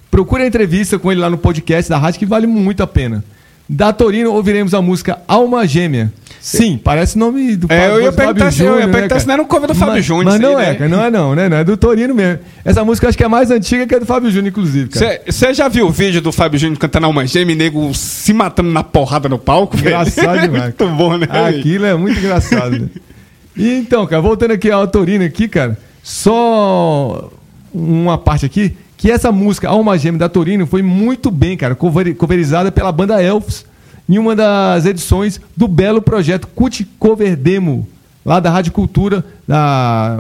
[0.10, 3.24] Procure a entrevista com ele lá no podcast da rádio que vale muito a pena.
[3.73, 6.11] Da Torino ouviremos a música Alma Gêmea.
[6.41, 9.19] Sim, parece nome do É, eu ia perguntar se- eu ia Júnior, perguntar cara?
[9.22, 10.73] se não era um cover do Fábio Mas- Júnior Mas isso aí, não é, né?
[10.76, 11.48] cara, não é não, né?
[11.48, 12.39] Não é do Torino mesmo.
[12.65, 14.89] Essa música eu acho que é mais antiga que a do Fábio Júnior, inclusive.
[15.26, 18.72] Você já viu o vídeo do Fábio Júnior cantando Alma Gêmea e nego se matando
[18.72, 19.77] na porrada no palco?
[19.77, 19.89] velho?
[19.95, 20.64] Engraçado demais.
[20.64, 21.27] Muito bom, né?
[21.48, 22.72] Aquilo é muito engraçado.
[22.77, 22.88] né?
[23.56, 27.30] E então, cara, voltando aqui ao Torino aqui, cara, só
[27.73, 32.15] uma parte aqui, que essa música Alma Gêmea da Torino foi muito bem, cara, cover-
[32.15, 33.65] coverizada pela banda Elfos
[34.07, 37.88] em uma das edições do belo projeto Cult Cover Demo,
[38.23, 40.19] lá da Rádio Cultura, da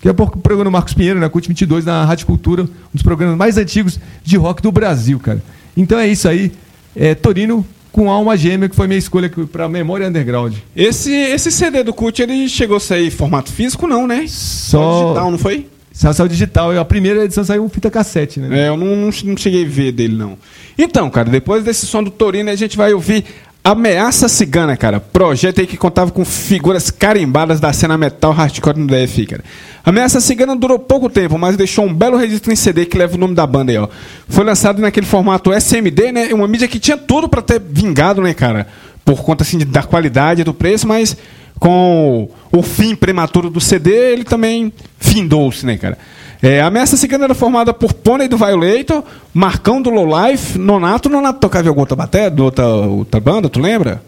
[0.00, 1.28] que é o programa do Marcos Pinheiro, né?
[1.28, 5.42] Cult 22 na Rádio Cultura, um dos programas mais antigos de rock do Brasil, cara.
[5.76, 6.52] Então é isso aí.
[6.94, 10.54] É, Torino com Alma Gêmea, que foi minha escolha para Memória Underground.
[10.76, 14.26] Esse, esse CD do Cult, ele chegou a sair em formato físico, não, né?
[14.28, 15.66] Só digital, não foi?
[15.96, 16.78] Só saiu digital.
[16.78, 18.64] A primeira edição saiu fita cassete, né?
[18.64, 20.36] É, eu não, não, não cheguei a ver dele, não.
[20.76, 23.24] Então, cara, depois desse som do Torino, a gente vai ouvir
[23.64, 25.00] Ameaça Cigana, cara.
[25.00, 29.42] Projeto aí que contava com figuras carimbadas da cena metal hardcore no DF, cara.
[29.82, 33.18] Ameaça Cigana durou pouco tempo, mas deixou um belo registro em CD que leva o
[33.18, 33.88] nome da banda aí, ó.
[34.28, 36.34] Foi lançado naquele formato SMD, né?
[36.34, 38.66] Uma mídia que tinha tudo pra ter vingado, né, cara?
[39.02, 41.16] Por conta, assim, da qualidade do preço, mas
[41.58, 45.96] com o fim prematuro do CD, ele também findou-se, né, cara?
[46.42, 49.02] É, a Ameaça Cigana era formada por Pônei do Violator,
[49.32, 51.08] Marcão do Low Life, Nonato.
[51.08, 54.02] Nonato tocava em alguma outra bateria, de outra, outra banda, tu lembra?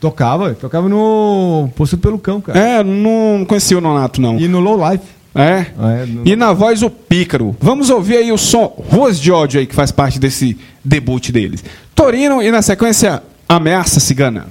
[0.00, 2.58] Tocava, tocava no Possuído pelo Cão, cara.
[2.58, 4.38] É, não conhecia o Nonato, não.
[4.38, 5.04] E no Low Life.
[5.34, 5.66] É?
[6.02, 7.54] É, no- E na voz o Pícaro.
[7.60, 11.62] Vamos ouvir aí o som Ruas de Ódio aí, que faz parte desse debut deles.
[11.94, 14.46] Torino e na sequência Ameaça Cigana.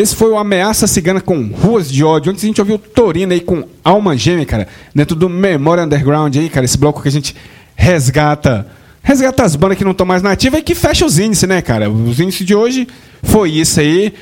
[0.00, 2.32] Esse foi o Ameaça Cigana com Ruas de Ódio.
[2.32, 4.66] Antes a gente ouviu o Torino aí com Alma Gêmea, cara.
[4.94, 6.64] Dentro do Memória Underground aí, cara.
[6.64, 7.36] Esse bloco que a gente
[7.76, 8.66] resgata.
[9.02, 11.90] Resgata as bandas que não estão mais nativas e que fecha os índices, né, cara?
[11.90, 12.88] Os índices de hoje
[13.22, 14.14] foi isso aí.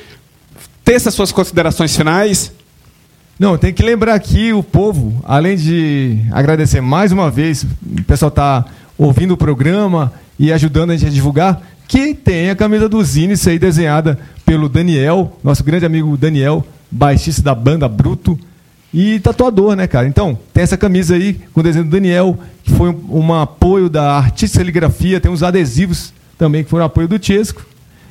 [0.83, 2.51] Teça suas considerações finais.
[3.39, 8.29] Não, tem que lembrar aqui o povo, além de agradecer mais uma vez, o pessoal
[8.29, 8.65] tá
[8.97, 13.47] ouvindo o programa e ajudando a gente a divulgar, que tem a camisa do Zines
[13.47, 14.19] aí desenhada
[14.49, 18.35] pelo Daniel, nosso grande amigo Daniel, baixista da banda Bruto
[18.91, 20.07] e tatuador, né, cara?
[20.07, 23.87] Então, tem essa camisa aí com o desenho do Daniel, que foi um, um apoio
[23.87, 27.63] da Artista Serigrafia, tem uns adesivos também que foram apoio do Tiesco.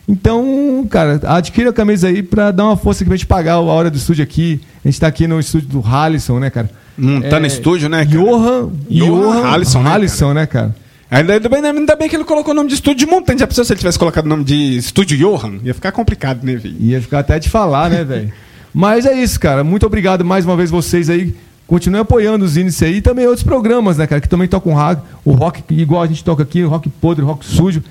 [0.07, 3.61] Então, cara, adquira a camisa aí pra dar uma força aqui pra gente pagar a
[3.61, 4.61] hora do estúdio aqui.
[4.85, 6.71] A gente tá aqui no estúdio do Halisson, né, cara?
[6.97, 8.17] Montando estúdio, né, cara?
[8.17, 10.73] Johan, Johan Johan Halisson, né, Halisson, né, cara?
[11.11, 13.41] Ainda, bem, ainda bem que ele colocou o nome de estúdio de montante.
[13.41, 15.59] Já pensou se ele tivesse colocado o nome de estúdio Johan?
[15.65, 16.77] Ia ficar complicado, né, velho?
[16.79, 18.33] Ia ficar até de falar, né, velho?
[18.75, 19.65] Mas é isso, cara.
[19.65, 21.35] Muito obrigado mais uma vez vocês aí.
[21.67, 24.21] Continuem apoiando os índices aí e também outros programas, né, cara?
[24.21, 27.27] Que também tocam rock, o rock igual a gente toca aqui, o rock podre, o
[27.27, 27.83] rock sujo.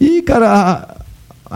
[0.00, 0.96] E, cara, a,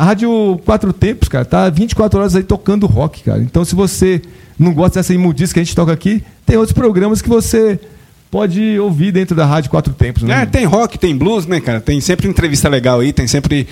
[0.00, 3.40] a Rádio Quatro Tempos, cara, tá 24 horas aí tocando rock, cara.
[3.40, 4.22] Então, se você
[4.56, 7.80] não gosta dessa imundice que a gente toca aqui, tem outros programas que você
[8.30, 10.42] pode ouvir dentro da Rádio Quatro Tempos, né?
[10.42, 11.80] É, tem rock, tem blues, né, cara?
[11.80, 13.66] Tem sempre entrevista legal aí, tem sempre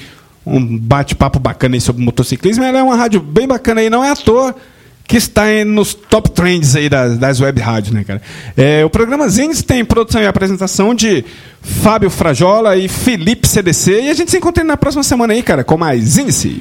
[0.44, 2.64] um bate-papo bacana aí sobre motociclismo.
[2.64, 4.54] Ela é uma rádio bem bacana aí, não é à toa
[5.06, 8.20] que está nos top trends aí das, das web rádios, né, cara?
[8.56, 11.24] É, o programa Zines tem produção e apresentação de
[11.62, 14.02] Fábio Frajola e Felipe CDC.
[14.02, 16.60] E a gente se encontra na próxima semana aí, cara, com mais Zinice.